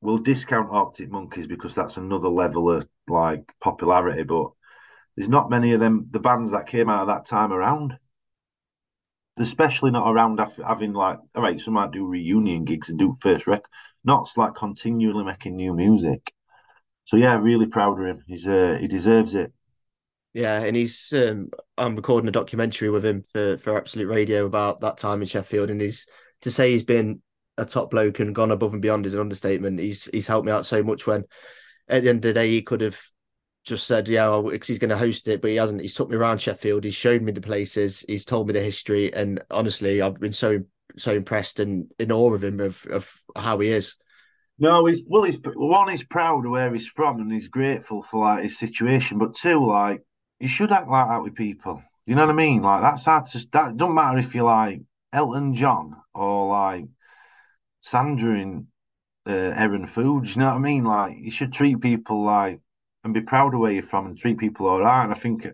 we'll 0.00 0.18
discount 0.18 0.70
Arctic 0.72 1.10
Monkeys 1.10 1.46
because 1.46 1.74
that's 1.74 1.96
another 1.96 2.28
level 2.28 2.68
of 2.70 2.86
like 3.08 3.52
popularity, 3.60 4.24
but 4.24 4.50
there's 5.16 5.28
not 5.28 5.50
many 5.50 5.72
of 5.72 5.80
them, 5.80 6.06
the 6.10 6.20
bands 6.20 6.52
that 6.52 6.66
came 6.66 6.88
out 6.88 7.02
of 7.02 7.06
that 7.08 7.26
time 7.26 7.52
around. 7.52 7.98
Especially 9.38 9.90
not 9.90 10.10
around 10.10 10.40
having 10.64 10.92
like, 10.92 11.18
all 11.34 11.42
right, 11.42 11.58
some 11.58 11.74
might 11.74 11.90
do 11.90 12.06
reunion 12.06 12.64
gigs 12.64 12.90
and 12.90 12.98
do 12.98 13.14
first 13.20 13.46
rec, 13.46 13.62
not 14.04 14.28
like 14.36 14.54
continually 14.54 15.24
making 15.24 15.56
new 15.56 15.74
music. 15.74 16.32
So 17.04 17.16
yeah, 17.16 17.36
really 17.38 17.66
proud 17.66 17.98
of 17.98 18.06
him. 18.06 18.24
He's 18.26 18.46
uh, 18.46 18.76
he 18.78 18.86
deserves 18.88 19.34
it. 19.34 19.52
Yeah, 20.34 20.62
and 20.62 20.76
he's 20.76 21.12
um, 21.12 21.50
I'm 21.76 21.96
recording 21.96 22.28
a 22.28 22.32
documentary 22.32 22.90
with 22.90 23.04
him 23.04 23.24
for 23.32 23.58
for 23.58 23.76
Absolute 23.76 24.08
Radio 24.08 24.46
about 24.46 24.80
that 24.80 24.98
time 24.98 25.20
in 25.22 25.28
Sheffield, 25.28 25.70
and 25.70 25.80
he's 25.80 26.06
to 26.42 26.50
say 26.50 26.72
he's 26.72 26.84
been 26.84 27.22
a 27.58 27.66
top 27.66 27.90
bloke 27.90 28.20
and 28.20 28.34
gone 28.34 28.50
above 28.50 28.72
and 28.72 28.82
beyond 28.82 29.06
is 29.06 29.14
an 29.14 29.20
understatement. 29.20 29.80
He's 29.80 30.06
he's 30.06 30.26
helped 30.26 30.46
me 30.46 30.52
out 30.52 30.66
so 30.66 30.82
much 30.82 31.06
when 31.06 31.24
at 31.88 32.02
the 32.02 32.08
end 32.08 32.18
of 32.18 32.22
the 32.22 32.32
day 32.32 32.48
he 32.48 32.62
could 32.62 32.80
have 32.80 33.00
just 33.64 33.86
said, 33.86 34.08
yeah, 34.08 34.42
because 34.44 34.68
he's 34.68 34.78
going 34.78 34.90
to 34.90 34.98
host 34.98 35.28
it, 35.28 35.40
but 35.40 35.50
he 35.50 35.56
hasn't. 35.56 35.80
He's 35.80 35.94
took 35.94 36.10
me 36.10 36.16
around 36.16 36.38
Sheffield. 36.38 36.84
He's 36.84 36.94
showed 36.94 37.22
me 37.22 37.32
the 37.32 37.40
places. 37.40 38.04
He's 38.08 38.24
told 38.24 38.46
me 38.48 38.52
the 38.52 38.60
history, 38.60 39.12
and 39.14 39.42
honestly, 39.50 40.02
I've 40.02 40.14
been 40.14 40.32
so 40.32 40.62
so 40.98 41.14
impressed 41.14 41.58
and 41.58 41.90
in 41.98 42.12
awe 42.12 42.34
of 42.34 42.44
him 42.44 42.60
of 42.60 42.84
of 42.86 43.10
how 43.36 43.58
he 43.60 43.70
is. 43.70 43.96
No, 44.58 44.86
he's 44.86 45.02
well. 45.06 45.22
He's 45.22 45.38
one. 45.42 45.88
He's 45.88 46.04
proud 46.04 46.44
of 46.44 46.50
where 46.50 46.72
he's 46.72 46.88
from, 46.88 47.20
and 47.20 47.32
he's 47.32 47.48
grateful 47.48 48.02
for 48.02 48.20
like 48.20 48.44
his 48.44 48.58
situation. 48.58 49.18
But 49.18 49.34
two, 49.34 49.64
like 49.66 50.02
you 50.40 50.48
should 50.48 50.72
act 50.72 50.88
like 50.88 51.08
that 51.08 51.22
with 51.22 51.34
people. 51.34 51.82
You 52.06 52.14
know 52.16 52.22
what 52.26 52.32
I 52.32 52.36
mean? 52.36 52.62
Like 52.62 52.82
that's 52.82 53.04
hard 53.04 53.26
to. 53.26 53.46
That 53.52 53.76
don't 53.76 53.94
matter 53.94 54.18
if 54.18 54.34
you're 54.34 54.44
like 54.44 54.80
Elton 55.12 55.54
John 55.54 55.96
or 56.14 56.48
like 56.48 56.84
Sandra 57.80 58.38
in 58.38 58.66
uh, 59.26 59.32
Erin 59.32 59.86
Foods. 59.86 60.34
You 60.34 60.40
know 60.40 60.48
what 60.48 60.56
I 60.56 60.58
mean? 60.58 60.84
Like 60.84 61.16
you 61.18 61.30
should 61.30 61.52
treat 61.52 61.80
people 61.80 62.24
like 62.24 62.60
and 63.04 63.14
be 63.14 63.20
proud 63.20 63.54
of 63.54 63.60
where 63.60 63.72
you're 63.72 63.82
from 63.82 64.06
and 64.06 64.18
treat 64.18 64.38
people 64.38 64.66
all 64.66 64.80
right. 64.80 65.04
And 65.04 65.12
I 65.12 65.18
think 65.18 65.46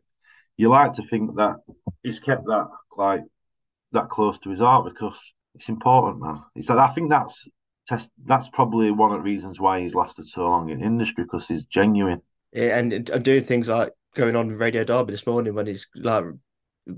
you 0.57 0.69
like 0.69 0.95
to 0.95 1.03
think 1.03 1.37
that 1.37 1.57
he's 2.03 2.21
kept 2.21 2.45
that 2.47 2.69
like 2.97 3.23
that 3.93 4.09
close 4.09 4.39
to 4.41 4.51
his 4.51 4.61
heart 4.61 4.93
because 4.93 5.19
it's 5.55 5.69
important, 5.69 6.23
man. 6.23 6.43
It's 6.55 6.69
like 6.69 6.79
I 6.79 6.93
think 6.93 7.11
that's 7.11 7.49
test. 7.87 8.11
That's 8.25 8.49
probably 8.49 8.91
one 8.91 9.13
of 9.13 9.19
the 9.19 9.25
reasons 9.25 9.61
why 9.61 9.81
he's 9.81 9.95
lasted 9.95 10.29
so 10.29 10.43
long 10.43 10.69
in 10.71 10.83
industry 10.83 11.25
because 11.25 11.47
he's 11.47 11.65
genuine. 11.65 12.23
Yeah, 12.53 12.79
and 12.79 12.93
and 12.93 13.25
doing 13.25 13.45
things 13.45 13.69
like 13.69 13.93
going 14.15 14.37
on 14.37 14.51
Radio 14.51 14.85
Derby 14.85 15.13
this 15.13 15.27
morning 15.27 15.55
when 15.55 15.67
he's 15.67 15.87
like 15.95 16.25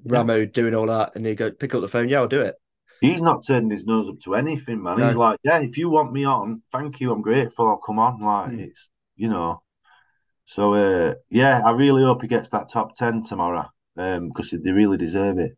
Ramo 0.04 0.36
yeah. 0.36 0.44
doing 0.46 0.74
all 0.74 0.86
that, 0.86 1.14
and 1.14 1.24
he 1.24 1.34
go 1.34 1.50
pick 1.50 1.74
up 1.74 1.82
the 1.82 1.88
phone. 1.88 2.08
Yeah, 2.08 2.20
I'll 2.20 2.28
do 2.28 2.40
it. 2.40 2.56
He's 3.00 3.22
not 3.22 3.44
turning 3.46 3.70
his 3.70 3.86
nose 3.86 4.10
up 4.10 4.20
to 4.24 4.34
anything, 4.34 4.82
man. 4.82 4.98
No. 4.98 5.08
He's 5.08 5.16
like, 5.16 5.38
yeah, 5.42 5.58
if 5.60 5.78
you 5.78 5.88
want 5.88 6.12
me 6.12 6.26
on, 6.26 6.62
thank 6.70 7.00
you. 7.00 7.10
I'm 7.12 7.22
grateful. 7.22 7.66
I'll 7.66 7.78
come 7.78 7.98
on. 7.98 8.20
Like 8.20 8.50
mm. 8.50 8.68
it's 8.68 8.90
you 9.16 9.28
know. 9.28 9.62
So 10.50 10.74
uh, 10.74 11.14
yeah, 11.28 11.62
I 11.64 11.70
really 11.70 12.02
hope 12.02 12.22
he 12.22 12.28
gets 12.28 12.50
that 12.50 12.68
top 12.68 12.96
ten 12.96 13.22
tomorrow 13.22 13.70
because 13.94 14.52
um, 14.52 14.60
they 14.64 14.72
really 14.72 14.96
deserve 14.96 15.38
it. 15.38 15.56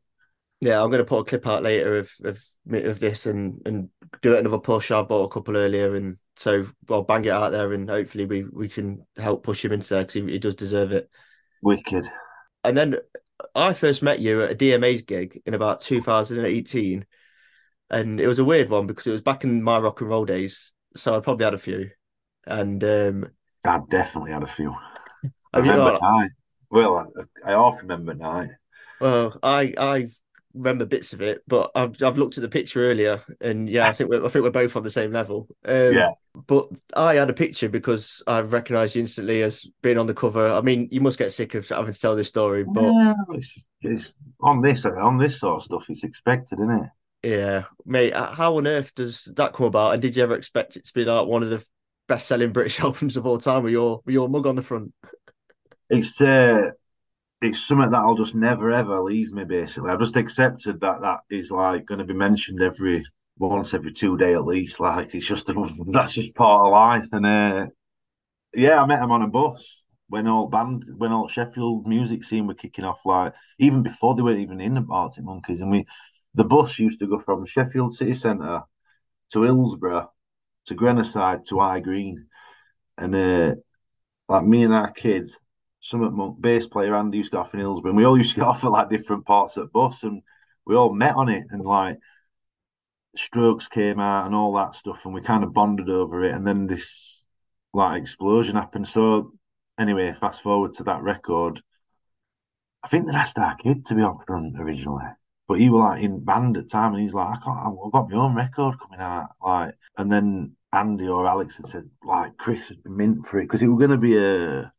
Yeah, 0.60 0.82
I'm 0.82 0.90
going 0.90 1.02
to 1.02 1.08
put 1.08 1.20
a 1.20 1.24
clip 1.24 1.46
out 1.46 1.62
later 1.62 1.96
of 1.96 2.10
of, 2.22 2.38
of 2.70 3.00
this 3.00 3.24
and 3.24 3.58
and 3.64 3.88
do 4.20 4.34
it 4.34 4.40
another 4.40 4.58
push. 4.58 4.90
I 4.90 5.00
bought 5.00 5.24
a 5.24 5.32
couple 5.32 5.56
earlier, 5.56 5.94
and 5.94 6.18
so 6.36 6.66
I'll 6.90 7.04
bang 7.04 7.24
it 7.24 7.30
out 7.30 7.52
there, 7.52 7.72
and 7.72 7.88
hopefully 7.88 8.26
we 8.26 8.44
we 8.44 8.68
can 8.68 9.06
help 9.16 9.44
push 9.44 9.64
him 9.64 9.72
into 9.72 9.88
there 9.88 10.02
because 10.02 10.12
he, 10.12 10.30
he 10.30 10.38
does 10.38 10.56
deserve 10.56 10.92
it. 10.92 11.08
Wicked. 11.62 12.04
And 12.62 12.76
then 12.76 12.96
I 13.54 13.72
first 13.72 14.02
met 14.02 14.20
you 14.20 14.42
at 14.42 14.52
a 14.52 14.54
DMA's 14.54 15.00
gig 15.00 15.40
in 15.46 15.54
about 15.54 15.80
2018, 15.80 17.06
and 17.88 18.20
it 18.20 18.26
was 18.26 18.40
a 18.40 18.44
weird 18.44 18.68
one 18.68 18.86
because 18.86 19.06
it 19.06 19.12
was 19.12 19.22
back 19.22 19.42
in 19.42 19.62
my 19.62 19.78
rock 19.78 20.02
and 20.02 20.10
roll 20.10 20.26
days, 20.26 20.74
so 20.94 21.14
I 21.14 21.20
probably 21.20 21.44
had 21.44 21.54
a 21.54 21.58
few, 21.58 21.88
and 22.46 22.84
um, 22.84 23.30
I 23.64 23.80
definitely 23.88 24.32
had 24.32 24.42
a 24.42 24.46
few. 24.46 24.74
I 25.52 25.58
remember 25.58 25.98
night. 26.00 26.30
Well, 26.70 27.12
I, 27.44 27.50
I 27.50 27.52
half 27.52 27.78
remember 27.82 28.14
night. 28.14 28.50
Well, 29.00 29.38
I 29.42 29.74
I 29.78 30.08
remember 30.54 30.84
bits 30.84 31.12
of 31.12 31.20
it, 31.20 31.42
but 31.46 31.70
I've 31.74 32.02
I've 32.02 32.18
looked 32.18 32.38
at 32.38 32.42
the 32.42 32.48
picture 32.48 32.90
earlier, 32.90 33.20
and 33.40 33.68
yeah, 33.68 33.88
I 33.88 33.92
think 33.92 34.10
we're 34.10 34.24
I 34.24 34.28
think 34.28 34.44
we're 34.44 34.50
both 34.50 34.76
on 34.76 34.82
the 34.82 34.90
same 34.90 35.12
level. 35.12 35.48
Um, 35.64 35.92
yeah. 35.92 36.10
But 36.46 36.68
I 36.96 37.16
had 37.16 37.28
a 37.28 37.34
picture 37.34 37.68
because 37.68 38.22
I 38.26 38.40
recognised 38.40 38.94
you 38.94 39.02
instantly 39.02 39.42
as 39.42 39.66
being 39.82 39.98
on 39.98 40.06
the 40.06 40.14
cover. 40.14 40.50
I 40.50 40.62
mean, 40.62 40.88
you 40.90 41.00
must 41.00 41.18
get 41.18 41.30
sick 41.32 41.54
of 41.54 41.68
having 41.68 41.92
to 41.92 42.00
tell 42.00 42.16
this 42.16 42.28
story, 42.28 42.64
but 42.64 42.84
yeah, 42.84 43.14
it's, 43.30 43.66
it's 43.82 44.14
on 44.40 44.62
this 44.62 44.86
on 44.86 45.18
this 45.18 45.38
sort 45.38 45.56
of 45.56 45.62
stuff. 45.62 45.86
It's 45.88 46.04
expected, 46.04 46.58
isn't 46.58 46.84
it? 46.84 46.90
Yeah, 47.22 47.64
mate. 47.84 48.14
How 48.14 48.56
on 48.56 48.66
earth 48.66 48.94
does 48.94 49.24
that 49.36 49.52
come 49.52 49.66
about? 49.66 49.92
And 49.92 50.02
did 50.02 50.16
you 50.16 50.22
ever 50.22 50.34
expect 50.34 50.76
it 50.76 50.86
to 50.86 50.92
be 50.94 51.04
like 51.04 51.26
one 51.26 51.42
of 51.42 51.50
the 51.50 51.62
best-selling 52.12 52.52
British 52.52 52.78
albums 52.86 53.16
of 53.16 53.26
all 53.26 53.38
time 53.38 53.62
with 53.62 53.72
your 53.72 54.02
with 54.04 54.12
your 54.12 54.28
mug 54.28 54.46
on 54.46 54.56
the 54.56 54.62
front? 54.62 54.92
It's 55.88 56.20
uh, 56.20 56.72
it's 57.40 57.66
something 57.66 57.90
that 57.90 57.98
I'll 57.98 58.14
just 58.14 58.34
never 58.34 58.70
ever 58.70 59.00
leave 59.00 59.32
me. 59.32 59.44
Basically, 59.44 59.90
I've 59.90 59.98
just 59.98 60.16
accepted 60.16 60.80
that 60.80 61.00
that 61.00 61.20
is 61.30 61.50
like 61.50 61.86
going 61.86 62.00
to 62.00 62.04
be 62.04 62.14
mentioned 62.14 62.62
every 62.62 63.04
once 63.38 63.72
every 63.72 63.92
two 63.92 64.18
day 64.18 64.34
at 64.34 64.44
least. 64.44 64.78
Like 64.78 65.14
it's 65.14 65.26
just 65.26 65.50
that's 65.86 66.12
just 66.12 66.34
part 66.34 66.66
of 66.66 66.72
life. 66.72 67.08
And 67.12 67.26
uh, 67.26 67.66
yeah, 68.54 68.82
I 68.82 68.86
met 68.86 69.02
him 69.02 69.10
on 69.10 69.22
a 69.22 69.28
bus 69.28 69.84
when 70.08 70.28
all 70.28 70.48
band 70.48 70.84
when 70.98 71.12
all 71.12 71.28
Sheffield 71.28 71.86
music 71.86 72.24
scene 72.24 72.46
were 72.46 72.54
kicking 72.54 72.84
off. 72.84 73.06
Like 73.06 73.32
even 73.58 73.82
before 73.82 74.14
they 74.14 74.22
were 74.22 74.36
even 74.36 74.60
in 74.60 74.74
the 74.74 74.86
Arctic 74.90 75.24
Monkeys, 75.24 75.62
and 75.62 75.70
we 75.70 75.86
the 76.34 76.44
bus 76.44 76.78
used 76.78 77.00
to 77.00 77.06
go 77.06 77.18
from 77.18 77.46
Sheffield 77.46 77.94
City 77.94 78.14
Centre 78.14 78.62
to 79.32 79.42
Hillsborough 79.42 80.10
to 80.66 80.74
Grenoside 80.74 81.46
to 81.46 81.60
High 81.60 81.80
Green, 81.80 82.26
and 82.98 83.14
uh, 83.14 83.54
like 84.28 84.44
me 84.44 84.64
and 84.64 84.74
our 84.74 84.90
kids 84.90 85.36
Summit 85.80 86.12
Monk 86.12 86.40
bass 86.40 86.66
player 86.66 86.94
Andy 86.94 87.18
used 87.18 87.32
to 87.32 87.36
go 87.36 87.40
off 87.40 87.54
in 87.54 87.60
Hillsborough, 87.60 87.90
and 87.90 87.98
we 87.98 88.04
all 88.04 88.16
used 88.16 88.34
to 88.34 88.40
go 88.40 88.46
off 88.48 88.64
at 88.64 88.70
like 88.70 88.88
different 88.88 89.26
parts 89.26 89.56
of 89.56 89.64
the 89.64 89.70
bus, 89.70 90.04
and 90.04 90.22
we 90.64 90.76
all 90.76 90.94
met 90.94 91.16
on 91.16 91.28
it, 91.28 91.44
and 91.50 91.62
like 91.62 91.98
strokes 93.16 93.68
came 93.68 93.98
out 93.98 94.26
and 94.26 94.34
all 94.34 94.54
that 94.54 94.76
stuff, 94.76 95.04
and 95.04 95.12
we 95.12 95.20
kind 95.20 95.44
of 95.44 95.52
bonded 95.52 95.90
over 95.90 96.24
it, 96.24 96.34
and 96.34 96.46
then 96.46 96.66
this 96.66 97.26
like 97.74 98.00
explosion 98.00 98.54
happened. 98.54 98.86
So 98.86 99.32
anyway, 99.78 100.12
fast 100.12 100.42
forward 100.42 100.74
to 100.74 100.84
that 100.84 101.02
record. 101.02 101.60
I 102.84 102.88
think 102.88 103.06
the 103.06 103.12
last 103.12 103.38
our 103.38 103.56
kid 103.56 103.86
to 103.86 103.94
be 103.94 104.02
on 104.02 104.18
front 104.26 104.58
originally, 104.58 105.04
but 105.52 105.60
he 105.60 105.68
was 105.68 105.80
like 105.80 106.02
in 106.02 106.24
band 106.24 106.56
at 106.56 106.62
the 106.62 106.68
time, 106.70 106.94
and 106.94 107.02
he's 107.02 107.12
like, 107.12 107.28
I 107.28 107.44
can't, 107.44 107.58
I've 107.58 107.92
got 107.92 108.08
my 108.08 108.16
own 108.16 108.34
record 108.34 108.74
coming 108.80 109.00
out, 109.00 109.26
like, 109.44 109.74
and 109.98 110.10
then 110.10 110.56
Andy 110.72 111.06
or 111.06 111.26
Alex 111.26 111.56
had 111.56 111.66
said 111.66 111.90
like 112.02 112.38
Chris 112.38 112.70
had 112.70 112.82
been 112.82 112.96
mint 112.96 113.26
for 113.26 113.38
it 113.38 113.42
because 113.42 113.60
it 113.60 113.66
was 113.66 113.78
going 113.78 113.90
to 113.90 113.98
be 113.98 114.16
a 114.16 114.72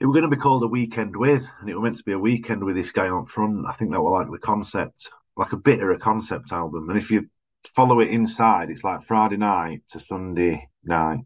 it 0.00 0.04
was 0.04 0.12
going 0.12 0.28
to 0.30 0.36
be 0.36 0.36
called 0.36 0.62
a 0.64 0.66
weekend 0.66 1.16
with, 1.16 1.46
and 1.60 1.70
it 1.70 1.74
was 1.74 1.82
meant 1.82 1.96
to 1.96 2.04
be 2.04 2.12
a 2.12 2.18
weekend 2.18 2.62
with 2.62 2.76
this 2.76 2.92
guy 2.92 3.08
on 3.08 3.24
front. 3.24 3.64
I 3.66 3.72
think 3.72 3.92
that 3.92 4.02
was 4.02 4.20
like 4.20 4.30
the 4.30 4.46
concept, 4.46 5.08
like 5.34 5.52
a 5.52 5.56
bit 5.56 5.80
of 5.80 5.88
a 5.88 5.96
concept 5.96 6.52
album. 6.52 6.90
And 6.90 6.98
if 6.98 7.10
you 7.10 7.30
follow 7.74 8.00
it 8.00 8.10
inside, 8.10 8.68
it's 8.68 8.84
like 8.84 9.06
Friday 9.06 9.38
night 9.38 9.84
to 9.92 9.98
Sunday 9.98 10.68
night 10.84 11.20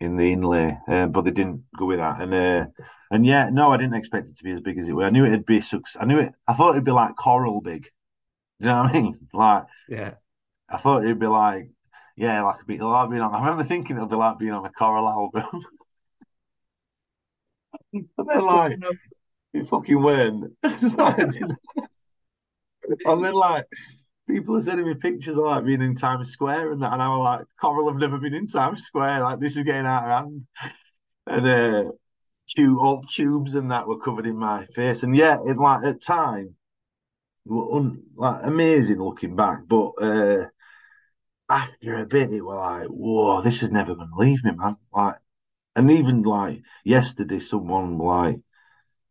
in 0.00 0.16
the 0.16 0.32
inlay, 0.32 0.76
uh, 0.88 1.06
but 1.06 1.24
they 1.24 1.30
didn't 1.30 1.62
go 1.78 1.86
with 1.86 2.00
that. 2.00 2.20
And 2.20 2.34
uh, 2.34 2.66
and 3.12 3.24
yeah, 3.26 3.50
no, 3.50 3.70
I 3.70 3.76
didn't 3.76 3.94
expect 3.94 4.28
it 4.28 4.36
to 4.38 4.42
be 4.42 4.52
as 4.52 4.62
big 4.62 4.78
as 4.78 4.88
it 4.88 4.94
was. 4.94 5.04
I 5.04 5.10
knew 5.10 5.26
it'd 5.26 5.44
be 5.44 5.60
success. 5.60 6.00
I 6.00 6.06
knew 6.06 6.18
it. 6.18 6.32
I 6.48 6.54
thought 6.54 6.70
it'd 6.70 6.84
be 6.84 6.92
like 6.92 7.14
Coral 7.14 7.60
big. 7.60 7.90
You 8.58 8.66
know 8.66 8.82
what 8.82 8.90
I 8.90 8.92
mean? 8.92 9.18
Like, 9.34 9.64
yeah. 9.86 10.14
I 10.70 10.78
thought 10.78 11.04
it'd 11.04 11.18
be 11.18 11.26
like, 11.26 11.68
yeah, 12.16 12.42
like 12.42 12.62
a 12.62 12.64
bit 12.64 12.80
like 12.80 13.10
being 13.10 13.20
on. 13.20 13.34
I 13.34 13.40
remember 13.40 13.64
thinking 13.64 13.98
it'd 13.98 14.08
be 14.08 14.16
like 14.16 14.38
being 14.38 14.52
on 14.52 14.64
a 14.64 14.70
Coral 14.70 15.06
album. 15.06 15.44
and 17.92 18.08
then 18.16 18.44
like 18.46 18.78
it 19.52 19.68
fucking 19.68 20.02
went. 20.02 20.44
and 20.62 21.58
then 23.04 23.32
like 23.34 23.66
people 24.26 24.56
are 24.56 24.62
sending 24.62 24.86
me 24.86 24.94
pictures 24.94 25.36
of 25.36 25.44
like 25.44 25.66
being 25.66 25.82
in 25.82 25.94
Times 25.94 26.30
Square 26.30 26.72
and 26.72 26.82
that, 26.82 26.94
and 26.94 27.02
I 27.02 27.08
was 27.08 27.18
like, 27.18 27.44
Coral 27.60 27.90
have 27.90 28.00
never 28.00 28.16
been 28.16 28.32
in 28.32 28.46
Times 28.46 28.84
Square. 28.84 29.20
Like 29.20 29.38
this 29.38 29.58
is 29.58 29.64
getting 29.64 29.84
out 29.84 30.04
of 30.04 30.08
hand. 30.08 30.46
And 31.26 31.46
uh, 31.46 31.92
tube, 32.48 32.78
all 32.78 33.02
tubes 33.02 33.54
and 33.54 33.70
that 33.70 33.86
were 33.86 33.98
covered 33.98 34.26
in 34.26 34.36
my 34.36 34.66
face. 34.66 35.02
And 35.02 35.16
yeah, 35.16 35.38
it 35.44 35.56
like 35.58 35.84
at 35.84 36.02
time, 36.02 36.56
were 37.44 37.74
un, 37.76 38.02
like 38.16 38.40
amazing 38.44 39.02
looking 39.02 39.36
back, 39.36 39.60
but 39.66 39.90
uh, 40.00 40.46
after 41.48 41.98
a 41.98 42.06
bit, 42.06 42.32
it 42.32 42.40
was 42.42 42.56
like, 42.56 42.88
whoa, 42.88 43.42
this 43.42 43.62
is 43.62 43.70
never 43.70 43.94
to 43.94 44.06
leave 44.16 44.44
me, 44.44 44.52
man. 44.52 44.76
Like 44.92 45.16
and 45.76 45.90
even 45.90 46.22
like 46.22 46.62
yesterday, 46.84 47.40
someone 47.40 47.98
like 47.98 48.38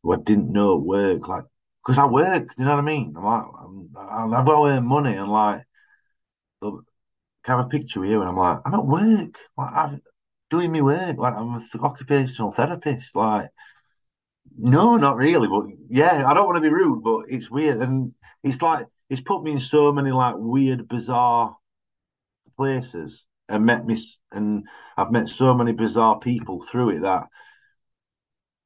who 0.04 0.14
I 0.14 0.18
didn't 0.18 0.52
know 0.52 0.78
at 0.78 0.84
work, 0.84 1.28
like 1.28 1.46
because 1.84 1.98
I 1.98 2.08
work, 2.08 2.54
you 2.58 2.66
know 2.66 2.72
what 2.72 2.80
I 2.80 2.84
mean? 2.84 3.14
I'm 3.18 3.24
like, 3.26 3.44
I'm, 3.60 4.34
I've 4.36 4.46
got 4.46 4.56
to 4.62 4.68
earn 4.68 4.86
money, 4.86 5.16
and 5.16 5.32
like, 5.32 5.64
can 6.62 6.80
I 7.46 7.52
have 7.58 7.66
a 7.66 7.70
picture 7.70 8.06
you? 8.06 8.22
And 8.22 8.30
I'm 8.30 8.38
like, 8.38 8.60
I'm 8.66 8.74
at 8.74 8.86
work, 8.86 9.38
like 9.58 9.74
I'm 9.74 10.02
doing 10.52 10.72
my 10.72 10.82
work, 10.82 11.18
like 11.18 11.34
I'm 11.34 11.56
an 11.56 11.64
occupational 11.82 12.52
therapist, 12.52 13.16
like. 13.16 13.50
No, 14.58 14.98
not 14.98 15.16
really, 15.16 15.48
but 15.48 15.64
yeah, 15.90 16.26
I 16.28 16.34
don't 16.34 16.46
want 16.46 16.58
to 16.58 16.62
be 16.62 16.70
rude, 16.70 17.04
but 17.04 17.22
it's 17.30 17.50
weird, 17.50 17.82
and 17.82 18.14
it's 18.44 18.62
like 18.62 18.86
it's 19.10 19.22
put 19.22 19.44
me 19.44 19.54
in 19.54 19.60
so 19.60 19.92
many 19.94 20.12
like 20.12 20.36
weird, 20.38 20.88
bizarre 20.90 21.56
places 22.58 23.26
and 23.48 23.66
met 23.66 23.86
me, 23.86 23.98
and 24.32 24.68
I've 24.98 25.12
met 25.12 25.30
so 25.30 25.54
many 25.54 25.72
bizarre 25.72 26.20
people 26.20 26.66
through 26.66 26.92
it 26.92 27.02
that 27.02 27.28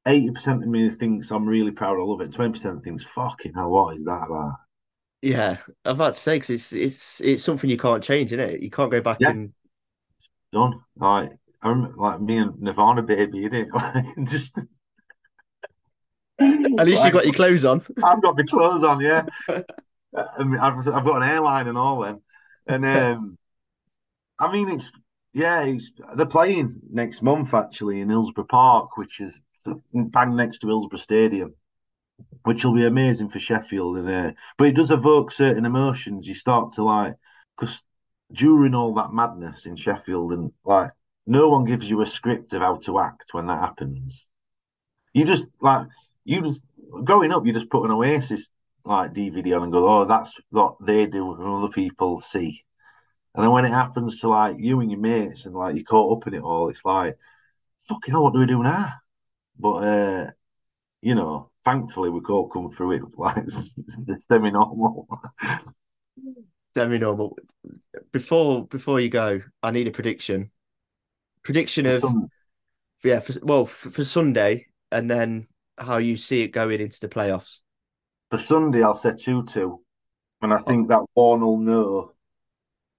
eighty 0.06 0.30
percent 0.30 0.62
of 0.62 0.68
me 0.68 0.90
thinks 0.90 1.30
I'm 1.30 1.46
really 1.46 1.72
proud. 1.72 1.98
I 1.98 2.02
love 2.02 2.20
it. 2.20 2.32
Twenty 2.32 2.52
percent 2.52 2.82
thinks, 2.84 3.04
"Fucking 3.04 3.54
hell, 3.54 3.70
what 3.70 3.96
is 3.96 4.04
that 4.04 4.26
about?" 4.26 4.56
Yeah, 5.22 5.58
I've 5.84 5.98
had 5.98 6.14
to 6.14 6.20
say 6.20 6.36
because 6.36 6.50
it's 6.50 6.72
it's 6.72 7.20
it's 7.20 7.42
something 7.42 7.68
you 7.68 7.78
can't 7.78 8.02
change, 8.02 8.32
isn't 8.32 8.40
it? 8.40 8.60
You 8.60 8.70
can't 8.70 8.90
go 8.90 9.00
back 9.00 9.18
yeah. 9.20 9.30
and 9.30 9.52
done. 10.52 10.80
Like 10.96 11.30
I 11.30 11.36
remember, 11.64 11.96
like 11.96 12.20
me 12.20 12.38
and 12.38 12.60
Nirvana, 12.60 13.02
baby, 13.02 13.44
in 13.44 13.54
it. 13.54 13.68
just 14.24 14.58
At 16.38 16.86
least 16.86 17.04
you 17.04 17.10
got 17.10 17.24
your 17.24 17.34
clothes 17.34 17.64
on. 17.64 17.84
I've 18.04 18.22
got 18.22 18.36
my 18.36 18.42
clothes 18.42 18.84
on, 18.84 19.00
yeah. 19.00 19.24
I 19.48 20.44
mean, 20.44 20.58
I've, 20.58 20.76
I've 20.88 21.04
got 21.04 21.22
an 21.22 21.28
airline 21.28 21.68
and 21.68 21.78
all 21.78 22.00
then. 22.00 22.20
And 22.66 22.84
um, 22.84 23.38
I 24.38 24.52
mean, 24.52 24.68
it's 24.68 24.90
yeah, 25.32 25.62
it's, 25.64 25.90
they're 26.14 26.26
playing 26.26 26.80
next 26.90 27.22
month 27.22 27.52
actually 27.54 28.00
in 28.00 28.08
Hillsborough 28.08 28.44
Park, 28.44 28.96
which 28.96 29.20
is 29.20 29.34
bang 29.92 30.34
next 30.34 30.60
to 30.60 30.66
Hillsborough 30.66 30.98
Stadium, 30.98 31.54
which 32.44 32.64
will 32.64 32.74
be 32.74 32.86
amazing 32.86 33.28
for 33.28 33.38
Sheffield. 33.38 33.98
And 33.98 34.08
uh, 34.08 34.32
but 34.56 34.68
it 34.68 34.76
does 34.76 34.90
evoke 34.90 35.32
certain 35.32 35.66
emotions. 35.66 36.26
You 36.26 36.34
start 36.34 36.72
to 36.72 36.84
like 36.84 37.14
because 37.58 37.82
during 38.32 38.74
all 38.74 38.94
that 38.94 39.12
madness 39.12 39.66
in 39.66 39.76
Sheffield 39.76 40.32
and 40.32 40.52
like 40.64 40.90
no 41.26 41.48
one 41.48 41.64
gives 41.64 41.88
you 41.90 42.00
a 42.00 42.06
script 42.06 42.52
of 42.52 42.62
how 42.62 42.76
to 42.76 43.00
act 43.00 43.32
when 43.32 43.46
that 43.46 43.60
happens. 43.60 44.26
You 45.12 45.24
just 45.24 45.48
like 45.60 45.86
you 46.24 46.42
just 46.42 46.62
growing 47.04 47.32
up, 47.32 47.46
you 47.46 47.52
just 47.52 47.70
put 47.70 47.84
an 47.84 47.90
Oasis 47.90 48.50
like 48.84 49.12
DVD 49.12 49.56
on 49.56 49.64
and 49.64 49.72
go, 49.72 49.88
oh, 49.88 50.04
that's 50.04 50.34
what 50.50 50.76
they 50.80 51.06
do 51.06 51.34
and 51.34 51.42
other 51.42 51.68
people 51.68 52.20
see. 52.20 52.64
And 53.34 53.44
then 53.44 53.50
when 53.50 53.64
it 53.64 53.72
happens 53.72 54.20
to 54.20 54.28
like 54.28 54.56
you 54.58 54.80
and 54.80 54.90
your 54.90 55.00
mates 55.00 55.44
and 55.44 55.54
like 55.54 55.74
you're 55.74 55.84
caught 55.84 56.16
up 56.16 56.26
in 56.26 56.34
it 56.34 56.42
all, 56.42 56.68
it's 56.68 56.84
like, 56.84 57.16
fucking 57.88 58.12
hell, 58.12 58.22
what 58.22 58.32
do 58.32 58.38
we 58.38 58.46
do 58.46 58.62
now? 58.62 58.92
But 59.58 59.74
uh, 59.74 60.30
you 61.02 61.14
know, 61.14 61.50
thankfully 61.64 62.10
we 62.10 62.20
all 62.28 62.48
come 62.48 62.70
through 62.70 62.92
it 62.92 63.02
like 63.18 63.44
semi 64.28 64.50
normal. 64.50 65.08
Semi 66.74 66.98
normal. 66.98 67.36
Before 68.12 68.66
before 68.66 69.00
you 69.00 69.08
go, 69.08 69.42
I 69.62 69.70
need 69.70 69.88
a 69.88 69.92
prediction. 69.92 70.50
Prediction 71.46 71.86
of 71.86 72.00
Some... 72.00 72.28
yeah, 73.04 73.20
for, 73.20 73.34
well 73.40 73.66
for, 73.66 73.90
for 73.90 74.02
Sunday, 74.02 74.66
and 74.90 75.08
then 75.08 75.46
how 75.78 75.98
you 75.98 76.16
see 76.16 76.42
it 76.42 76.48
going 76.48 76.80
into 76.80 76.98
the 76.98 77.08
playoffs. 77.08 77.58
For 78.30 78.38
Sunday, 78.38 78.82
I'll 78.82 78.96
say 78.96 79.14
two-two, 79.14 79.80
and 80.42 80.52
I 80.52 80.58
think 80.58 80.88
that 80.88 81.04
one 81.14 81.42
will 81.42 81.58
know 81.58 82.14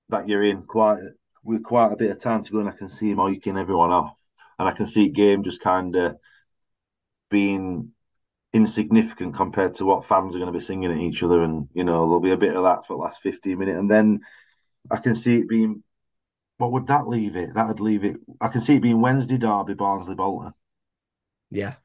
that 0.08 0.30
you're 0.30 0.44
in 0.44 0.62
quite 0.62 1.00
with 1.44 1.62
quite 1.62 1.92
a 1.92 1.98
bit 1.98 2.10
of 2.10 2.22
time 2.22 2.46
to 2.46 2.52
go, 2.54 2.60
and 2.60 2.70
I 2.70 2.72
can 2.72 2.90
see 2.90 3.12
him 3.12 3.18
oiking 3.18 3.60
everyone 3.60 3.92
off, 3.92 4.14
and 4.58 4.70
I 4.70 4.72
can 4.72 4.86
see 4.86 5.10
game 5.10 5.44
just 5.44 5.60
kind 5.60 5.94
of 5.98 6.16
being 7.30 7.92
insignificant 8.54 9.36
compared 9.36 9.74
to 9.74 9.86
what 9.86 10.06
fans 10.06 10.34
are 10.34 10.40
going 10.40 10.54
to 10.54 10.58
be 10.58 10.64
singing 10.64 10.90
at 10.90 11.00
each 11.00 11.22
other, 11.22 11.44
and 11.44 11.68
you 11.74 11.84
know 11.84 12.06
there'll 12.06 12.22
be 12.22 12.32
a 12.32 12.38
bit 12.38 12.56
of 12.56 12.64
that 12.64 12.88
for 12.88 12.96
the 12.96 13.04
last 13.04 13.22
fifteen 13.22 13.60
minutes, 13.60 13.78
and 13.78 13.92
then 13.92 14.22
I 14.90 14.96
can 14.98 15.16
see 15.16 15.40
it 15.40 15.50
being. 15.50 15.84
What 16.58 16.72
would 16.72 16.88
that 16.88 17.08
leave 17.08 17.36
it? 17.36 17.54
That 17.54 17.68
would 17.68 17.80
leave 17.80 18.04
it. 18.04 18.18
I 18.42 18.48
can 18.48 18.62
see 18.62 18.76
it 18.76 18.82
being 18.82 19.02
Wednesday 19.02 19.38
Derby, 19.38 19.76
Barnsley, 19.76 20.16
Bolton. 20.16 20.54
Yeah, 21.52 21.76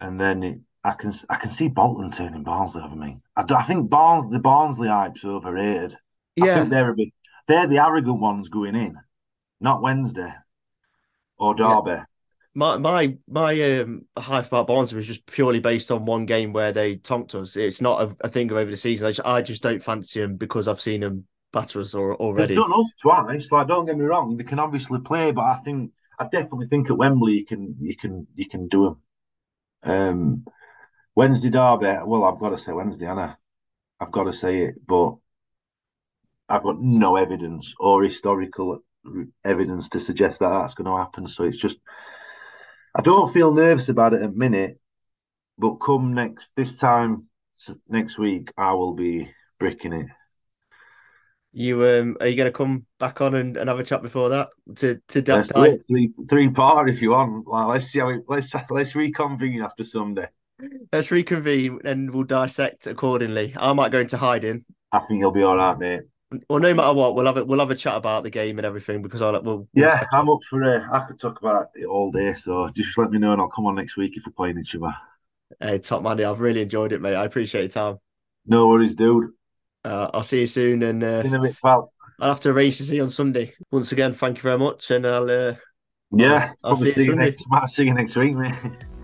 and 0.00 0.20
then 0.20 0.42
it, 0.42 0.58
I 0.82 0.92
can 0.92 1.12
I 1.30 1.36
can 1.36 1.50
see 1.50 1.68
Bolton 1.68 2.10
turning 2.10 2.42
Barnsley 2.42 2.82
over 2.82 2.94
me. 2.94 3.18
I, 3.36 3.44
I 3.54 3.62
think 3.64 3.88
Barnes 3.88 4.30
the 4.30 4.38
Barnsley 4.38 4.88
hype's 4.88 5.24
overrated. 5.24 5.96
Yeah, 6.36 6.64
they're 6.64 6.90
a 6.90 6.94
bit 6.94 7.08
they're 7.46 7.66
the 7.66 7.78
arrogant 7.78 8.20
ones 8.20 8.48
going 8.48 8.74
in, 8.74 8.98
not 9.60 9.82
Wednesday 9.82 10.32
or 11.38 11.54
Derby. 11.54 11.90
Yeah. 11.90 12.04
My 12.56 12.76
my 12.76 13.16
my 13.28 13.80
um, 13.80 14.04
hype 14.16 14.46
about 14.46 14.68
Barnsley 14.68 14.96
was 14.96 15.08
just 15.08 15.26
purely 15.26 15.58
based 15.58 15.90
on 15.90 16.04
one 16.04 16.24
game 16.24 16.52
where 16.52 16.72
they 16.72 16.96
tonked 16.96 17.34
us. 17.34 17.56
It's 17.56 17.80
not 17.80 18.02
a, 18.02 18.26
a 18.26 18.28
thing 18.28 18.52
over 18.52 18.70
the 18.70 18.76
season. 18.76 19.06
I 19.06 19.10
just, 19.10 19.26
I 19.26 19.42
just 19.42 19.62
don't 19.62 19.82
fancy 19.82 20.20
them 20.20 20.36
because 20.36 20.68
I've 20.68 20.80
seen 20.80 21.00
them 21.00 21.26
batter 21.54 21.80
us 21.80 21.94
or, 21.94 22.14
already. 22.16 22.54
They've 22.54 22.62
done 22.62 22.78
us 22.78 22.92
twice. 23.00 23.50
Like, 23.50 23.68
don't 23.68 23.86
get 23.86 23.96
me 23.96 24.04
wrong, 24.04 24.36
they 24.36 24.44
can 24.44 24.58
obviously 24.58 25.00
play, 25.00 25.30
but 25.30 25.44
I 25.44 25.60
think 25.64 25.92
I 26.18 26.24
definitely 26.24 26.66
think 26.66 26.90
at 26.90 26.98
Wembley 26.98 27.32
you 27.32 27.46
can 27.46 27.76
you 27.80 27.96
can 27.96 28.26
you 28.34 28.48
can 28.48 28.68
do 28.68 28.84
them. 28.84 29.00
Um, 29.82 30.46
Wednesday 31.14 31.50
derby. 31.50 31.96
Well, 32.04 32.24
I've 32.24 32.40
got 32.40 32.50
to 32.50 32.58
say 32.58 32.72
Wednesday, 32.72 33.06
Anna. 33.06 33.38
I've 34.00 34.12
got 34.12 34.24
to 34.24 34.32
say 34.32 34.64
it, 34.64 34.74
but 34.86 35.14
I've 36.48 36.62
got 36.62 36.80
no 36.80 37.16
evidence 37.16 37.74
or 37.78 38.02
historical 38.02 38.80
evidence 39.44 39.88
to 39.90 40.00
suggest 40.00 40.40
that 40.40 40.48
that's 40.48 40.74
going 40.74 40.90
to 40.90 40.96
happen. 40.96 41.28
So 41.28 41.44
it's 41.44 41.58
just, 41.58 41.78
I 42.94 43.02
don't 43.02 43.32
feel 43.32 43.52
nervous 43.52 43.88
about 43.88 44.14
it 44.14 44.22
at 44.22 44.34
minute, 44.34 44.80
but 45.56 45.76
come 45.76 46.14
next 46.14 46.50
this 46.56 46.76
time 46.76 47.28
next 47.88 48.18
week, 48.18 48.50
I 48.56 48.72
will 48.72 48.94
be 48.94 49.30
bricking 49.58 49.92
it. 49.92 50.08
You 51.56 51.86
um, 51.86 52.16
are 52.18 52.26
you 52.26 52.36
going 52.36 52.50
to 52.50 52.56
come 52.56 52.84
back 52.98 53.20
on 53.20 53.36
and, 53.36 53.56
and 53.56 53.68
have 53.68 53.78
a 53.78 53.84
chat 53.84 54.02
before 54.02 54.28
that 54.30 54.48
to 54.76 55.00
to 55.08 55.22
let's 55.28 55.52
three 55.86 56.10
three 56.28 56.50
part 56.50 56.90
if 56.90 57.00
you 57.00 57.10
want. 57.10 57.46
Like, 57.46 57.68
let's 57.68 57.86
see 57.86 58.00
how 58.00 58.08
it, 58.08 58.22
let's 58.26 58.52
let's 58.70 58.96
reconvene 58.96 59.62
after 59.62 59.84
Sunday. 59.84 60.26
Let's 60.92 61.12
reconvene 61.12 61.78
and 61.84 62.12
we'll 62.12 62.24
dissect 62.24 62.88
accordingly. 62.88 63.54
I 63.56 63.72
might 63.72 63.92
go 63.92 64.00
into 64.00 64.16
hiding. 64.16 64.64
I 64.90 64.98
think 64.98 65.20
you'll 65.20 65.30
be 65.30 65.44
all 65.44 65.56
right, 65.56 65.78
mate. 65.78 66.02
Well, 66.50 66.58
no 66.58 66.74
matter 66.74 66.92
what, 66.92 67.14
we'll 67.14 67.26
have 67.26 67.36
it. 67.36 67.46
We'll 67.46 67.60
have 67.60 67.70
a 67.70 67.76
chat 67.76 67.94
about 67.94 68.24
the 68.24 68.30
game 68.30 68.58
and 68.58 68.66
everything 68.66 69.02
because 69.02 69.22
I'll. 69.22 69.40
We'll, 69.40 69.68
yeah, 69.74 70.04
I'm 70.12 70.28
up 70.28 70.40
for 70.50 70.60
it. 70.62 70.82
I 70.90 71.00
could 71.06 71.20
talk 71.20 71.40
about 71.40 71.68
it 71.76 71.84
all 71.84 72.10
day, 72.10 72.34
so 72.34 72.68
just 72.70 72.98
let 72.98 73.12
me 73.12 73.18
know 73.18 73.32
and 73.32 73.40
I'll 73.40 73.48
come 73.48 73.66
on 73.66 73.76
next 73.76 73.96
week 73.96 74.16
if 74.16 74.26
we're 74.26 74.32
playing 74.32 74.58
each 74.58 74.74
other. 74.74 74.92
Hey, 75.60 75.78
top 75.78 76.02
man, 76.02 76.20
I've 76.20 76.40
really 76.40 76.62
enjoyed 76.62 76.92
it, 76.92 77.00
mate. 77.00 77.14
I 77.14 77.24
appreciate 77.24 77.62
your 77.62 77.68
time. 77.68 77.98
No 78.46 78.66
worries, 78.66 78.96
dude. 78.96 79.30
Uh, 79.84 80.10
I'll 80.14 80.22
see 80.22 80.40
you 80.40 80.46
soon. 80.46 80.82
And 80.82 81.02
uh, 81.02 81.22
see 81.22 81.28
you 81.28 81.34
in 81.34 81.40
a 81.40 81.42
bit, 81.44 81.56
pal. 81.62 81.92
I'll 82.20 82.30
have 82.30 82.40
to 82.40 82.52
race 82.52 82.78
to 82.78 82.84
see 82.84 82.96
you 82.96 83.02
on 83.02 83.10
Sunday. 83.10 83.54
Once 83.70 83.92
again, 83.92 84.12
thank 84.12 84.38
you 84.38 84.42
very 84.42 84.58
much, 84.58 84.90
and 84.90 85.06
I'll. 85.06 85.30
Uh, 85.30 85.54
yeah, 86.12 86.52
I'll 86.62 86.76
see 86.76 86.86
you, 86.86 86.92
see 86.92 87.04
you 87.06 87.16
next. 87.16 87.44
See 87.68 87.84
you 87.84 87.94
next 87.94 88.16
week, 88.16 88.36
mate. 88.36 88.54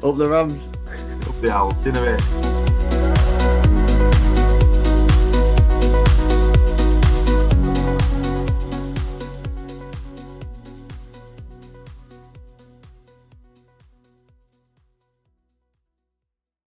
Up 0.02 0.16
the 0.16 0.28
Rams. 0.28 0.68
Up 1.26 1.40
the 1.40 1.50
Owls. 1.50 1.76
See 1.78 1.90
you 1.90 1.90
in 1.90 1.96
a 1.96 2.16
bit. 2.16 2.49